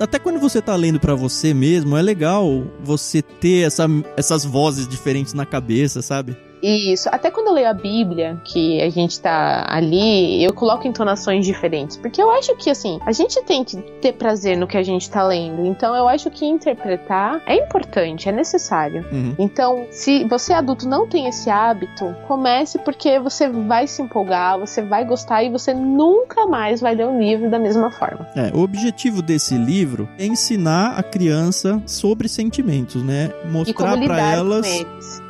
até 0.00 0.18
quando 0.18 0.38
você 0.38 0.60
tá 0.60 0.74
lendo 0.74 0.98
para 0.98 1.14
você 1.14 1.52
mesmo, 1.52 1.96
é 1.96 2.02
legal 2.02 2.64
você 2.80 3.22
ter 3.22 3.66
essa, 3.66 3.86
essas 4.16 4.44
vozes 4.44 4.88
diferentes 4.88 5.34
na 5.34 5.46
cabeça, 5.46 6.02
sabe? 6.02 6.36
Isso. 6.66 7.08
Até 7.12 7.30
quando 7.30 7.48
eu 7.48 7.52
leio 7.52 7.68
a 7.68 7.74
Bíblia, 7.74 8.40
que 8.44 8.80
a 8.82 8.90
gente 8.90 9.20
tá 9.20 9.64
ali, 9.68 10.42
eu 10.42 10.52
coloco 10.52 10.86
entonações 10.86 11.46
diferentes. 11.46 11.96
Porque 11.96 12.20
eu 12.20 12.30
acho 12.30 12.56
que, 12.56 12.70
assim, 12.70 12.98
a 13.06 13.12
gente 13.12 13.40
tem 13.42 13.62
que 13.62 13.76
ter 14.00 14.12
prazer 14.12 14.56
no 14.56 14.66
que 14.66 14.76
a 14.76 14.82
gente 14.82 15.08
tá 15.08 15.22
lendo. 15.22 15.64
Então 15.64 15.94
eu 15.94 16.08
acho 16.08 16.30
que 16.30 16.44
interpretar 16.44 17.40
é 17.46 17.56
importante, 17.56 18.28
é 18.28 18.32
necessário. 18.32 19.04
Uhum. 19.12 19.34
Então, 19.38 19.86
se 19.90 20.24
você 20.24 20.52
adulto 20.52 20.88
não 20.88 21.06
tem 21.06 21.26
esse 21.26 21.48
hábito, 21.48 22.14
comece 22.26 22.78
porque 22.78 23.18
você 23.18 23.48
vai 23.48 23.86
se 23.86 24.02
empolgar, 24.02 24.58
você 24.58 24.82
vai 24.82 25.04
gostar 25.04 25.42
e 25.44 25.50
você 25.50 25.72
nunca 25.72 26.46
mais 26.46 26.80
vai 26.80 26.94
ler 26.94 27.06
um 27.06 27.20
livro 27.20 27.50
da 27.50 27.58
mesma 27.58 27.90
forma. 27.90 28.26
É, 28.34 28.50
o 28.54 28.60
objetivo 28.60 29.22
desse 29.22 29.56
livro 29.56 30.08
é 30.18 30.26
ensinar 30.26 30.98
a 30.98 31.02
criança 31.02 31.82
sobre 31.86 32.28
sentimentos, 32.28 33.02
né? 33.02 33.30
Mostrar 33.44 33.96
para 33.98 34.32
elas 34.32 34.66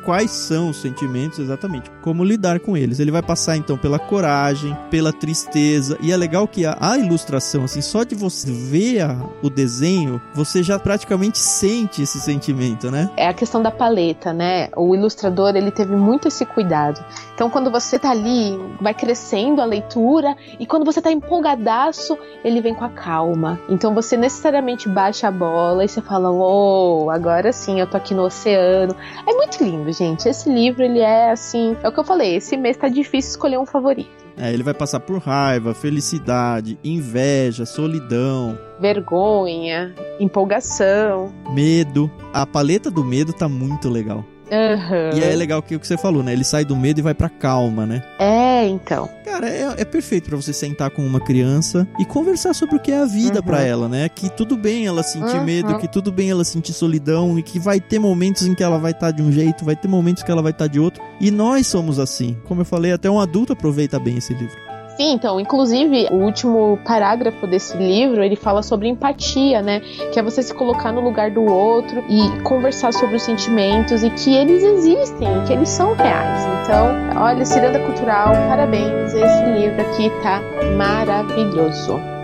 quais 0.03 0.31
são 0.31 0.69
os 0.69 0.77
sentimentos 0.77 1.26
exatamente, 1.41 1.91
como 2.01 2.23
lidar 2.23 2.59
com 2.59 2.75
eles. 2.75 2.99
Ele 2.99 3.11
vai 3.11 3.21
passar 3.21 3.57
então 3.57 3.77
pela 3.77 3.99
coragem, 3.99 4.75
pela 4.89 5.11
tristeza, 5.11 5.97
e 6.01 6.11
é 6.11 6.17
legal 6.17 6.47
que 6.47 6.65
a, 6.65 6.77
a 6.79 6.97
ilustração, 6.97 7.63
assim, 7.63 7.81
só 7.81 8.03
de 8.03 8.15
você 8.15 8.51
ver 8.51 9.01
a, 9.01 9.17
o 9.41 9.49
desenho, 9.49 10.21
você 10.33 10.63
já 10.63 10.79
praticamente 10.79 11.37
sente 11.37 12.01
esse 12.01 12.19
sentimento, 12.19 12.89
né? 12.91 13.09
É 13.17 13.27
a 13.27 13.33
questão 13.33 13.61
da 13.61 13.71
paleta, 13.71 14.33
né? 14.33 14.69
O 14.75 14.95
ilustrador, 14.95 15.55
ele 15.55 15.71
teve 15.71 15.95
muito 15.95 16.27
esse 16.27 16.45
cuidado. 16.45 17.03
Então, 17.33 17.49
quando 17.49 17.69
você 17.69 17.99
tá 17.99 18.11
ali, 18.11 18.57
vai 18.81 18.93
crescendo 18.93 19.61
a 19.61 19.65
leitura, 19.65 20.35
e 20.59 20.65
quando 20.65 20.85
você 20.85 21.01
tá 21.01 21.11
empolgadaço, 21.11 22.17
ele 22.43 22.61
vem 22.61 22.73
com 22.73 22.83
a 22.83 22.89
calma. 22.89 23.59
Então, 23.69 23.93
você 23.93 24.17
necessariamente 24.17 24.89
baixa 24.89 25.27
a 25.27 25.31
bola 25.31 25.85
e 25.85 25.87
você 25.87 26.01
fala: 26.01 26.31
Oh, 26.31 27.09
agora 27.11 27.51
sim, 27.51 27.79
eu 27.79 27.87
tô 27.87 27.97
aqui 27.97 28.13
no 28.13 28.23
oceano. 28.23 28.95
É 29.27 29.33
muito 29.33 29.63
lindo, 29.63 29.91
gente. 29.91 30.27
Esse 30.27 30.49
livro, 30.49 30.83
ele 30.83 30.99
é 30.99 31.06
assim. 31.31 31.75
É 31.83 31.87
o 31.87 31.91
que 31.91 31.99
eu 31.99 32.03
falei, 32.03 32.35
esse 32.35 32.55
mês 32.57 32.77
tá 32.77 32.87
difícil 32.87 33.31
escolher 33.31 33.57
um 33.57 33.65
favorito. 33.65 34.27
É, 34.37 34.53
ele 34.53 34.61
vai 34.61 34.73
passar 34.73 34.99
por 34.99 35.17
raiva, 35.19 35.73
felicidade, 35.73 36.77
inveja, 36.83 37.65
solidão, 37.65 38.57
vergonha, 38.79 39.95
empolgação, 40.19 41.33
medo. 41.51 42.11
A 42.31 42.45
paleta 42.45 42.91
do 42.91 43.03
medo 43.03 43.33
tá 43.33 43.49
muito 43.49 43.89
legal. 43.89 44.23
Uhum. 44.51 45.17
E 45.17 45.23
é 45.23 45.35
legal 45.35 45.61
que 45.61 45.75
o 45.75 45.79
que 45.79 45.87
você 45.87 45.97
falou, 45.97 46.23
né? 46.23 46.33
Ele 46.33 46.43
sai 46.43 46.63
do 46.63 46.75
medo 46.75 46.99
e 46.99 47.03
vai 47.03 47.13
pra 47.13 47.29
calma, 47.29 47.85
né? 47.85 48.03
É, 48.19 48.65
então. 48.67 49.09
Cara, 49.25 49.49
é, 49.49 49.75
é 49.77 49.85
perfeito 49.85 50.29
para 50.29 50.37
você 50.37 50.53
sentar 50.53 50.89
com 50.89 51.05
uma 51.05 51.19
criança 51.19 51.87
e 51.99 52.05
conversar 52.05 52.53
sobre 52.53 52.75
o 52.75 52.79
que 52.79 52.91
é 52.91 52.99
a 52.99 53.05
vida 53.05 53.39
uhum. 53.39 53.45
para 53.45 53.61
ela, 53.61 53.89
né? 53.89 54.09
Que 54.09 54.29
tudo 54.29 54.57
bem 54.57 54.87
ela 54.87 55.03
sentir 55.03 55.37
uhum. 55.37 55.43
medo, 55.43 55.77
que 55.77 55.87
tudo 55.87 56.11
bem 56.11 56.31
ela 56.31 56.43
sentir 56.43 56.73
solidão 56.73 57.37
e 57.37 57.43
que 57.43 57.59
vai 57.59 57.79
ter 57.79 57.99
momentos 57.99 58.45
em 58.45 58.55
que 58.55 58.63
ela 58.63 58.77
vai 58.77 58.91
estar 58.91 59.07
tá 59.07 59.11
de 59.11 59.21
um 59.21 59.31
jeito, 59.31 59.65
vai 59.65 59.75
ter 59.75 59.87
momentos 59.87 60.23
que 60.23 60.31
ela 60.31 60.41
vai 60.41 60.51
estar 60.51 60.65
tá 60.65 60.71
de 60.71 60.79
outro. 60.79 61.03
E 61.19 61.29
nós 61.29 61.67
somos 61.67 61.99
assim. 61.99 62.37
Como 62.45 62.61
eu 62.61 62.65
falei, 62.65 62.91
até 62.91 63.09
um 63.09 63.19
adulto 63.19 63.53
aproveita 63.53 63.99
bem 63.99 64.17
esse 64.17 64.33
livro. 64.33 64.76
Sim, 64.97 65.13
então, 65.13 65.39
inclusive, 65.39 66.07
o 66.09 66.15
último 66.15 66.79
parágrafo 66.83 67.45
desse 67.45 67.77
livro, 67.77 68.23
ele 68.23 68.35
fala 68.35 68.63
sobre 68.63 68.87
empatia, 68.87 69.61
né? 69.61 69.79
Que 70.11 70.19
é 70.19 70.23
você 70.23 70.41
se 70.41 70.51
colocar 70.55 70.91
no 70.91 71.01
lugar 71.01 71.29
do 71.29 71.45
outro 71.45 72.03
e 72.09 72.41
conversar 72.41 72.91
sobre 72.91 73.15
os 73.15 73.21
sentimentos 73.21 74.03
e 74.03 74.09
que 74.09 74.35
eles 74.35 74.63
existem, 74.63 75.27
que 75.45 75.53
eles 75.53 75.69
são 75.69 75.93
reais. 75.93 76.43
Então, 76.63 77.21
olha, 77.21 77.45
Ciranda 77.45 77.79
Cultural, 77.79 78.33
parabéns, 78.49 79.13
esse 79.13 79.43
livro 79.43 79.79
aqui 79.81 80.09
tá 80.23 80.41
maravilhoso. 80.75 82.16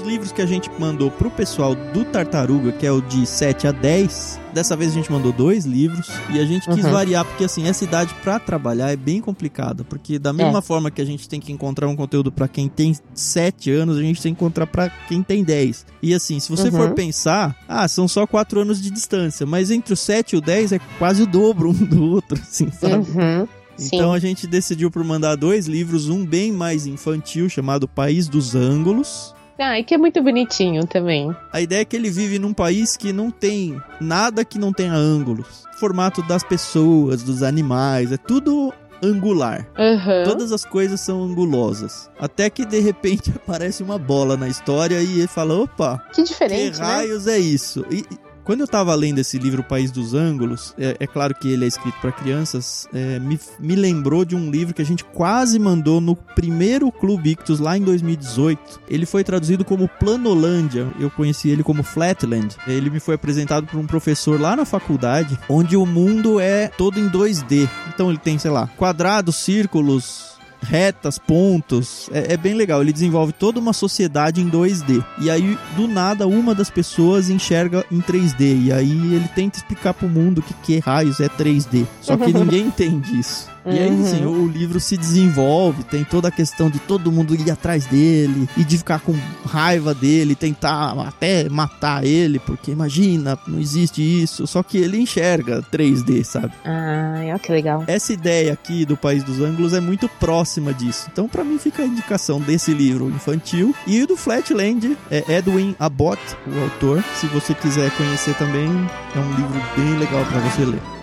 Livros 0.00 0.32
que 0.32 0.42
a 0.42 0.46
gente 0.46 0.70
mandou 0.78 1.10
pro 1.10 1.30
pessoal 1.30 1.74
do 1.74 2.04
Tartaruga, 2.04 2.72
que 2.72 2.84
é 2.84 2.90
o 2.90 3.00
de 3.00 3.26
7 3.26 3.68
a 3.68 3.72
10, 3.72 4.40
dessa 4.52 4.76
vez 4.76 4.90
a 4.90 4.94
gente 4.94 5.12
mandou 5.12 5.32
dois 5.32 5.64
livros 5.64 6.08
e 6.30 6.40
a 6.40 6.44
gente 6.44 6.68
quis 6.68 6.84
uhum. 6.84 6.90
variar, 6.90 7.24
porque 7.24 7.44
assim, 7.44 7.68
essa 7.68 7.84
idade 7.84 8.12
para 8.22 8.38
trabalhar 8.38 8.90
é 8.90 8.96
bem 8.96 9.20
complicada, 9.20 9.84
porque 9.84 10.18
da 10.18 10.32
mesma 10.32 10.58
é. 10.58 10.62
forma 10.62 10.90
que 10.90 11.00
a 11.00 11.04
gente 11.04 11.28
tem 11.28 11.38
que 11.38 11.52
encontrar 11.52 11.86
um 11.86 11.94
conteúdo 11.94 12.32
para 12.32 12.48
quem 12.48 12.68
tem 12.68 12.96
7 13.14 13.70
anos, 13.70 13.96
a 13.96 14.02
gente 14.02 14.20
tem 14.20 14.34
que 14.34 14.38
encontrar 14.38 14.66
para 14.66 14.90
quem 14.90 15.22
tem 15.22 15.44
10. 15.44 15.86
E 16.02 16.12
assim, 16.12 16.40
se 16.40 16.50
você 16.50 16.64
uhum. 16.64 16.72
for 16.72 16.90
pensar, 16.94 17.56
ah, 17.68 17.86
são 17.86 18.08
só 18.08 18.26
4 18.26 18.60
anos 18.60 18.82
de 18.82 18.90
distância, 18.90 19.46
mas 19.46 19.70
entre 19.70 19.92
o 19.94 19.96
7 19.96 20.32
e 20.32 20.38
o 20.38 20.40
10 20.40 20.72
é 20.72 20.80
quase 20.98 21.22
o 21.22 21.26
dobro 21.26 21.70
um 21.70 21.72
do 21.72 22.02
outro, 22.02 22.36
assim, 22.42 22.70
sabe? 22.72 22.94
Uhum. 22.96 23.46
Então 23.78 24.10
Sim. 24.10 24.16
a 24.16 24.18
gente 24.18 24.46
decidiu 24.46 24.90
por 24.90 25.04
mandar 25.04 25.36
dois 25.36 25.66
livros, 25.66 26.08
um 26.08 26.24
bem 26.24 26.50
mais 26.50 26.86
infantil 26.86 27.48
chamado 27.48 27.86
País 27.86 28.26
dos 28.26 28.54
Ângulos 28.54 29.35
ah, 29.58 29.78
e 29.78 29.84
que 29.84 29.94
é 29.94 29.98
muito 29.98 30.22
bonitinho 30.22 30.86
também. 30.86 31.34
A 31.52 31.60
ideia 31.60 31.80
é 31.80 31.84
que 31.84 31.96
ele 31.96 32.10
vive 32.10 32.38
num 32.38 32.52
país 32.52 32.96
que 32.96 33.12
não 33.12 33.30
tem 33.30 33.80
nada 34.00 34.44
que 34.44 34.58
não 34.58 34.72
tenha 34.72 34.92
ângulos. 34.92 35.64
O 35.74 35.78
formato 35.78 36.22
das 36.22 36.42
pessoas, 36.42 37.22
dos 37.22 37.42
animais, 37.42 38.12
é 38.12 38.16
tudo 38.16 38.72
angular. 39.02 39.66
Uhum. 39.78 40.24
Todas 40.24 40.52
as 40.52 40.64
coisas 40.64 41.00
são 41.00 41.22
angulosas. 41.22 42.10
Até 42.18 42.50
que 42.50 42.64
de 42.64 42.80
repente 42.80 43.32
aparece 43.36 43.82
uma 43.82 43.98
bola 43.98 44.36
na 44.36 44.48
história 44.48 45.00
e 45.00 45.20
ele 45.20 45.26
fala: 45.26 45.54
opa, 45.54 46.02
que 46.12 46.22
diferente. 46.22 46.72
Que 46.72 46.80
né? 46.80 46.86
raios 46.86 47.26
né? 47.26 47.34
é 47.34 47.38
isso? 47.38 47.84
E, 47.90 48.04
quando 48.46 48.60
eu 48.60 48.68
tava 48.68 48.94
lendo 48.94 49.18
esse 49.18 49.38
livro, 49.38 49.60
O 49.60 49.64
País 49.64 49.90
dos 49.90 50.14
Ângulos, 50.14 50.72
é, 50.78 50.96
é 51.00 51.06
claro 51.06 51.34
que 51.34 51.48
ele 51.48 51.64
é 51.64 51.68
escrito 51.68 51.98
para 52.00 52.12
crianças, 52.12 52.88
é, 52.94 53.18
me, 53.18 53.40
me 53.58 53.74
lembrou 53.74 54.24
de 54.24 54.36
um 54.36 54.48
livro 54.48 54.72
que 54.72 54.80
a 54.80 54.84
gente 54.84 55.02
quase 55.02 55.58
mandou 55.58 56.00
no 56.00 56.14
primeiro 56.14 56.92
Clube 56.92 57.30
Ictus 57.30 57.58
lá 57.58 57.76
em 57.76 57.82
2018. 57.82 58.82
Ele 58.88 59.04
foi 59.04 59.24
traduzido 59.24 59.64
como 59.64 59.88
Planolândia, 59.88 60.86
eu 61.00 61.10
conheci 61.10 61.48
ele 61.48 61.64
como 61.64 61.82
Flatland. 61.82 62.54
Ele 62.68 62.88
me 62.88 63.00
foi 63.00 63.16
apresentado 63.16 63.66
por 63.66 63.80
um 63.80 63.86
professor 63.86 64.40
lá 64.40 64.54
na 64.54 64.64
faculdade, 64.64 65.36
onde 65.48 65.76
o 65.76 65.84
mundo 65.84 66.38
é 66.38 66.68
todo 66.68 67.00
em 67.00 67.08
2D. 67.10 67.68
Então 67.92 68.10
ele 68.10 68.18
tem, 68.18 68.38
sei 68.38 68.52
lá, 68.52 68.68
quadrados, 68.76 69.34
círculos, 69.34 70.35
retas, 70.68 71.18
pontos. 71.18 72.10
É, 72.12 72.34
é, 72.34 72.36
bem 72.36 72.54
legal. 72.54 72.82
Ele 72.82 72.92
desenvolve 72.92 73.32
toda 73.32 73.58
uma 73.60 73.72
sociedade 73.72 74.40
em 74.40 74.50
2D. 74.50 75.04
E 75.20 75.30
aí, 75.30 75.58
do 75.76 75.86
nada, 75.86 76.26
uma 76.26 76.54
das 76.54 76.70
pessoas 76.70 77.30
enxerga 77.30 77.84
em 77.90 78.00
3D. 78.00 78.66
E 78.66 78.72
aí 78.72 78.90
ele 78.90 79.28
tenta 79.34 79.58
explicar 79.58 79.94
pro 79.94 80.08
mundo 80.08 80.42
que 80.42 80.54
que 80.62 80.78
raios 80.80 81.20
é 81.20 81.28
3D. 81.28 81.86
Só 82.00 82.16
que 82.16 82.32
ninguém 82.34 82.66
entende 82.66 83.18
isso. 83.18 83.55
E 83.66 83.78
aí, 83.78 84.02
assim, 84.02 84.24
uhum. 84.24 84.44
o 84.44 84.48
livro 84.48 84.78
se 84.78 84.96
desenvolve, 84.96 85.82
tem 85.84 86.04
toda 86.04 86.28
a 86.28 86.30
questão 86.30 86.70
de 86.70 86.78
todo 86.78 87.10
mundo 87.10 87.34
ir 87.34 87.50
atrás 87.50 87.86
dele 87.86 88.48
e 88.56 88.64
de 88.64 88.78
ficar 88.78 89.00
com 89.00 89.14
raiva 89.44 89.92
dele, 89.94 90.34
tentar 90.34 90.92
até 91.06 91.48
matar 91.48 92.04
ele, 92.04 92.38
porque 92.38 92.70
imagina, 92.70 93.38
não 93.46 93.58
existe 93.58 94.00
isso. 94.02 94.46
Só 94.46 94.62
que 94.62 94.78
ele 94.78 94.98
enxerga 94.98 95.62
3D, 95.72 96.22
sabe? 96.24 96.52
Ah, 96.64 97.22
ó, 97.34 97.38
que 97.38 97.52
legal. 97.52 97.84
Essa 97.86 98.12
ideia 98.12 98.52
aqui 98.52 98.84
do 98.84 98.96
País 98.96 99.24
dos 99.24 99.40
Ângulos 99.40 99.72
é 99.72 99.80
muito 99.80 100.08
próxima 100.08 100.72
disso. 100.72 101.08
Então, 101.12 101.28
para 101.28 101.44
mim, 101.44 101.58
fica 101.58 101.82
a 101.82 101.86
indicação 101.86 102.40
desse 102.40 102.72
livro 102.72 103.08
infantil 103.08 103.74
e 103.86 104.06
do 104.06 104.16
Flatland, 104.16 104.96
é 105.10 105.24
Edwin 105.28 105.74
Abbott, 105.78 106.20
o 106.46 106.62
autor. 106.62 107.02
Se 107.14 107.26
você 107.26 107.54
quiser 107.54 107.90
conhecer 107.96 108.34
também, 108.36 108.68
é 109.14 109.18
um 109.18 109.34
livro 109.34 109.60
bem 109.76 109.98
legal 109.98 110.24
para 110.26 110.40
você 110.40 110.64
ler. 110.64 110.95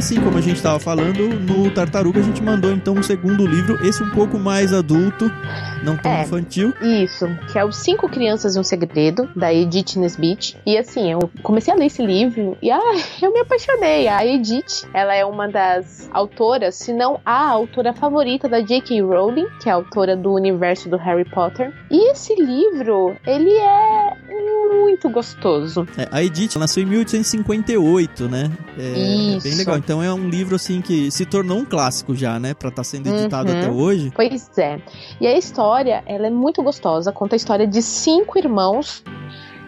Assim 0.00 0.18
como 0.18 0.38
a 0.38 0.40
gente 0.40 0.56
estava 0.56 0.80
falando, 0.80 1.28
no 1.28 1.70
Tartaruga 1.70 2.20
a 2.20 2.22
gente 2.22 2.42
mandou 2.42 2.72
então 2.72 2.94
um 2.94 3.02
segundo 3.02 3.46
livro, 3.46 3.86
esse 3.86 4.02
um 4.02 4.08
pouco 4.08 4.38
mais 4.38 4.72
adulto, 4.72 5.30
não 5.84 5.94
tão 5.94 6.10
é, 6.10 6.22
infantil. 6.22 6.72
Isso, 6.80 7.26
que 7.52 7.58
é 7.58 7.64
Os 7.64 7.76
Cinco 7.76 8.08
Crianças 8.08 8.56
e 8.56 8.58
um 8.58 8.62
Segredo, 8.62 9.28
da 9.36 9.52
Edith 9.52 9.96
Nesbit. 9.96 10.56
E 10.64 10.78
assim, 10.78 11.12
eu 11.12 11.30
comecei 11.42 11.72
a 11.74 11.76
ler 11.76 11.86
esse 11.86 12.04
livro 12.04 12.56
e 12.62 12.70
ah, 12.70 12.80
eu 13.20 13.30
me 13.30 13.40
apaixonei. 13.40 14.08
A 14.08 14.24
Edith, 14.24 14.88
ela 14.94 15.14
é 15.14 15.22
uma 15.22 15.46
das 15.46 16.08
autoras, 16.12 16.76
se 16.76 16.94
não 16.94 17.20
a 17.24 17.50
autora 17.50 17.92
favorita 17.92 18.48
da 18.48 18.60
J.K. 18.62 19.02
Rowling, 19.02 19.48
que 19.62 19.68
é 19.68 19.72
a 19.72 19.74
autora 19.74 20.16
do 20.16 20.32
universo 20.32 20.88
do 20.88 20.96
Harry 20.96 21.28
Potter. 21.28 21.74
E 21.90 22.10
esse 22.10 22.34
livro, 22.34 23.14
ele 23.26 23.52
é 23.52 24.16
muito 24.70 25.10
gostoso. 25.10 25.86
É, 25.98 26.08
a 26.10 26.22
Edith 26.22 26.56
nasceu 26.56 26.82
em 26.82 26.86
1858, 26.86 28.28
né? 28.28 28.50
É, 28.78 28.82
Isso. 28.82 29.46
é 29.46 29.50
bem 29.50 29.58
legal. 29.58 29.76
Então 29.90 30.00
é 30.00 30.14
um 30.14 30.28
livro 30.28 30.54
assim 30.54 30.80
que 30.80 31.10
se 31.10 31.26
tornou 31.26 31.58
um 31.58 31.64
clássico 31.64 32.14
já, 32.14 32.38
né, 32.38 32.54
para 32.54 32.68
estar 32.68 32.82
tá 32.82 32.84
sendo 32.84 33.08
editado 33.08 33.50
uhum. 33.50 33.58
até 33.58 33.68
hoje. 33.68 34.12
Pois 34.14 34.56
é. 34.56 34.80
E 35.20 35.26
a 35.26 35.36
história, 35.36 36.04
ela 36.06 36.28
é 36.28 36.30
muito 36.30 36.62
gostosa, 36.62 37.10
conta 37.10 37.34
a 37.34 37.36
história 37.36 37.66
de 37.66 37.82
cinco 37.82 38.38
irmãos. 38.38 39.02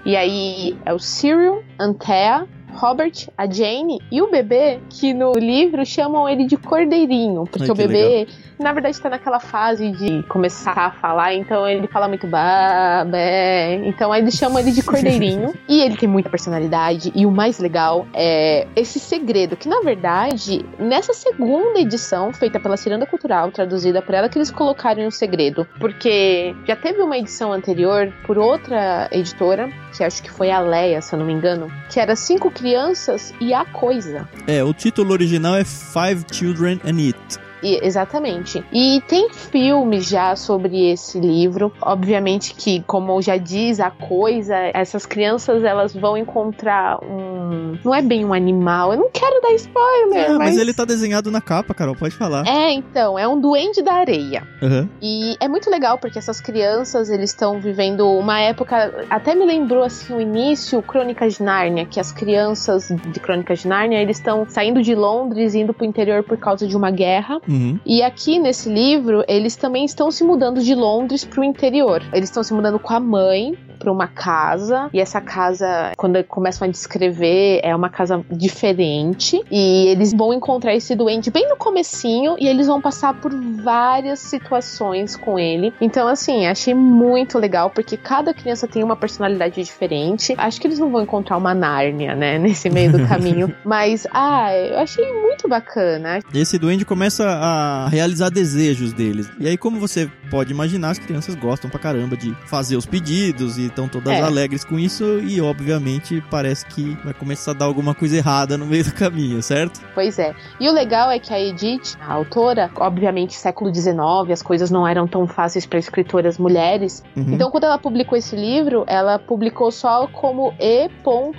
E 0.07 0.15
aí 0.15 0.79
é 0.87 0.95
o 0.95 0.99
Cyril, 1.01 1.65
Antea, 1.77 2.47
Robert, 2.73 3.31
a 3.37 3.51
Jane 3.51 3.99
e 4.13 4.23
o 4.23 4.31
bebê, 4.31 4.79
que 4.89 5.13
no 5.13 5.33
livro 5.33 5.85
chamam 5.85 6.29
ele 6.29 6.47
de 6.47 6.57
Cordeirinho, 6.57 7.43
porque 7.45 7.65
Ai, 7.65 7.71
o 7.71 7.75
bebê 7.75 8.09
legal 8.21 8.27
na 8.59 8.73
verdade 8.73 8.97
está 8.97 9.09
naquela 9.09 9.41
fase 9.41 9.91
de 9.91 10.23
começar 10.25 10.79
a 10.79 10.91
falar, 10.91 11.35
então 11.35 11.67
ele 11.69 11.87
fala 11.87 12.09
muito 12.09 12.27
babé. 12.27 13.75
Então 13.85 14.15
eles 14.15 14.35
chamam 14.35 14.59
ele 14.59 14.71
de 14.71 14.83
Cordeirinho. 14.83 15.55
e 15.69 15.81
ele 15.81 15.97
tem 15.97 16.09
muita 16.09 16.31
personalidade. 16.31 17.13
E 17.15 17.27
o 17.27 17.31
mais 17.31 17.59
legal 17.59 18.07
é 18.15 18.67
esse 18.77 18.99
segredo, 18.99 19.57
que 19.57 19.69
na 19.69 19.81
verdade, 19.81 20.65
nessa 20.79 21.13
segunda 21.13 21.81
edição, 21.81 22.33
feita 22.33 22.61
pela 22.61 22.77
Ciranda 22.77 23.07
Cultural, 23.07 23.51
traduzida 23.51 24.03
por 24.03 24.15
ela, 24.15 24.29
que 24.29 24.39
eles 24.39 24.51
colocaram 24.51 25.03
o 25.03 25.07
um 25.07 25.11
segredo. 25.11 25.67
Porque 25.79 26.55
já 26.67 26.77
teve 26.77 27.01
uma 27.01 27.17
edição 27.17 27.53
anterior 27.53 28.13
por 28.27 28.39
outra 28.39 29.09
editora, 29.11 29.69
que 29.97 30.05
acho 30.05 30.23
que 30.23 30.31
foi 30.31 30.51
a 30.51 30.61
Leia, 30.61 31.01
se 31.01 31.15
eu 31.15 31.19
não 31.19 31.27
me 31.27 31.33
engano, 31.33 31.71
que 31.91 32.01
era 32.01 32.17
Cinco 32.17 32.51
Crianças 32.51 33.35
e 33.41 33.53
a 33.53 33.65
Coisa. 33.65 34.29
É, 34.47 34.63
o 34.63 34.73
título 34.73 35.13
original 35.13 35.57
é 35.57 35.65
Five 35.65 36.25
Children 36.31 36.81
and 36.85 36.99
It. 36.99 37.52
Exatamente. 37.63 38.65
E 38.73 39.03
tem 39.07 39.31
filmes 39.31 40.09
já 40.09 40.35
sobre 40.37 40.91
esse 40.91 41.19
livro. 41.21 41.73
Obviamente 41.81 42.55
que, 42.55 42.83
como 42.83 43.21
já 43.23 43.37
diz 43.37 43.81
a 43.81 43.91
coisa, 43.91 44.57
essas 44.75 45.07
crianças 45.07 45.65
elas 45.65 45.95
vão 45.95 46.17
encontrar 46.17 46.99
um. 47.05 47.79
Não 47.85 47.95
é 47.95 48.03
bem 48.03 48.25
um 48.25 48.33
animal. 48.33 48.93
Eu 48.93 48.99
não 48.99 49.11
quero 49.11 49.41
dar 49.41 49.53
spoiler. 49.55 50.25
É, 50.25 50.29
mas... 50.31 50.39
mas 50.39 50.59
ele 50.59 50.75
tá 50.75 50.85
desenhado 50.85 51.31
na 51.31 51.41
capa, 51.41 51.75
Carol. 51.75 51.95
Pode 51.95 52.15
falar. 52.15 52.47
É, 52.47 52.73
então. 52.73 53.19
É 53.19 53.27
um 53.29 53.41
duende 53.41 53.83
da 53.83 53.95
areia. 53.95 54.47
Uhum. 54.61 54.89
E 55.01 55.37
é 55.41 55.49
muito 55.49 55.71
legal 55.71 55.99
porque 55.99 56.19
essas 56.19 56.41
crianças 56.41 57.11
eles 57.11 57.31
estão 57.31 57.61
vivendo 57.61 58.09
uma 58.09 58.41
época. 58.41 59.07
Até 59.09 59.35
me 59.35 59.45
lembrou 59.45 59.85
assim 59.85 60.15
o 60.15 60.21
início 60.21 60.83
Crônicas 60.83 61.35
de 61.35 61.43
Nárnia, 61.43 61.87
que 61.87 62.01
as 62.01 62.13
crianças 62.13 62.89
de 62.89 63.21
Crônicas 63.21 63.61
de 63.61 63.69
Nárnia 63.69 64.01
eles 64.01 64.19
estão 64.19 64.47
saindo 64.49 64.83
de 64.83 64.95
Londres 64.95 65.55
indo 65.55 65.73
pro 65.73 65.85
interior 65.85 66.23
por 66.23 66.37
causa 66.37 66.67
de 66.67 66.77
uma 66.77 66.91
guerra. 66.91 67.41
Uhum. 67.53 67.79
E 67.85 68.03
aqui 68.03 68.39
nesse 68.39 68.69
livro, 68.69 69.23
eles 69.29 69.57
também 69.57 69.85
estão 69.85 70.11
se 70.11 70.25
mudando 70.25 70.63
de 70.63 70.75
Londres 70.75 71.25
para 71.25 71.41
o 71.41 71.45
interior. 71.45 72.03
Eles 72.13 72.31
estão 72.31 72.43
se 72.43 72.55
mudando 72.55 72.79
com 72.79 72.95
a 72.95 73.01
mãe 73.01 73.57
para 73.83 73.93
uma 73.93 74.07
casa 74.07 74.89
e 74.93 75.01
essa 75.01 75.21
casa, 75.21 75.93
quando 75.97 76.23
começam 76.25 76.69
a 76.69 76.71
descrever, 76.71 77.61
é 77.63 77.75
uma 77.75 77.89
casa 77.91 78.25
diferente 78.31 79.43
e 79.51 79.89
eles 79.89 80.13
vão 80.13 80.33
encontrar 80.33 80.75
esse 80.75 80.95
doente 80.95 81.31
bem 81.31 81.49
no 81.49 81.57
comecinho 81.57 82.37
e 82.39 82.47
eles 82.47 82.69
vão 82.69 82.81
passar 82.81 83.15
por 83.15 83.33
várias 83.35 84.21
situações 84.21 85.17
com 85.17 85.39
ele. 85.39 85.73
Então, 85.81 86.07
assim, 86.07 86.47
achei 86.47 86.75
muito 86.75 87.39
legal 87.39 87.71
porque 87.71 87.97
cada 87.97 88.33
criança 88.33 88.69
tem 88.69 88.85
uma 88.85 88.97
personalidade 88.97 89.63
diferente. 89.63 90.35
Acho 90.39 90.61
que 90.61 90.67
eles 90.67 90.79
não 90.79 90.91
vão 90.91 91.03
encontrar 91.03 91.37
uma 91.37 91.55
Nárnia, 91.55 92.15
né, 92.15 92.39
nesse 92.41 92.71
meio 92.71 92.93
do 92.93 93.07
caminho, 93.07 93.53
mas 93.65 94.07
ah, 94.13 94.55
eu 94.55 94.79
achei 94.79 95.05
muito 95.13 95.49
bacana. 95.49 96.21
Esse 96.33 96.59
duende 96.59 96.85
começa 96.85 97.25
a 97.27 97.89
realizar 97.89 98.31
desejos 98.31 98.93
deles. 98.93 99.29
E 99.41 99.49
aí, 99.49 99.57
como 99.57 99.81
você 99.81 100.09
pode 100.31 100.53
imaginar, 100.53 100.91
as 100.91 100.99
crianças 100.99 101.35
gostam 101.35 101.69
pra 101.69 101.79
caramba 101.79 102.17
de 102.17 102.35
fazer 102.47 102.77
os 102.77 102.87
pedidos 102.87 103.59
e 103.59 103.72
estão 103.73 103.89
todas 103.89 104.13
é. 104.13 104.21
alegres 104.21 104.65
com 104.65 104.79
isso 104.79 105.19
e 105.21 105.41
obviamente 105.41 106.23
parece 106.31 106.65
que 106.67 106.97
vai 107.05 107.15
começar 107.15 107.53
a 107.53 107.55
dar 107.55 107.65
alguma 107.65 107.95
coisa 107.95 108.17
errada 108.17 108.57
no 108.57 108.67
meio 108.67 108.85
do 108.85 108.93
caminho, 108.93 109.43
certo? 109.43 109.81
Pois 109.95 110.19
é. 110.19 110.35
E 110.61 110.69
o 110.69 110.73
legal 110.73 111.11
é 111.11 111.19
que 111.19 111.33
a 111.33 111.41
Edith, 111.41 111.97
a 112.01 112.13
autora, 112.13 112.71
obviamente 112.77 113.35
século 113.35 113.75
XIX, 113.75 114.31
as 114.31 114.43
coisas 114.43 114.71
não 114.71 114.87
eram 114.87 115.07
tão 115.07 115.27
fáceis 115.27 115.67
para 115.67 115.79
escritoras 115.79 116.39
mulheres. 116.39 117.03
Uhum. 117.17 117.35
Então, 117.35 117.51
quando 117.51 117.65
ela 117.65 117.79
publicou 117.79 118.17
esse 118.17 118.37
livro, 118.37 118.85
ela 118.87 119.19
publicou 119.19 119.71
só 119.71 120.07
como 120.07 120.55
E. 120.61 120.91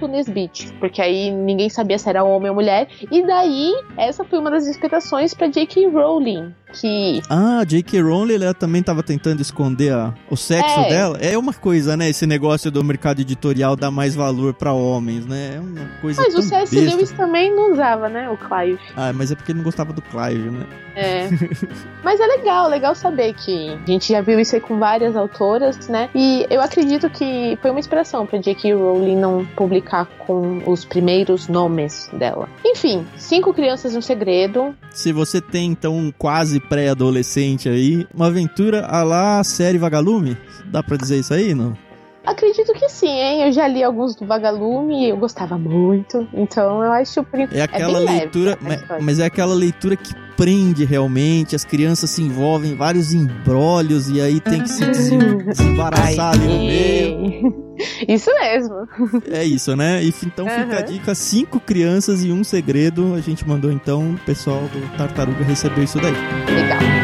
Nesbit, 0.07 0.73
porque 0.79 1.01
aí 1.01 1.31
ninguém 1.31 1.69
sabia 1.69 1.97
se 1.97 2.09
era 2.09 2.23
homem 2.23 2.49
ou 2.49 2.55
mulher. 2.55 2.87
E 3.11 3.25
daí, 3.25 3.73
essa 3.97 4.23
foi 4.23 4.39
uma 4.39 4.51
das 4.51 4.67
inspirações 4.67 5.33
para 5.33 5.47
J.K. 5.47 5.87
Rowling, 5.87 6.53
que. 6.73 7.21
Ah, 7.29 7.63
J.K. 7.65 8.01
Rowling 8.01 8.35
ela 8.35 8.53
também 8.53 8.81
estava 8.81 9.03
tentando 9.03 9.41
esconder 9.41 9.93
a, 9.93 10.13
o 10.29 10.35
sexo 10.35 10.79
é. 10.79 10.89
dela. 10.89 11.17
É 11.21 11.37
uma 11.37 11.53
coisa, 11.53 11.95
né? 11.95 12.09
Esse 12.09 12.25
negócio 12.25 12.71
do 12.71 12.83
mercado 12.83 13.21
editorial 13.21 13.75
dar 13.75 13.91
mais 13.91 14.15
valor 14.15 14.53
para 14.53 14.73
homens, 14.73 15.25
né? 15.25 15.55
É 15.55 15.59
uma 15.59 15.87
coisa. 16.01 16.21
Mas 16.21 16.35
o 16.35 16.41
C.S. 16.41 16.75
Lewis 16.75 17.11
também 17.11 17.55
não 17.55 17.71
usava, 17.71 18.09
né? 18.09 18.29
O 18.29 18.37
Clive. 18.37 18.79
Ah, 18.95 19.13
mas 19.13 19.31
é 19.31 19.35
porque 19.35 19.51
ele 19.51 19.59
não 19.59 19.63
gostava 19.63 19.93
do 19.93 20.01
Clive, 20.01 20.49
né? 20.49 20.65
É. 20.95 21.27
mas 22.03 22.19
é 22.19 22.25
legal, 22.25 22.67
legal 22.67 22.93
saber 22.95 23.33
que 23.33 23.69
a 23.69 23.85
gente 23.85 24.11
já 24.11 24.21
viu 24.21 24.39
isso 24.39 24.55
aí 24.55 24.61
com 24.61 24.77
várias 24.77 25.15
autoras, 25.15 25.87
né? 25.87 26.09
E 26.13 26.45
eu 26.49 26.61
acredito 26.61 27.09
que 27.09 27.57
foi 27.61 27.71
uma 27.71 27.79
inspiração 27.79 28.25
para 28.25 28.39
J.K. 28.39 28.73
Rowling 28.73 29.15
não 29.15 29.45
publicar 29.45 30.05
com 30.19 30.61
os 30.65 30.85
primeiros 30.85 31.47
nomes 31.47 32.09
dela. 32.13 32.47
Enfim, 32.65 33.05
Cinco 33.17 33.53
Crianças 33.53 33.93
no 33.93 34.01
Segredo. 34.01 34.75
Se 34.91 35.11
você 35.11 35.41
tem, 35.41 35.71
então, 35.71 35.97
um 35.97 36.11
quase 36.11 36.59
pré-adolescente 36.69 37.69
aí, 37.69 38.07
uma 38.13 38.27
aventura 38.27 38.85
a 38.85 39.03
lá 39.03 39.43
série 39.43 39.77
Vagalume? 39.77 40.37
Dá 40.65 40.81
pra 40.81 40.97
dizer 40.97 41.19
isso 41.19 41.33
aí, 41.33 41.53
não? 41.53 41.77
Acredito 42.25 42.71
que 42.73 42.87
sim, 42.87 43.09
hein? 43.09 43.43
Eu 43.43 43.51
já 43.51 43.67
li 43.67 43.83
alguns 43.83 44.15
do 44.15 44.25
Vagalume 44.25 45.05
e 45.05 45.09
eu 45.09 45.17
gostava 45.17 45.57
muito. 45.57 46.25
Então 46.33 46.81
eu 46.81 46.91
acho 46.93 47.25
É 47.51 47.61
aquela 47.61 48.01
é 48.01 48.05
leitura, 48.05 48.57
leve, 48.61 48.85
mas, 48.89 49.03
mas, 49.03 49.19
é 49.19 49.25
aquela 49.25 49.53
leitura 49.53 49.97
que 49.97 50.13
prende 50.37 50.85
realmente, 50.85 51.55
as 51.55 51.65
crianças 51.65 52.09
se 52.09 52.21
envolvem 52.21 52.71
em 52.71 52.75
vários 52.75 53.13
embrólios 53.13 54.09
e 54.09 54.21
aí 54.21 54.39
tem 54.39 54.61
que 54.61 54.69
se 54.69 54.85
desembaraçar 54.85 56.33
ali 56.33 56.47
no 56.47 56.57
meio. 56.59 57.63
Isso 58.07 58.29
mesmo. 58.39 58.87
É 59.31 59.43
isso, 59.43 59.75
né? 59.75 60.01
Então 60.03 60.45
uhum. 60.45 60.51
fica 60.51 60.77
a 60.77 60.81
dica: 60.81 61.15
cinco 61.15 61.59
crianças 61.59 62.23
e 62.23 62.31
um 62.31 62.43
segredo. 62.43 63.15
A 63.15 63.19
gente 63.19 63.47
mandou 63.47 63.71
então, 63.71 64.11
o 64.11 64.17
pessoal 64.19 64.61
do 64.61 64.97
Tartaruga 64.97 65.43
recebeu 65.43 65.83
isso 65.83 65.99
daí. 65.99 66.13
Legal. 66.53 67.02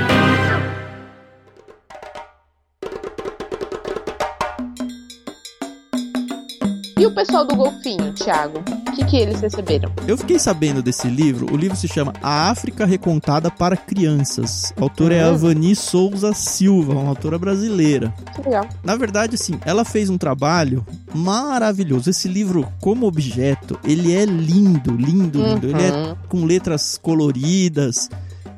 E 6.99 7.05
o 7.05 7.11
pessoal 7.11 7.45
do 7.45 7.55
Golfinho, 7.55 8.11
Thiago? 8.11 8.59
O 8.59 8.91
que, 8.91 9.05
que 9.05 9.15
eles 9.15 9.39
receberam? 9.39 9.89
Eu 10.05 10.17
fiquei 10.17 10.37
sabendo 10.37 10.83
desse 10.83 11.07
livro. 11.07 11.47
O 11.49 11.55
livro 11.55 11.77
se 11.77 11.87
chama 11.87 12.11
A 12.21 12.49
África 12.49 12.85
Recontada 12.85 13.49
para 13.49 13.77
Crianças. 13.77 14.73
A 14.75 14.83
autora 14.83 15.13
uhum. 15.15 15.21
é 15.21 15.23
a 15.23 15.31
Vani 15.31 15.77
Souza 15.77 16.33
Silva, 16.33 16.91
uma 16.91 17.07
autora 17.07 17.39
brasileira. 17.39 18.13
Que 18.35 18.41
legal. 18.41 18.67
Na 18.83 18.97
verdade, 18.97 19.35
assim, 19.35 19.57
ela 19.65 19.85
fez 19.85 20.09
um 20.09 20.17
trabalho 20.17 20.85
maravilhoso. 21.15 22.09
Esse 22.09 22.27
livro, 22.27 22.67
como 22.81 23.07
objeto, 23.07 23.79
ele 23.85 24.13
é 24.13 24.25
lindo, 24.25 24.91
lindo, 24.91 25.41
lindo. 25.41 25.67
Uhum. 25.67 25.77
Ele 25.77 25.81
é 25.81 25.91
uhum. 25.93 26.15
com 26.27 26.43
letras 26.43 26.99
coloridas 27.01 28.09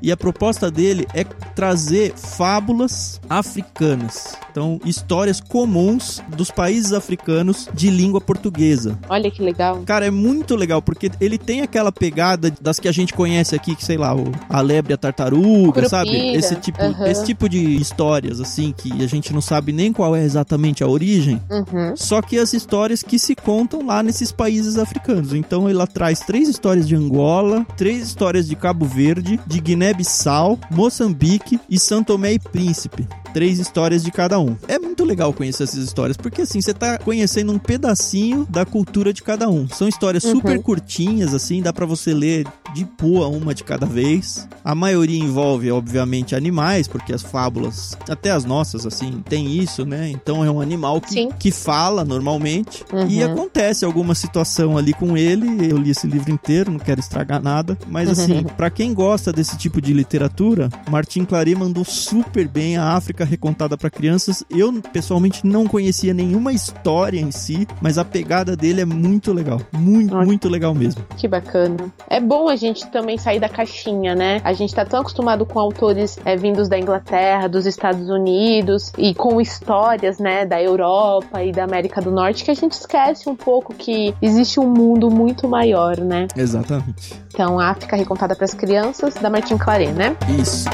e 0.02 0.12
a 0.12 0.18
proposta 0.18 0.72
dele 0.72 1.08
é 1.14 1.24
trazer 1.24 2.14
fábulas 2.16 3.22
africanas. 3.30 4.36
Então, 4.52 4.80
histórias 4.86 5.40
comuns 5.40 6.22
dos 6.36 6.52
países 6.52 6.92
africanos 6.92 7.70
de 7.74 7.90
língua 7.90 8.20
portuguesa. 8.20 9.00
Olha 9.08 9.32
que 9.32 9.42
legal. 9.42 9.82
Cara, 9.86 10.06
é 10.06 10.12
muito 10.12 10.56
legal, 10.56 10.82
porque 10.82 11.10
ele 11.22 11.38
tem 11.38 11.62
aquela 11.62 11.92
pegada 11.92 12.52
das 12.62 12.80
que 12.80 12.88
a 12.88 12.92
gente 12.92 13.14
conhece 13.14 13.56
aqui, 13.56 13.76
que 13.76 13.84
sei 13.84 13.98
lá, 13.98 14.14
o, 14.14 14.32
a 14.50 14.60
lebre, 14.60 14.94
a 14.94 14.98
tartaruga, 14.98 15.72
Curupira. 15.72 15.90
sabe? 15.90 16.36
Esse 16.36 16.56
tipo, 16.56 16.84
uhum. 16.84 17.06
esse 17.06 17.24
tipo 17.24 17.48
de 17.48 17.76
histórias, 17.76 18.42
assim, 18.42 18.74
que 18.76 18.92
a 19.02 19.08
gente 19.08 19.34
não 19.34 19.42
sabe 19.42 19.72
nem 19.72 19.94
qual 19.94 20.16
é 20.16 20.24
exatamente 20.24 20.84
a 20.84 20.88
origem. 20.88 21.42
Uhum. 21.50 21.96
Só 21.96 22.22
que 22.22 22.38
as 22.38 22.54
histórias 22.54 23.02
que 23.02 23.18
se 23.18 23.36
contam 23.36 23.86
lá 23.86 24.04
nesses 24.04 24.32
países 24.32 24.78
africanos. 24.78 25.34
Então, 25.34 25.70
ela 25.70 25.88
traz 25.88 26.20
três 26.20 26.50
histórias 26.50 26.88
de 26.88 26.96
Angola, 26.96 27.66
três 27.78 28.04
histórias 28.04 28.48
de 28.48 28.56
Cabo 28.56 28.86
Verde, 28.86 29.40
de 29.48 29.60
Guiné-Bissau, 29.62 30.60
Moçambique 30.70 31.60
e 31.70 31.80
São 31.80 32.04
Tomé 32.04 32.34
e 32.34 32.40
Príncipe 32.40 33.08
três 33.34 33.60
histórias 33.60 34.04
de 34.04 34.12
cada 34.12 34.40
um. 34.40 34.41
É 34.68 34.80
muito 34.80 35.04
legal 35.04 35.34
conhecer 35.34 35.64
essas 35.64 35.84
histórias, 35.84 36.18
porque 36.18 36.42
assim, 36.42 36.62
você 36.62 36.74
tá 36.74 36.98
conhecendo 36.98 37.52
um 37.52 37.60
pedacinho 37.60 38.46
da 38.50 38.66
cultura 38.66 39.14
de 39.14 39.24
cada 39.24 39.50
um. 39.50 39.68
São 39.68 39.88
histórias 39.88 40.24
uhum. 40.24 40.34
super 40.34 40.62
curtinhas, 40.62 41.34
assim, 41.34 41.62
dá 41.62 41.74
para 41.74 41.86
você 41.86 42.14
ler 42.14 42.46
de 42.74 42.88
boa 43.00 43.28
uma 43.28 43.54
de 43.54 43.64
cada 43.64 43.86
vez. 43.86 44.48
A 44.64 44.76
maioria 44.76 45.20
envolve, 45.20 45.72
obviamente, 45.72 46.36
animais, 46.36 46.88
porque 46.88 47.14
as 47.14 47.22
fábulas, 47.22 47.98
até 48.10 48.32
as 48.32 48.46
nossas, 48.46 48.86
assim, 48.86 49.24
tem 49.28 49.58
isso, 49.58 49.86
né? 49.86 50.10
Então 50.10 50.44
é 50.44 50.52
um 50.52 50.62
animal 50.62 51.02
que, 51.02 51.28
que 51.40 51.52
fala 51.52 52.06
normalmente. 52.06 52.84
Uhum. 52.92 53.08
E 53.08 53.24
acontece 53.24 53.86
alguma 53.86 54.16
situação 54.16 54.78
ali 54.78 54.94
com 54.94 55.18
ele. 55.18 55.70
Eu 55.70 55.78
li 55.78 55.92
esse 55.92 56.08
livro 56.08 56.32
inteiro, 56.32 56.72
não 56.72 56.80
quero 56.80 57.00
estragar 57.00 57.42
nada. 57.42 57.78
Mas 57.88 58.10
assim, 58.10 58.40
uhum. 58.40 58.44
para 58.44 58.70
quem 58.70 58.94
gosta 58.94 59.32
desse 59.32 59.58
tipo 59.58 59.82
de 59.82 59.94
literatura, 59.94 60.70
Martin 60.90 61.26
Clary 61.26 61.56
mandou 61.56 61.84
super 61.84 62.48
bem 62.48 62.78
a 62.78 62.94
África 62.94 63.26
recontada 63.26 63.78
para 63.78 63.90
crianças. 63.90 64.31
Eu, 64.50 64.74
pessoalmente, 64.94 65.46
não 65.46 65.68
conhecia 65.68 66.14
nenhuma 66.14 66.54
história 66.54 67.20
em 67.20 67.32
si, 67.32 67.68
mas 67.82 67.98
a 67.98 68.06
pegada 68.06 68.56
dele 68.56 68.82
é 68.82 68.86
muito 68.86 69.34
legal. 69.34 69.62
Muito, 69.72 70.14
Nossa. 70.14 70.26
muito 70.26 70.50
legal 70.50 70.74
mesmo. 70.74 71.04
Que 71.18 71.28
bacana. 71.28 71.92
É 72.10 72.20
bom 72.20 72.50
a 72.50 72.56
gente 72.56 72.88
também 72.88 73.18
sair 73.18 73.40
da 73.40 73.50
caixinha, 73.50 74.16
né? 74.16 74.42
A 74.44 74.54
gente 74.54 74.74
tá 74.74 74.86
tão 74.86 75.02
acostumado 75.02 75.46
com 75.46 75.60
autores 75.60 76.18
é, 76.26 76.36
vindos 76.36 76.70
da 76.70 76.78
Inglaterra, 76.78 77.48
dos 77.48 77.66
Estados 77.66 78.10
Unidos 78.10 78.92
e 78.98 79.14
com 79.14 79.40
histórias, 79.42 80.20
né, 80.20 80.46
da 80.46 80.62
Europa 80.62 81.44
e 81.44 81.52
da 81.52 81.64
América 81.64 82.02
do 82.02 82.12
Norte 82.12 82.44
que 82.44 82.52
a 82.52 82.54
gente 82.54 82.74
esquece 82.74 83.30
um 83.30 83.36
pouco 83.36 83.74
que 83.74 84.14
existe 84.22 84.60
um 84.60 84.68
mundo 84.68 85.10
muito 85.10 85.48
maior, 85.48 85.98
né? 85.98 86.28
Exatamente. 86.36 87.14
Então, 87.34 87.60
África 87.60 87.96
recontada 87.96 88.36
para 88.36 88.46
as 88.46 88.54
crianças 88.54 89.14
da 89.16 89.30
Martin 89.30 89.58
Claret, 89.58 89.92
né? 89.92 90.16
Isso. 90.40 90.66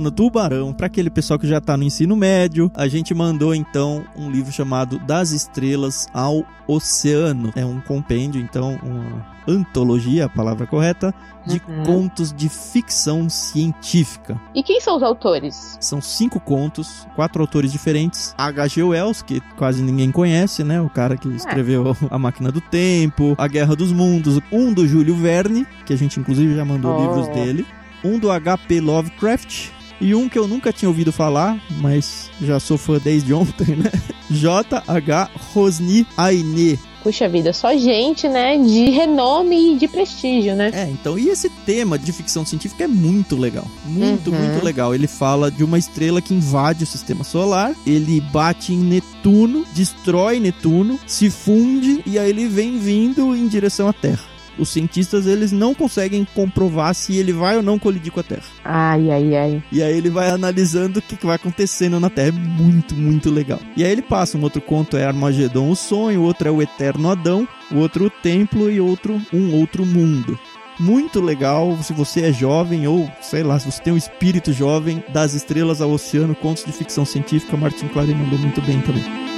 Plano 0.00 0.10
Tubarão, 0.10 0.72
para 0.72 0.86
aquele 0.86 1.10
pessoal 1.10 1.38
que 1.38 1.46
já 1.46 1.58
está 1.58 1.76
no 1.76 1.84
ensino 1.84 2.16
médio, 2.16 2.70
a 2.74 2.88
gente 2.88 3.12
mandou 3.12 3.54
então 3.54 4.02
um 4.16 4.30
livro 4.30 4.50
chamado 4.50 4.98
Das 5.00 5.30
Estrelas 5.30 6.08
ao 6.14 6.42
Oceano. 6.66 7.52
É 7.54 7.66
um 7.66 7.80
compêndio, 7.82 8.40
então, 8.40 8.78
uma 8.82 9.26
antologia, 9.46 10.24
a 10.24 10.28
palavra 10.28 10.66
correta, 10.66 11.14
de 11.46 11.60
uhum. 11.68 11.82
contos 11.84 12.32
de 12.32 12.48
ficção 12.48 13.28
científica. 13.28 14.40
E 14.54 14.62
quem 14.62 14.80
são 14.80 14.96
os 14.96 15.02
autores? 15.02 15.76
São 15.80 16.00
cinco 16.00 16.40
contos, 16.40 17.06
quatro 17.14 17.42
autores 17.42 17.70
diferentes. 17.70 18.34
H.G. 18.38 18.82
Wells, 18.82 19.22
que 19.22 19.40
quase 19.58 19.82
ninguém 19.82 20.10
conhece, 20.10 20.64
né? 20.64 20.80
O 20.80 20.88
cara 20.88 21.16
que 21.16 21.28
escreveu 21.28 21.90
é. 21.90 22.06
A 22.10 22.18
Máquina 22.18 22.50
do 22.50 22.60
Tempo, 22.60 23.34
A 23.36 23.46
Guerra 23.46 23.76
dos 23.76 23.92
Mundos. 23.92 24.40
Um 24.50 24.72
do 24.72 24.86
Júlio 24.88 25.14
Verne, 25.14 25.66
que 25.84 25.92
a 25.92 25.96
gente 25.96 26.18
inclusive 26.18 26.54
já 26.54 26.64
mandou 26.64 26.96
oh. 26.96 27.00
livros 27.02 27.28
dele. 27.28 27.66
Um 28.02 28.18
do 28.18 28.30
H.P. 28.30 28.80
Lovecraft, 28.80 29.79
E 30.00 30.14
um 30.14 30.28
que 30.28 30.38
eu 30.38 30.48
nunca 30.48 30.72
tinha 30.72 30.88
ouvido 30.88 31.12
falar, 31.12 31.60
mas 31.80 32.30
já 32.40 32.58
sou 32.58 32.78
fã 32.78 32.98
desde 33.02 33.34
ontem, 33.34 33.76
né? 33.76 33.90
J.H. 34.30 35.30
Rosni 35.52 36.06
Aine. 36.16 36.78
Puxa 37.02 37.26
vida, 37.28 37.50
só 37.54 37.74
gente, 37.76 38.28
né, 38.28 38.58
de 38.58 38.90
renome 38.90 39.72
e 39.74 39.78
de 39.78 39.88
prestígio, 39.88 40.54
né? 40.54 40.70
É, 40.74 40.84
então, 40.90 41.18
e 41.18 41.30
esse 41.30 41.48
tema 41.64 41.98
de 41.98 42.12
ficção 42.12 42.44
científica 42.44 42.84
é 42.84 42.86
muito 42.86 43.36
legal. 43.36 43.66
Muito, 43.86 44.30
Uhum. 44.30 44.38
muito 44.38 44.62
legal. 44.62 44.94
Ele 44.94 45.06
fala 45.06 45.50
de 45.50 45.64
uma 45.64 45.78
estrela 45.78 46.20
que 46.20 46.34
invade 46.34 46.84
o 46.84 46.86
sistema 46.86 47.24
solar, 47.24 47.74
ele 47.86 48.20
bate 48.20 48.74
em 48.74 48.78
Netuno, 48.78 49.64
destrói 49.74 50.38
Netuno, 50.40 51.00
se 51.06 51.30
funde 51.30 52.02
e 52.04 52.18
aí 52.18 52.28
ele 52.28 52.46
vem 52.46 52.78
vindo 52.78 53.34
em 53.34 53.48
direção 53.48 53.88
à 53.88 53.94
Terra. 53.94 54.29
Os 54.58 54.68
cientistas, 54.68 55.26
eles 55.26 55.52
não 55.52 55.74
conseguem 55.74 56.26
comprovar 56.34 56.94
se 56.94 57.16
ele 57.16 57.32
vai 57.32 57.56
ou 57.56 57.62
não 57.62 57.78
colidir 57.78 58.12
com 58.12 58.20
a 58.20 58.22
Terra. 58.22 58.42
Ai, 58.64 59.10
ai, 59.10 59.36
ai. 59.36 59.62
E 59.72 59.82
aí 59.82 59.96
ele 59.96 60.10
vai 60.10 60.30
analisando 60.30 60.98
o 60.98 61.02
que, 61.02 61.16
que 61.16 61.26
vai 61.26 61.36
acontecendo 61.36 61.98
na 61.98 62.10
Terra. 62.10 62.28
É 62.28 62.32
muito, 62.32 62.94
muito 62.94 63.30
legal. 63.30 63.60
E 63.76 63.84
aí 63.84 63.90
ele 63.90 64.02
passa, 64.02 64.36
um 64.36 64.42
outro 64.42 64.60
conto 64.60 64.96
é 64.96 65.04
Armagedon, 65.04 65.70
o 65.70 65.76
sonho, 65.76 66.22
outro 66.22 66.48
é 66.48 66.50
o 66.50 66.60
Eterno 66.62 67.10
Adão, 67.10 67.48
o 67.70 67.76
outro 67.76 68.06
o 68.06 68.10
Templo 68.10 68.70
e 68.70 68.80
outro 68.80 69.20
um 69.32 69.54
outro 69.54 69.84
mundo. 69.86 70.38
Muito 70.78 71.20
legal, 71.20 71.76
se 71.82 71.92
você 71.92 72.22
é 72.22 72.32
jovem 72.32 72.86
ou, 72.86 73.10
sei 73.20 73.42
lá, 73.42 73.58
se 73.58 73.70
você 73.70 73.82
tem 73.82 73.92
um 73.92 73.98
espírito 73.98 74.50
jovem, 74.50 75.04
das 75.10 75.34
estrelas 75.34 75.82
ao 75.82 75.90
oceano, 75.90 76.34
contos 76.34 76.64
de 76.64 76.72
ficção 76.72 77.04
científica, 77.04 77.56
Martin 77.56 77.88
Clary 77.88 78.14
mandou 78.14 78.38
muito 78.38 78.62
bem 78.62 78.80
também. 78.80 79.29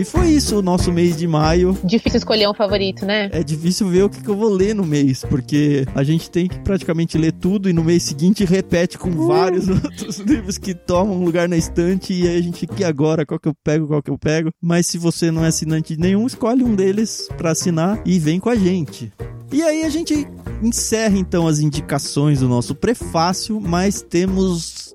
E 0.00 0.04
foi 0.04 0.30
isso 0.30 0.58
o 0.58 0.62
nosso 0.62 0.90
mês 0.90 1.14
de 1.14 1.26
maio. 1.26 1.76
Difícil 1.84 2.16
escolher 2.16 2.48
um 2.48 2.54
favorito, 2.54 3.04
né? 3.04 3.28
É 3.32 3.42
difícil 3.42 3.86
ver 3.86 4.04
o 4.04 4.08
que, 4.08 4.22
que 4.22 4.30
eu 4.30 4.34
vou 4.34 4.48
ler 4.48 4.74
no 4.74 4.82
mês, 4.82 5.26
porque 5.28 5.84
a 5.94 6.02
gente 6.02 6.30
tem 6.30 6.48
que 6.48 6.58
praticamente 6.60 7.18
ler 7.18 7.32
tudo 7.32 7.68
e 7.68 7.72
no 7.74 7.84
mês 7.84 8.04
seguinte 8.04 8.42
repete 8.46 8.96
com 8.96 9.10
vários 9.10 9.68
outros 9.68 10.16
livros 10.16 10.56
que 10.56 10.72
tomam 10.72 11.22
lugar 11.22 11.50
na 11.50 11.56
estante 11.58 12.14
e 12.14 12.26
aí 12.26 12.38
a 12.38 12.40
gente 12.40 12.60
fica 12.60 12.80
e 12.80 12.84
agora, 12.84 13.26
qual 13.26 13.38
que 13.38 13.46
eu 13.46 13.54
pego, 13.62 13.88
qual 13.88 14.02
que 14.02 14.10
eu 14.10 14.16
pego. 14.16 14.50
Mas 14.58 14.86
se 14.86 14.96
você 14.96 15.30
não 15.30 15.44
é 15.44 15.48
assinante 15.48 15.94
de 15.94 16.00
nenhum, 16.00 16.26
escolhe 16.26 16.64
um 16.64 16.74
deles 16.74 17.28
pra 17.36 17.50
assinar 17.50 18.00
e 18.06 18.18
vem 18.18 18.40
com 18.40 18.48
a 18.48 18.56
gente. 18.56 19.12
E 19.52 19.62
aí 19.62 19.84
a 19.84 19.90
gente 19.90 20.26
encerra 20.62 21.18
então 21.18 21.46
as 21.46 21.58
indicações 21.58 22.40
do 22.40 22.48
nosso 22.48 22.74
prefácio, 22.74 23.60
mas 23.60 24.00
temos 24.00 24.94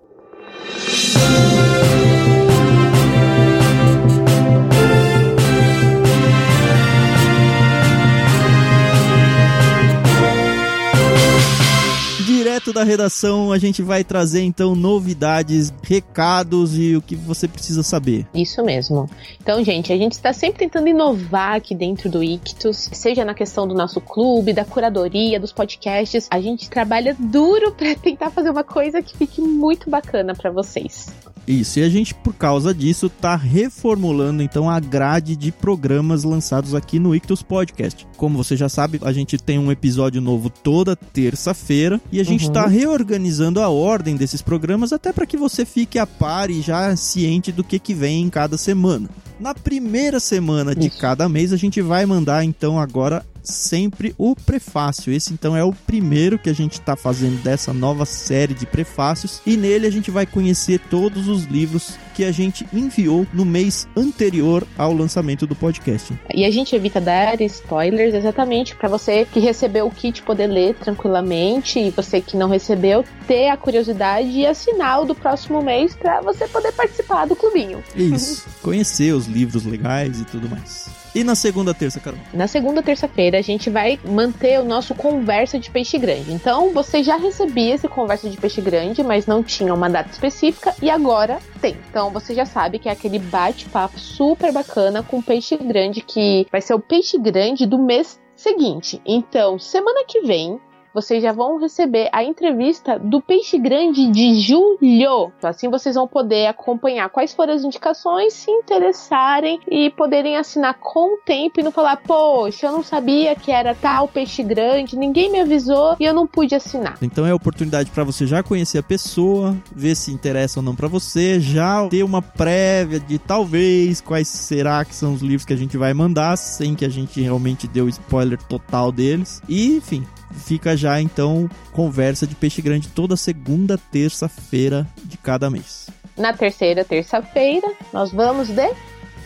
Direto 12.36 12.74
da 12.74 12.84
redação, 12.84 13.50
a 13.50 13.58
gente 13.58 13.82
vai 13.82 14.04
trazer 14.04 14.42
então 14.42 14.76
novidades, 14.76 15.74
recados 15.82 16.78
e 16.78 16.94
o 16.94 17.02
que 17.02 17.16
você 17.16 17.48
precisa 17.48 17.82
saber. 17.82 18.28
Isso 18.34 18.62
mesmo. 18.62 19.10
Então, 19.42 19.64
gente, 19.64 19.94
a 19.94 19.98
gente 19.98 20.12
está 20.12 20.34
sempre 20.34 20.60
tentando 20.60 20.90
inovar 20.90 21.56
aqui 21.56 21.74
dentro 21.74 22.10
do 22.10 22.22
Ictus, 22.22 22.90
seja 22.92 23.24
na 23.24 23.34
questão 23.34 23.66
do 23.66 23.74
nosso 23.74 24.02
clube, 24.02 24.52
da 24.52 24.66
curadoria, 24.66 25.40
dos 25.40 25.54
podcasts. 25.54 26.28
A 26.30 26.42
gente 26.42 26.70
trabalha 26.70 27.16
duro 27.18 27.72
para 27.72 27.96
tentar 27.96 28.30
fazer 28.30 28.50
uma 28.50 28.66
coisa 28.66 29.02
que 29.02 29.18
fique 29.18 29.40
muito 29.40 29.90
bacana 29.90 30.36
para 30.36 30.52
vocês. 30.52 31.08
Isso, 31.48 31.80
e 31.80 31.84
a 31.84 31.90
gente, 31.90 32.14
por 32.14 32.34
causa 32.34 32.74
disso, 32.74 33.08
tá 33.08 33.36
reformulando 33.36 34.42
então 34.42 34.70
a 34.70 34.80
grade 34.80 35.36
de 35.36 35.52
programas 35.52 36.24
lançados 36.24 36.74
aqui 36.74 36.98
no 36.98 37.16
Ictus 37.16 37.44
Podcast. 37.44 38.08
Como 38.18 38.36
você 38.36 38.58
já 38.58 38.68
sabe, 38.68 39.00
a 39.04 39.14
gente 39.14 39.38
tem 39.38 39.60
um 39.60 39.72
episódio 39.72 40.20
novo 40.20 40.50
toda 40.50 40.96
terça-feira 40.96 42.02
e 42.12 42.20
a 42.20 42.24
gente 42.26 42.48
Uhum. 42.48 42.54
tá 42.54 42.68
reorganizando 42.68 43.62
a 43.62 43.70
ordem 43.70 44.16
desses 44.16 44.42
programas 44.42 44.92
até 44.92 45.14
para 45.14 45.26
que 45.26 45.38
você 45.38 45.66
fique 45.66 45.98
a 45.98 46.06
par 46.06 46.50
e 46.50 46.62
já 46.62 46.96
ciente 46.96 47.52
do 47.52 47.64
que, 47.64 47.80
que 47.80 47.94
vem 47.94 48.24
em 48.24 48.30
cada 48.30 48.58
semana. 48.58 49.10
Na 49.40 49.54
primeira 49.54 50.20
semana 50.20 50.76
de 50.76 50.88
Isso. 50.88 51.00
cada 51.00 51.28
mês, 51.30 51.52
a 51.54 51.58
gente 51.58 51.82
vai 51.82 52.06
mandar 52.06 52.44
então 52.44 52.80
agora 52.80 53.26
sempre 53.46 54.14
o 54.18 54.36
prefácio. 54.36 55.14
Esse 55.14 55.34
então 55.34 55.56
é 55.56 55.64
o 55.64 55.74
primeiro 55.74 56.38
que 56.38 56.50
a 56.50 56.54
gente 56.54 56.74
está 56.74 56.96
fazendo 56.96 57.42
dessa 57.42 57.74
nova 57.74 58.06
série 58.06 58.54
de 58.54 58.66
prefácios 58.66 59.42
e 59.46 59.56
nele 59.56 59.88
a 59.88 59.92
gente 59.92 60.12
vai 60.12 60.26
conhecer 60.26 60.80
todos 60.80 61.28
os 61.28 61.46
livros 61.46 61.98
que 62.14 62.24
a 62.24 62.32
gente 62.32 62.66
enviou 62.74 63.28
no 63.34 63.46
mês 63.46 63.88
anterior 63.96 64.66
ao 64.78 64.94
lançamento 64.94 65.46
do 65.46 65.56
podcast. 65.56 66.18
E 66.34 66.46
a 66.46 66.52
gente 66.52 66.76
evita 66.76 67.02
dar 67.02 67.40
spoilers 67.42 68.14
exatamente 68.14 68.76
para 68.76 68.88
você 68.88 69.26
que 69.26 69.40
recebeu 69.40 69.86
o 69.86 69.92
kit 69.92 70.24
poder 70.24 70.48
ler 70.48 70.76
tranquilamente 70.76 71.80
e 71.80 71.92
você 71.92 72.22
que 72.22 72.38
não 72.38 72.50
recebeu 72.50 73.04
ter 73.28 73.50
a 73.50 73.58
curiosidade 73.58 74.30
e 74.30 74.46
assinar 74.46 75.02
o 75.02 75.06
do 75.06 75.16
próximo 75.16 75.62
mês 75.62 75.94
para 75.96 76.22
você 76.22 76.48
poder 76.48 76.72
participar 76.72 77.26
do 77.26 77.36
clubinho. 77.36 77.84
Isso, 77.96 78.48
conhecer 78.62 79.14
os 79.14 79.28
livros 79.28 79.66
legais 79.66 80.20
e 80.22 80.26
tudo 80.26 80.50
mais. 80.50 81.05
E 81.16 81.24
na 81.24 81.34
segunda 81.34 81.74
terça, 81.74 81.98
Carol? 82.02 82.20
Na 82.34 82.46
segunda 82.46 82.84
terça-feira 82.84 83.40
a 83.40 83.42
gente 83.42 83.70
vai 83.70 83.98
manter 84.04 84.60
o 84.60 84.66
nosso 84.66 84.94
conversa 84.94 85.58
de 85.58 85.72
peixe 85.72 85.98
grande. 85.98 86.34
Então 86.34 86.74
você 86.74 87.02
já 87.02 87.16
recebia 87.16 87.74
esse 87.74 87.88
conversa 87.88 88.30
de 88.30 88.36
peixe 88.36 88.60
grande, 88.60 89.02
mas 89.02 89.26
não 89.26 89.42
tinha 89.42 89.74
uma 89.74 89.90
data 89.90 90.12
específica 90.12 90.76
e 90.82 90.90
agora 90.90 91.40
tem. 91.62 91.78
Então 91.90 92.10
você 92.10 92.36
já 92.36 92.46
sabe 92.46 92.80
que 92.80 92.90
é 92.90 92.92
aquele 92.92 93.18
bate-papo 93.18 93.98
super 93.98 94.52
bacana 94.52 95.02
com 95.02 95.22
peixe 95.22 95.56
grande 95.56 96.02
que 96.02 96.46
vai 96.52 96.60
ser 96.60 96.74
o 96.74 96.80
peixe 96.82 97.18
grande 97.18 97.66
do 97.66 97.78
mês 97.78 98.20
seguinte. 98.36 99.02
Então, 99.06 99.58
semana 99.58 100.04
que 100.06 100.20
vem 100.20 100.60
vocês 100.96 101.22
já 101.22 101.34
vão 101.34 101.60
receber 101.60 102.08
a 102.14 102.24
entrevista 102.24 102.98
do 102.98 103.22
Peixe 103.22 103.60
Grande 103.60 104.10
de 104.10 104.40
julho. 104.40 105.30
Assim 105.44 105.70
vocês 105.70 105.96
vão 105.96 106.08
poder 106.08 106.48
acompanhar 106.48 107.10
quais 107.10 107.34
foram 107.34 107.54
as 107.54 107.66
indicações, 107.66 108.34
se 108.34 108.50
interessarem 108.50 109.60
e 109.70 109.90
poderem 109.90 110.38
assinar 110.38 110.76
com 110.80 111.16
o 111.16 111.18
tempo 111.18 111.60
e 111.60 111.64
não 111.64 111.72
falar, 111.72 111.98
poxa, 111.98 112.68
eu 112.68 112.72
não 112.72 112.82
sabia 112.82 113.36
que 113.36 113.52
era 113.52 113.76
tal 113.76 114.08
peixe 114.08 114.42
grande, 114.42 114.96
ninguém 114.96 115.30
me 115.30 115.42
avisou 115.42 115.98
e 116.00 116.06
eu 116.06 116.14
não 116.14 116.26
pude 116.26 116.56
assinar. 116.56 116.98
Então 117.02 117.26
é 117.26 117.32
a 117.32 117.36
oportunidade 117.36 117.92
para 117.92 118.06
você 118.06 118.26
já 118.26 118.42
conhecer 118.42 118.78
a 118.78 118.84
pessoa, 118.84 119.54
ver 119.76 119.96
se 119.96 120.14
interessa 120.14 120.62
ou 120.62 120.64
não 120.64 120.76
para 120.76 120.88
você, 120.88 121.42
já 121.42 121.86
ter 121.90 122.04
uma 122.04 122.22
prévia 122.22 123.02
de 123.02 123.20
talvez 123.20 124.00
quais 124.00 124.30
será 124.30 124.86
que 124.86 124.96
são 124.96 125.14
os 125.14 125.22
livros 125.22 125.44
que 125.44 125.52
a 125.52 125.58
gente 125.58 125.76
vai 125.76 125.94
mandar, 125.94 126.38
sem 126.38 126.74
que 126.74 126.86
a 126.86 126.90
gente 126.90 127.20
realmente 127.20 127.68
dê 127.68 127.82
o 127.82 127.90
spoiler 127.90 128.42
total 128.44 128.94
deles. 128.94 129.42
E, 129.50 129.76
enfim, 129.76 130.06
fica 130.32 130.76
já 130.76 131.02
então 131.02 131.50
conversa 131.72 132.26
de 132.28 132.36
peixe 132.36 132.62
grande 132.62 132.88
toda 132.90 133.16
segunda 133.16 133.78
terça-feira 133.78 134.88
de 135.04 135.18
cada 135.18 135.50
mês. 135.50 135.88
Na 136.18 136.34
terceira 136.34 136.84
terça-feira, 136.86 137.72
nós 137.94 138.12
vamos 138.12 138.48
de 138.48 138.70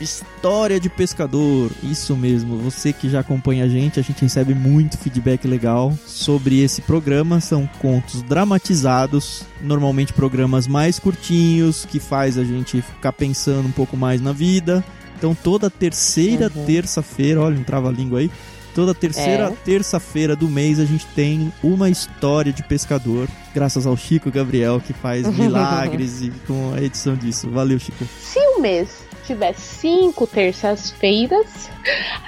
História 0.01 0.79
de 0.79 0.89
pescador, 0.89 1.69
isso 1.83 2.15
mesmo. 2.15 2.55
Você 2.59 2.93
que 2.93 3.09
já 3.09 3.19
acompanha 3.19 3.65
a 3.65 3.67
gente, 3.67 3.99
a 3.99 4.03
gente 4.03 4.21
recebe 4.21 4.55
muito 4.55 4.97
feedback 4.97 5.45
legal 5.45 5.93
sobre 6.05 6.61
esse 6.61 6.81
programa. 6.81 7.41
São 7.41 7.69
contos 7.81 8.21
dramatizados, 8.21 9.43
normalmente 9.61 10.13
programas 10.13 10.67
mais 10.67 10.99
curtinhos, 10.99 11.83
que 11.85 11.99
faz 11.99 12.37
a 12.37 12.45
gente 12.45 12.81
ficar 12.81 13.11
pensando 13.11 13.67
um 13.67 13.71
pouco 13.73 13.97
mais 13.97 14.21
na 14.21 14.31
vida. 14.31 14.81
Então 15.17 15.35
toda 15.35 15.69
terceira 15.69 16.49
Uhum. 16.55 16.65
terça-feira, 16.65 17.41
olha, 17.41 17.59
um 17.59 17.63
trava-língua 17.63 18.19
aí. 18.19 18.31
Toda 18.75 18.93
terceira 18.93 19.45
É. 19.45 19.51
terça-feira 19.65 20.35
do 20.35 20.47
mês 20.47 20.79
a 20.79 20.85
gente 20.85 21.05
tem 21.07 21.51
uma 21.63 21.89
história 21.89 22.51
de 22.53 22.63
pescador, 22.63 23.27
graças 23.53 23.85
ao 23.87 23.97
Chico 23.97 24.29
Gabriel 24.31 24.79
que 24.79 24.93
faz 24.93 25.27
milagres 25.35 26.21
e 26.21 26.31
com 26.47 26.73
a 26.73 26.81
edição 26.81 27.15
disso. 27.15 27.49
Valeu, 27.49 27.79
Chico. 27.79 28.05
Se 28.21 28.39
o 28.39 28.61
mês 28.61 28.89
tiver 29.29 29.53
cinco 29.53 30.25
terças-feiras, 30.25 31.69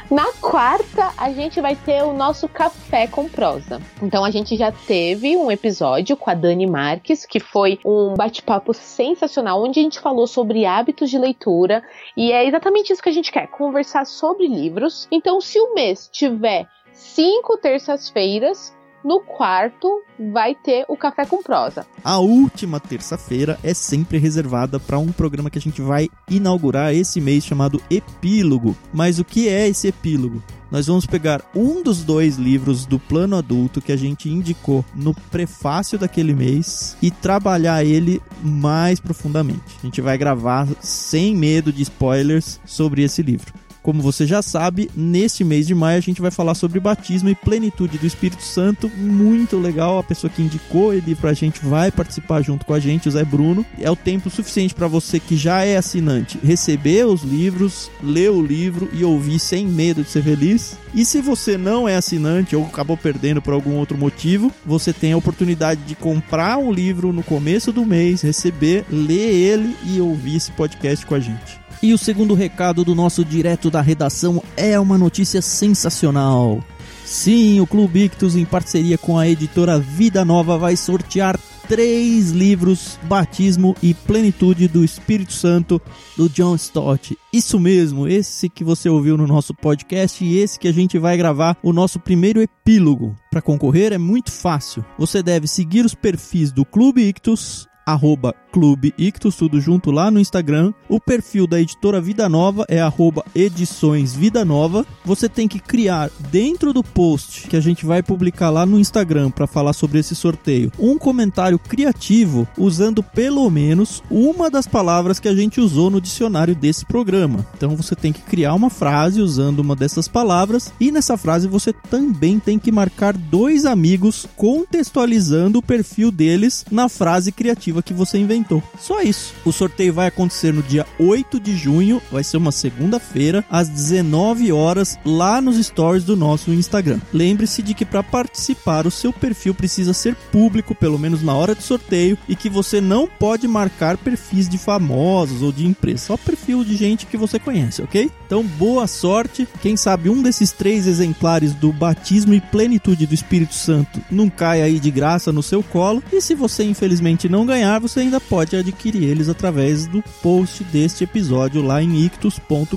na 0.09 0.31
quarta 0.33 1.11
a 1.17 1.31
gente 1.31 1.59
vai 1.59 1.75
ter 1.75 2.03
o 2.03 2.13
nosso 2.13 2.47
café 2.47 3.07
com 3.07 3.27
prosa. 3.27 3.81
Então 4.03 4.23
a 4.23 4.29
gente 4.29 4.55
já 4.55 4.71
teve 4.71 5.35
um 5.35 5.49
episódio 5.49 6.15
com 6.15 6.29
a 6.29 6.35
Dani 6.35 6.67
Marques, 6.67 7.25
que 7.25 7.39
foi 7.39 7.79
um 7.83 8.13
bate-papo 8.13 8.71
sensacional, 8.71 9.63
onde 9.63 9.79
a 9.79 9.83
gente 9.83 9.99
falou 9.99 10.27
sobre 10.27 10.63
hábitos 10.63 11.09
de 11.09 11.17
leitura. 11.17 11.81
E 12.15 12.31
é 12.31 12.45
exatamente 12.45 12.93
isso 12.93 13.01
que 13.01 13.09
a 13.09 13.13
gente 13.13 13.31
quer: 13.31 13.47
conversar 13.47 14.05
sobre 14.05 14.47
livros. 14.47 15.07
Então, 15.11 15.41
se 15.41 15.59
o 15.59 15.73
mês 15.73 16.07
tiver 16.11 16.67
cinco 16.93 17.57
terças-feiras, 17.57 18.75
no 19.03 19.19
quarto 19.19 20.03
vai 20.31 20.55
ter 20.55 20.85
o 20.87 20.95
Café 20.95 21.25
com 21.25 21.41
Prosa. 21.41 21.85
A 22.03 22.19
última 22.19 22.79
terça-feira 22.79 23.59
é 23.63 23.73
sempre 23.73 24.17
reservada 24.17 24.79
para 24.79 24.99
um 24.99 25.11
programa 25.11 25.49
que 25.49 25.57
a 25.57 25.61
gente 25.61 25.81
vai 25.81 26.09
inaugurar 26.29 26.93
esse 26.93 27.19
mês 27.19 27.43
chamado 27.43 27.81
Epílogo. 27.89 28.75
Mas 28.93 29.19
o 29.19 29.25
que 29.25 29.49
é 29.49 29.67
esse 29.67 29.87
epílogo? 29.87 30.41
Nós 30.71 30.87
vamos 30.87 31.05
pegar 31.05 31.41
um 31.53 31.83
dos 31.83 32.01
dois 32.01 32.37
livros 32.37 32.85
do 32.85 32.97
plano 32.97 33.35
adulto 33.35 33.81
que 33.81 33.91
a 33.91 33.97
gente 33.97 34.29
indicou 34.29 34.85
no 34.95 35.13
prefácio 35.13 35.99
daquele 35.99 36.33
mês 36.33 36.95
e 37.01 37.11
trabalhar 37.11 37.83
ele 37.83 38.21
mais 38.41 38.97
profundamente. 38.97 39.77
A 39.79 39.85
gente 39.85 39.99
vai 39.99 40.17
gravar 40.17 40.65
sem 40.79 41.35
medo 41.35 41.73
de 41.73 41.81
spoilers 41.81 42.61
sobre 42.65 43.03
esse 43.03 43.21
livro. 43.21 43.53
Como 43.81 44.01
você 44.01 44.27
já 44.27 44.41
sabe, 44.41 44.91
neste 44.95 45.43
mês 45.43 45.65
de 45.65 45.73
maio 45.73 45.97
a 45.97 46.01
gente 46.01 46.21
vai 46.21 46.29
falar 46.29 46.53
sobre 46.53 46.79
batismo 46.79 47.29
e 47.29 47.35
plenitude 47.35 47.97
do 47.97 48.05
Espírito 48.05 48.43
Santo. 48.43 48.91
Muito 48.95 49.57
legal, 49.57 49.97
a 49.97 50.03
pessoa 50.03 50.29
que 50.29 50.41
indicou 50.41 50.93
ele 50.93 51.15
pra 51.15 51.33
gente 51.33 51.65
vai 51.65 51.91
participar 51.91 52.41
junto 52.41 52.65
com 52.65 52.73
a 52.73 52.79
gente, 52.79 53.07
o 53.07 53.11
Zé 53.11 53.23
Bruno. 53.23 53.65
É 53.79 53.89
o 53.89 53.95
tempo 53.95 54.29
suficiente 54.29 54.75
para 54.75 54.87
você 54.87 55.19
que 55.19 55.35
já 55.35 55.63
é 55.63 55.77
assinante 55.77 56.37
receber 56.43 57.05
os 57.05 57.23
livros, 57.23 57.89
ler 58.03 58.29
o 58.29 58.41
livro 58.41 58.89
e 58.93 59.03
ouvir 59.03 59.39
sem 59.39 59.65
medo 59.65 60.03
de 60.03 60.09
ser 60.09 60.23
feliz. 60.23 60.77
E 60.93 61.03
se 61.03 61.21
você 61.21 61.57
não 61.57 61.87
é 61.87 61.95
assinante 61.95 62.55
ou 62.55 62.65
acabou 62.65 62.97
perdendo 62.97 63.41
por 63.41 63.53
algum 63.53 63.75
outro 63.75 63.97
motivo, 63.97 64.51
você 64.65 64.93
tem 64.93 65.13
a 65.13 65.17
oportunidade 65.17 65.81
de 65.81 65.95
comprar 65.95 66.57
um 66.57 66.71
livro 66.71 67.11
no 67.11 67.23
começo 67.23 67.71
do 67.71 67.85
mês, 67.85 68.21
receber, 68.21 68.85
ler 68.89 69.33
ele 69.33 69.75
e 69.85 69.99
ouvir 70.01 70.35
esse 70.35 70.51
podcast 70.51 71.05
com 71.05 71.15
a 71.15 71.19
gente. 71.19 71.60
E 71.81 71.93
o 71.93 71.97
segundo 71.97 72.35
recado 72.35 72.85
do 72.85 72.93
nosso 72.93 73.25
direto 73.25 73.71
da 73.71 73.81
redação 73.81 74.43
é 74.55 74.79
uma 74.79 74.99
notícia 74.99 75.41
sensacional. 75.41 76.63
Sim, 77.03 77.59
o 77.59 77.65
Clube 77.65 78.03
Ictus, 78.03 78.35
em 78.35 78.45
parceria 78.45 78.97
com 78.97 79.17
a 79.17 79.27
editora 79.27 79.79
Vida 79.79 80.23
Nova, 80.23 80.59
vai 80.59 80.77
sortear 80.77 81.39
três 81.67 82.29
livros: 82.29 82.99
Batismo 83.03 83.75
e 83.81 83.95
Plenitude 83.95 84.67
do 84.67 84.83
Espírito 84.83 85.33
Santo, 85.33 85.81
do 86.15 86.29
John 86.29 86.55
Stott. 86.55 87.17
Isso 87.33 87.59
mesmo, 87.59 88.07
esse 88.07 88.47
que 88.47 88.63
você 88.63 88.87
ouviu 88.87 89.17
no 89.17 89.25
nosso 89.25 89.51
podcast 89.53 90.23
e 90.23 90.37
esse 90.37 90.59
que 90.59 90.67
a 90.67 90.71
gente 90.71 90.99
vai 90.99 91.17
gravar 91.17 91.57
o 91.63 91.73
nosso 91.73 91.99
primeiro 91.99 92.41
epílogo. 92.41 93.15
Para 93.31 93.41
concorrer 93.41 93.91
é 93.91 93.97
muito 93.97 94.31
fácil. 94.31 94.85
Você 94.99 95.23
deve 95.23 95.47
seguir 95.47 95.83
os 95.83 95.95
perfis 95.95 96.51
do 96.51 96.63
Clube 96.63 97.01
Ictus 97.01 97.70
arroba 97.85 98.35
Clube 98.51 98.93
Ictus, 98.97 99.35
tudo 99.35 99.61
junto 99.61 99.91
lá 99.91 100.11
no 100.11 100.19
Instagram. 100.19 100.73
O 100.89 100.99
perfil 100.99 101.47
da 101.47 101.59
editora 101.59 102.01
Vida 102.01 102.27
Nova 102.27 102.65
é 102.67 102.81
arroba 102.81 103.23
Edições 103.33 104.13
Vida 104.13 104.43
Nova. 104.43 104.85
Você 105.05 105.29
tem 105.29 105.47
que 105.47 105.59
criar 105.59 106.09
dentro 106.29 106.73
do 106.73 106.83
post 106.83 107.47
que 107.47 107.55
a 107.55 107.61
gente 107.61 107.85
vai 107.85 108.03
publicar 108.03 108.49
lá 108.49 108.65
no 108.65 108.79
Instagram 108.79 109.31
para 109.31 109.47
falar 109.47 109.73
sobre 109.73 109.99
esse 109.99 110.15
sorteio 110.15 110.71
um 110.77 110.97
comentário 110.97 111.57
criativo 111.57 112.47
usando 112.57 113.01
pelo 113.01 113.49
menos 113.49 114.03
uma 114.09 114.49
das 114.49 114.67
palavras 114.67 115.19
que 115.19 115.27
a 115.27 115.35
gente 115.35 115.61
usou 115.61 115.89
no 115.89 116.01
dicionário 116.01 116.55
desse 116.55 116.85
programa. 116.85 117.45
Então 117.55 117.75
você 117.75 117.95
tem 117.95 118.11
que 118.11 118.21
criar 118.21 118.53
uma 118.53 118.69
frase 118.69 119.21
usando 119.21 119.59
uma 119.59 119.75
dessas 119.75 120.07
palavras 120.07 120.73
e 120.79 120.91
nessa 120.91 121.15
frase 121.15 121.47
você 121.47 121.71
também 121.71 122.39
tem 122.39 122.59
que 122.59 122.71
marcar 122.71 123.15
dois 123.15 123.65
amigos 123.65 124.27
contextualizando 124.35 125.59
o 125.59 125.63
perfil 125.63 126.11
deles 126.11 126.65
na 126.69 126.89
frase 126.89 127.31
criativa 127.31 127.70
que 127.83 127.93
você 127.93 128.17
inventou. 128.17 128.63
Só 128.79 129.01
isso. 129.01 129.33
O 129.45 129.51
sorteio 129.51 129.93
vai 129.93 130.07
acontecer 130.07 130.51
no 130.51 130.63
dia 130.63 130.85
8 130.99 131.39
de 131.39 131.55
junho, 131.55 132.01
vai 132.11 132.23
ser 132.23 132.37
uma 132.37 132.51
segunda-feira, 132.51 133.45
às 133.49 133.69
19 133.69 134.51
horas, 134.51 134.97
lá 135.05 135.39
nos 135.39 135.63
stories 135.63 136.03
do 136.03 136.15
nosso 136.15 136.51
Instagram. 136.51 136.99
Lembre-se 137.13 137.61
de 137.61 137.73
que 137.73 137.85
para 137.85 138.03
participar, 138.03 138.87
o 138.87 138.91
seu 138.91 139.13
perfil 139.13 139.53
precisa 139.53 139.93
ser 139.93 140.15
público, 140.31 140.73
pelo 140.73 140.97
menos 140.97 141.21
na 141.21 141.33
hora 141.33 141.53
do 141.53 141.61
sorteio, 141.61 142.17
e 142.27 142.35
que 142.35 142.49
você 142.49 142.81
não 142.81 143.07
pode 143.07 143.47
marcar 143.47 143.97
perfis 143.97 144.49
de 144.49 144.57
famosos 144.57 145.41
ou 145.41 145.51
de 145.51 145.65
empresas, 145.65 146.01
só 146.01 146.17
perfil 146.17 146.63
de 146.63 146.75
gente 146.75 147.05
que 147.05 147.17
você 147.17 147.37
conhece, 147.37 147.81
ok? 147.81 148.09
Então, 148.25 148.43
boa 148.43 148.87
sorte. 148.87 149.47
Quem 149.61 149.75
sabe 149.75 150.09
um 150.09 150.21
desses 150.21 150.51
três 150.51 150.87
exemplares 150.87 151.53
do 151.53 151.71
batismo 151.71 152.33
e 152.33 152.41
plenitude 152.41 153.05
do 153.05 153.13
Espírito 153.13 153.53
Santo 153.53 154.01
não 154.09 154.29
cai 154.29 154.61
aí 154.61 154.79
de 154.79 154.89
graça 154.89 155.31
no 155.31 155.43
seu 155.43 155.61
colo. 155.61 156.01
E 156.11 156.21
se 156.21 156.33
você 156.33 156.63
infelizmente 156.63 157.27
não 157.27 157.45
ganhar, 157.45 157.60
você 157.79 158.01
ainda 158.01 158.19
pode 158.19 158.55
adquirir 158.55 159.03
eles 159.03 159.29
através 159.29 159.87
do 159.87 160.03
post 160.21 160.63
deste 160.65 161.03
episódio 161.03 161.61
lá 161.61 161.81
em 161.81 162.05
ictus.com.br. 162.05 162.75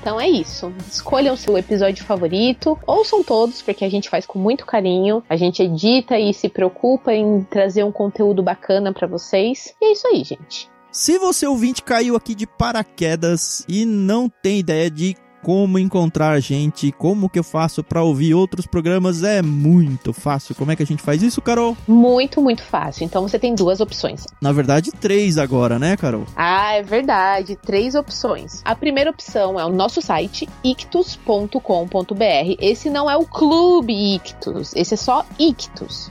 Então 0.00 0.20
é 0.20 0.28
isso. 0.28 0.72
Escolham 0.90 1.36
seu 1.36 1.56
episódio 1.56 2.04
favorito, 2.04 2.78
ouçam 2.86 3.22
todos, 3.22 3.62
porque 3.62 3.84
a 3.84 3.90
gente 3.90 4.08
faz 4.08 4.26
com 4.26 4.38
muito 4.38 4.66
carinho. 4.66 5.22
A 5.28 5.36
gente 5.36 5.62
edita 5.62 6.18
e 6.18 6.32
se 6.32 6.48
preocupa 6.48 7.12
em 7.12 7.42
trazer 7.42 7.84
um 7.84 7.92
conteúdo 7.92 8.42
bacana 8.42 8.92
para 8.92 9.06
vocês. 9.06 9.74
E 9.80 9.86
é 9.86 9.92
isso 9.92 10.06
aí, 10.08 10.24
gente. 10.24 10.70
Se 10.90 11.18
você 11.18 11.46
ouvinte 11.46 11.82
caiu 11.82 12.16
aqui 12.16 12.34
de 12.34 12.46
paraquedas 12.46 13.64
e 13.68 13.84
não 13.84 14.28
tem 14.28 14.58
ideia 14.58 14.90
de 14.90 15.14
como 15.42 15.78
encontrar 15.78 16.30
a 16.30 16.40
gente, 16.40 16.92
como 16.92 17.28
que 17.28 17.38
eu 17.38 17.44
faço 17.44 17.82
para 17.82 18.02
ouvir 18.02 18.34
outros 18.34 18.66
programas, 18.66 19.22
é 19.22 19.42
muito 19.42 20.12
fácil. 20.12 20.54
Como 20.54 20.70
é 20.70 20.76
que 20.76 20.82
a 20.82 20.86
gente 20.86 21.02
faz 21.02 21.22
isso, 21.22 21.40
Carol? 21.40 21.76
Muito, 21.86 22.40
muito 22.40 22.62
fácil. 22.62 23.04
Então 23.04 23.22
você 23.22 23.38
tem 23.38 23.54
duas 23.54 23.80
opções. 23.80 24.26
Na 24.40 24.52
verdade, 24.52 24.90
três 24.92 25.38
agora, 25.38 25.78
né, 25.78 25.96
Carol? 25.96 26.24
Ah, 26.36 26.74
é 26.74 26.82
verdade. 26.82 27.56
Três 27.56 27.94
opções. 27.94 28.62
A 28.64 28.74
primeira 28.74 29.10
opção 29.10 29.58
é 29.58 29.64
o 29.64 29.70
nosso 29.70 30.00
site, 30.02 30.48
ictus.com.br. 30.62 32.56
Esse 32.60 32.90
não 32.90 33.10
é 33.10 33.16
o 33.16 33.24
Clube 33.24 34.14
Ictus, 34.14 34.74
esse 34.74 34.94
é 34.94 34.96
só 34.96 35.24
Ictus. 35.38 36.10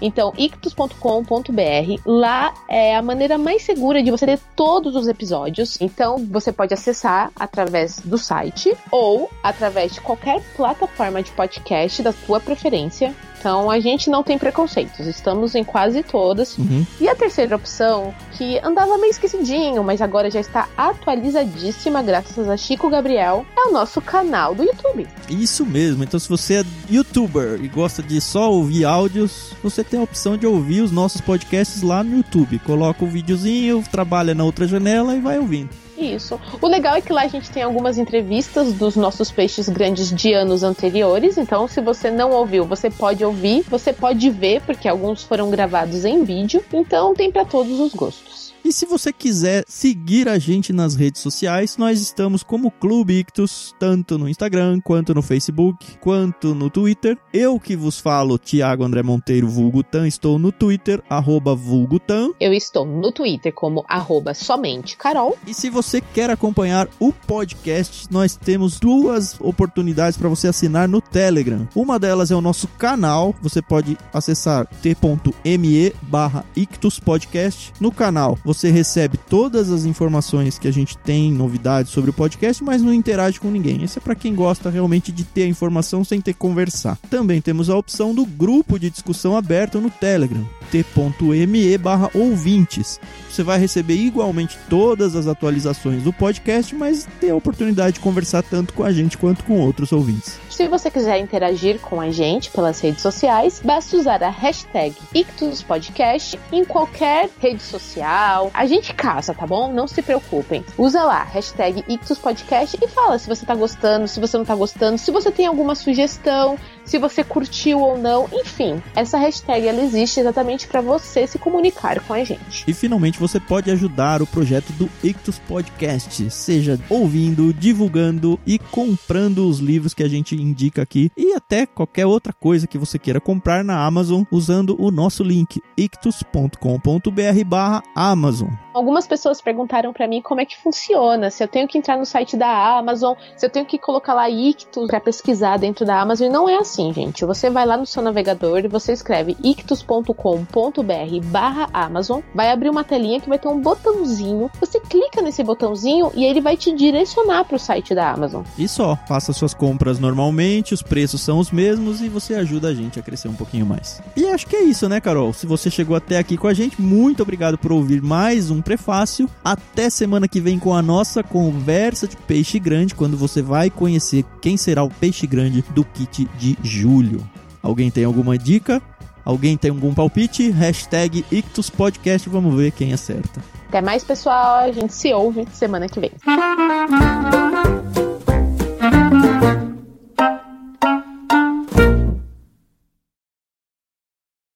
Então, 0.00 0.32
ictus.com.br, 0.36 2.00
lá 2.04 2.54
é 2.68 2.96
a 2.96 3.02
maneira 3.02 3.38
mais 3.38 3.62
segura 3.62 4.02
de 4.02 4.10
você 4.10 4.26
ter 4.26 4.38
todos 4.54 4.94
os 4.94 5.08
episódios. 5.08 5.80
Então, 5.80 6.18
você 6.30 6.52
pode 6.52 6.74
acessar 6.74 7.30
através 7.34 8.00
do 8.00 8.18
site 8.18 8.76
ou 8.90 9.30
através 9.42 9.94
de 9.94 10.00
qualquer 10.00 10.42
plataforma 10.56 11.22
de 11.22 11.30
podcast 11.32 12.02
da 12.02 12.12
sua 12.12 12.40
preferência. 12.40 13.14
Então 13.46 13.70
a 13.70 13.78
gente 13.78 14.10
não 14.10 14.24
tem 14.24 14.36
preconceitos, 14.36 15.06
estamos 15.06 15.54
em 15.54 15.62
quase 15.62 16.02
todas. 16.02 16.58
Uhum. 16.58 16.84
E 17.00 17.08
a 17.08 17.14
terceira 17.14 17.54
opção, 17.54 18.12
que 18.32 18.58
andava 18.58 18.98
meio 18.98 19.12
esquecidinho, 19.12 19.84
mas 19.84 20.02
agora 20.02 20.28
já 20.28 20.40
está 20.40 20.68
atualizadíssima, 20.76 22.02
graças 22.02 22.48
a 22.48 22.56
Chico 22.56 22.90
Gabriel, 22.90 23.46
é 23.56 23.68
o 23.68 23.72
nosso 23.72 24.00
canal 24.00 24.52
do 24.52 24.64
YouTube. 24.64 25.06
Isso 25.30 25.64
mesmo, 25.64 26.02
então 26.02 26.18
se 26.18 26.28
você 26.28 26.54
é 26.54 26.64
youtuber 26.90 27.60
e 27.62 27.68
gosta 27.68 28.02
de 28.02 28.20
só 28.20 28.50
ouvir 28.50 28.84
áudios, 28.84 29.52
você 29.62 29.84
tem 29.84 30.00
a 30.00 30.02
opção 30.02 30.36
de 30.36 30.44
ouvir 30.44 30.80
os 30.80 30.90
nossos 30.90 31.20
podcasts 31.20 31.82
lá 31.82 32.02
no 32.02 32.16
YouTube. 32.16 32.58
Coloca 32.58 33.04
o 33.04 33.06
um 33.06 33.10
videozinho, 33.12 33.80
trabalha 33.92 34.34
na 34.34 34.42
outra 34.42 34.66
janela 34.66 35.14
e 35.14 35.20
vai 35.20 35.38
ouvindo. 35.38 35.85
Isso. 35.98 36.38
O 36.60 36.66
legal 36.66 36.94
é 36.94 37.00
que 37.00 37.12
lá 37.12 37.22
a 37.22 37.28
gente 37.28 37.50
tem 37.50 37.62
algumas 37.62 37.96
entrevistas 37.98 38.72
dos 38.74 38.96
nossos 38.96 39.30
peixes 39.30 39.68
grandes 39.68 40.12
de 40.12 40.32
anos 40.32 40.62
anteriores. 40.62 41.38
Então, 41.38 41.66
se 41.66 41.80
você 41.80 42.10
não 42.10 42.30
ouviu, 42.32 42.64
você 42.64 42.90
pode 42.90 43.24
ouvir, 43.24 43.62
você 43.62 43.92
pode 43.92 44.28
ver, 44.30 44.60
porque 44.62 44.88
alguns 44.88 45.22
foram 45.22 45.50
gravados 45.50 46.04
em 46.04 46.22
vídeo. 46.22 46.62
Então, 46.72 47.14
tem 47.14 47.32
para 47.32 47.44
todos 47.44 47.80
os 47.80 47.94
gostos. 47.94 48.45
E 48.66 48.72
se 48.72 48.84
você 48.84 49.12
quiser 49.12 49.64
seguir 49.68 50.28
a 50.28 50.40
gente 50.40 50.72
nas 50.72 50.96
redes 50.96 51.22
sociais, 51.22 51.76
nós 51.76 52.00
estamos 52.00 52.42
como 52.42 52.68
Clube 52.68 53.20
Ictus, 53.20 53.72
tanto 53.78 54.18
no 54.18 54.28
Instagram, 54.28 54.80
quanto 54.80 55.14
no 55.14 55.22
Facebook, 55.22 55.96
quanto 56.00 56.52
no 56.52 56.68
Twitter. 56.68 57.16
Eu 57.32 57.60
que 57.60 57.76
vos 57.76 58.00
falo, 58.00 58.36
Tiago 58.36 58.82
André 58.82 59.04
Monteiro, 59.04 59.46
Vulgutan, 59.46 60.08
estou 60.08 60.36
no 60.36 60.50
Twitter, 60.50 61.00
arroba 61.08 61.54
Vulgutan. 61.54 62.32
Eu 62.40 62.52
estou 62.52 62.84
no 62.84 63.12
Twitter 63.12 63.52
como 63.52 63.84
arroba 63.88 64.34
somente 64.34 64.96
Carol. 64.96 65.38
E 65.46 65.54
se 65.54 65.70
você 65.70 66.00
quer 66.00 66.28
acompanhar 66.28 66.88
o 66.98 67.12
podcast, 67.12 68.08
nós 68.10 68.34
temos 68.34 68.80
duas 68.80 69.40
oportunidades 69.40 70.18
para 70.18 70.28
você 70.28 70.48
assinar 70.48 70.88
no 70.88 71.00
Telegram. 71.00 71.68
Uma 71.72 72.00
delas 72.00 72.32
é 72.32 72.34
o 72.34 72.40
nosso 72.40 72.66
canal, 72.66 73.32
você 73.40 73.62
pode 73.62 73.96
acessar 74.12 74.66
t.me 74.82 75.92
barra 76.02 76.44
Ictus 76.56 76.98
Podcast. 76.98 77.72
No 77.78 77.92
canal, 77.92 78.36
você 78.44 78.55
você 78.56 78.70
recebe 78.70 79.18
todas 79.18 79.70
as 79.70 79.84
informações 79.84 80.58
que 80.58 80.66
a 80.66 80.72
gente 80.72 80.96
tem, 80.98 81.30
novidades 81.30 81.92
sobre 81.92 82.10
o 82.10 82.12
podcast, 82.12 82.64
mas 82.64 82.82
não 82.82 82.92
interage 82.92 83.38
com 83.38 83.50
ninguém. 83.50 83.82
Esse 83.82 83.98
é 83.98 84.00
para 84.00 84.14
quem 84.14 84.34
gosta 84.34 84.70
realmente 84.70 85.12
de 85.12 85.24
ter 85.24 85.42
a 85.42 85.48
informação 85.48 86.02
sem 86.02 86.20
ter 86.20 86.32
que 86.32 86.38
conversar. 86.38 86.98
Também 87.10 87.40
temos 87.40 87.68
a 87.68 87.76
opção 87.76 88.14
do 88.14 88.24
grupo 88.24 88.78
de 88.78 88.90
discussão 88.90 89.36
aberto 89.36 89.80
no 89.80 89.90
Telegram, 89.90 90.48
t.me 90.70 91.78
barra 91.78 92.10
ouvintes. 92.14 92.98
Você 93.36 93.42
vai 93.42 93.58
receber 93.58 93.96
igualmente 93.96 94.58
todas 94.66 95.14
as 95.14 95.26
atualizações 95.26 96.02
do 96.02 96.10
podcast, 96.10 96.74
mas 96.74 97.06
ter 97.20 97.28
a 97.28 97.36
oportunidade 97.36 97.96
de 97.96 98.00
conversar 98.00 98.42
tanto 98.42 98.72
com 98.72 98.82
a 98.82 98.90
gente 98.90 99.18
quanto 99.18 99.44
com 99.44 99.60
outros 99.60 99.92
ouvintes. 99.92 100.40
Se 100.48 100.66
você 100.66 100.90
quiser 100.90 101.18
interagir 101.18 101.78
com 101.80 102.00
a 102.00 102.10
gente 102.10 102.50
pelas 102.50 102.80
redes 102.80 103.02
sociais, 103.02 103.60
basta 103.62 103.94
usar 103.94 104.22
a 104.22 104.30
hashtag 104.30 104.96
IctusPodcast 105.14 106.40
em 106.50 106.64
qualquer 106.64 107.28
rede 107.38 107.62
social. 107.62 108.50
A 108.54 108.64
gente 108.64 108.94
caça, 108.94 109.34
tá 109.34 109.46
bom? 109.46 109.70
Não 109.70 109.86
se 109.86 110.00
preocupem. 110.00 110.64
Usa 110.78 111.04
lá, 111.04 111.22
hashtag 111.24 111.84
IctusPodcast 111.86 112.78
e 112.80 112.88
fala 112.88 113.18
se 113.18 113.28
você 113.28 113.44
tá 113.44 113.54
gostando, 113.54 114.08
se 114.08 114.18
você 114.18 114.38
não 114.38 114.46
tá 114.46 114.54
gostando, 114.54 114.96
se 114.96 115.10
você 115.10 115.30
tem 115.30 115.44
alguma 115.44 115.74
sugestão, 115.74 116.58
se 116.86 116.98
você 116.98 117.22
curtiu 117.22 117.80
ou 117.80 117.98
não, 117.98 118.26
enfim. 118.32 118.82
Essa 118.94 119.18
hashtag 119.18 119.66
ela 119.66 119.82
existe 119.82 120.20
exatamente 120.20 120.66
para 120.66 120.80
você 120.80 121.26
se 121.26 121.38
comunicar 121.38 122.00
com 122.00 122.14
a 122.14 122.24
gente. 122.24 122.64
E 122.66 122.72
finalmente 122.72 123.18
você 123.18 123.38
pode 123.38 123.70
ajudar 123.70 124.22
o 124.22 124.26
projeto 124.26 124.72
do 124.72 124.88
Ictus 125.02 125.38
Podcast, 125.40 126.30
seja 126.30 126.80
ouvindo, 126.88 127.52
divulgando 127.52 128.38
e 128.46 128.58
comprando 128.58 129.46
os 129.48 129.58
livros 129.58 129.92
que 129.92 130.02
a 130.02 130.08
gente 130.08 130.34
indica 130.34 130.82
aqui 130.82 131.10
e 131.16 131.34
até 131.34 131.66
qualquer 131.66 132.06
outra 132.06 132.32
coisa 132.32 132.66
que 132.66 132.78
você 132.78 132.98
queira 132.98 133.20
comprar 133.20 133.64
na 133.64 133.84
Amazon 133.84 134.22
usando 134.30 134.76
o 134.78 134.90
nosso 134.90 135.22
link 135.22 135.60
ictus.com.br/amazon. 135.76 138.48
Algumas 138.72 139.06
pessoas 139.06 139.40
perguntaram 139.40 139.92
para 139.92 140.06
mim 140.06 140.20
como 140.20 140.40
é 140.40 140.44
que 140.44 140.56
funciona, 140.56 141.30
se 141.30 141.42
eu 141.42 141.48
tenho 141.48 141.66
que 141.66 141.78
entrar 141.78 141.96
no 141.96 142.04
site 142.04 142.36
da 142.36 142.76
Amazon, 142.78 143.14
se 143.36 143.46
eu 143.46 143.50
tenho 143.50 143.64
que 143.64 143.78
colocar 143.78 144.12
lá 144.12 144.28
Ictus 144.28 144.86
para 144.86 145.00
pesquisar 145.00 145.56
dentro 145.56 145.86
da 145.86 146.00
Amazon. 146.00 146.26
E 146.26 146.30
não 146.30 146.48
é 146.48 146.56
assim, 146.56 146.75
gente. 146.92 147.24
Você 147.24 147.50
vai 147.50 147.66
lá 147.66 147.76
no 147.76 147.86
seu 147.86 148.02
navegador 148.02 148.64
e 148.64 148.68
você 148.68 148.92
escreve 148.92 149.36
ictus.com.br/amazon, 149.42 152.20
vai 152.34 152.50
abrir 152.50 152.70
uma 152.70 152.84
telinha 152.84 153.20
que 153.20 153.28
vai 153.28 153.38
ter 153.38 153.48
um 153.48 153.60
botãozinho. 153.60 154.50
Você 154.60 154.80
clica 154.80 155.22
nesse 155.22 155.42
botãozinho 155.42 156.10
e 156.14 156.24
ele 156.24 156.40
vai 156.40 156.56
te 156.56 156.74
direcionar 156.74 157.44
para 157.44 157.56
o 157.56 157.58
site 157.58 157.94
da 157.94 158.10
Amazon. 158.10 158.42
E 158.58 158.68
só, 158.68 158.96
faça 159.06 159.32
suas 159.32 159.54
compras 159.54 159.98
normalmente, 159.98 160.74
os 160.74 160.82
preços 160.82 161.20
são 161.20 161.38
os 161.38 161.50
mesmos 161.50 162.00
e 162.00 162.08
você 162.08 162.34
ajuda 162.34 162.68
a 162.68 162.74
gente 162.74 162.98
a 162.98 163.02
crescer 163.02 163.28
um 163.28 163.34
pouquinho 163.34 163.66
mais. 163.66 164.00
E 164.16 164.26
acho 164.26 164.46
que 164.46 164.56
é 164.56 164.62
isso, 164.62 164.88
né, 164.88 165.00
Carol? 165.00 165.32
Se 165.32 165.46
você 165.46 165.70
chegou 165.70 165.96
até 165.96 166.18
aqui 166.18 166.36
com 166.36 166.46
a 166.46 166.54
gente, 166.54 166.80
muito 166.80 167.22
obrigado 167.22 167.58
por 167.58 167.72
ouvir 167.72 168.02
mais 168.02 168.50
um 168.50 168.62
prefácio. 168.62 169.28
Até 169.44 169.90
semana 169.90 170.28
que 170.28 170.40
vem 170.40 170.58
com 170.58 170.74
a 170.74 170.82
nossa 170.82 171.22
conversa 171.22 172.08
de 172.08 172.16
peixe 172.16 172.58
grande, 172.58 172.94
quando 172.94 173.16
você 173.16 173.42
vai 173.42 173.70
conhecer 173.70 174.24
quem 174.40 174.56
será 174.56 174.82
o 174.82 174.90
peixe 174.90 175.26
grande 175.26 175.64
do 175.70 175.84
kit 175.84 176.28
de 176.38 176.56
julho. 176.66 177.26
Alguém 177.62 177.90
tem 177.90 178.04
alguma 178.04 178.36
dica? 178.36 178.82
Alguém 179.24 179.56
tem 179.56 179.70
algum 179.70 179.92
palpite? 179.94 180.50
Hashtag 180.50 181.24
Ictus 181.32 181.70
Podcast, 181.70 182.28
vamos 182.28 182.54
ver 182.54 182.70
quem 182.70 182.92
acerta. 182.92 183.40
Até 183.68 183.80
mais, 183.80 184.04
pessoal. 184.04 184.58
A 184.58 184.72
gente 184.72 184.94
se 184.94 185.12
ouve 185.12 185.46
semana 185.52 185.88
que 185.88 185.98
vem. 185.98 186.12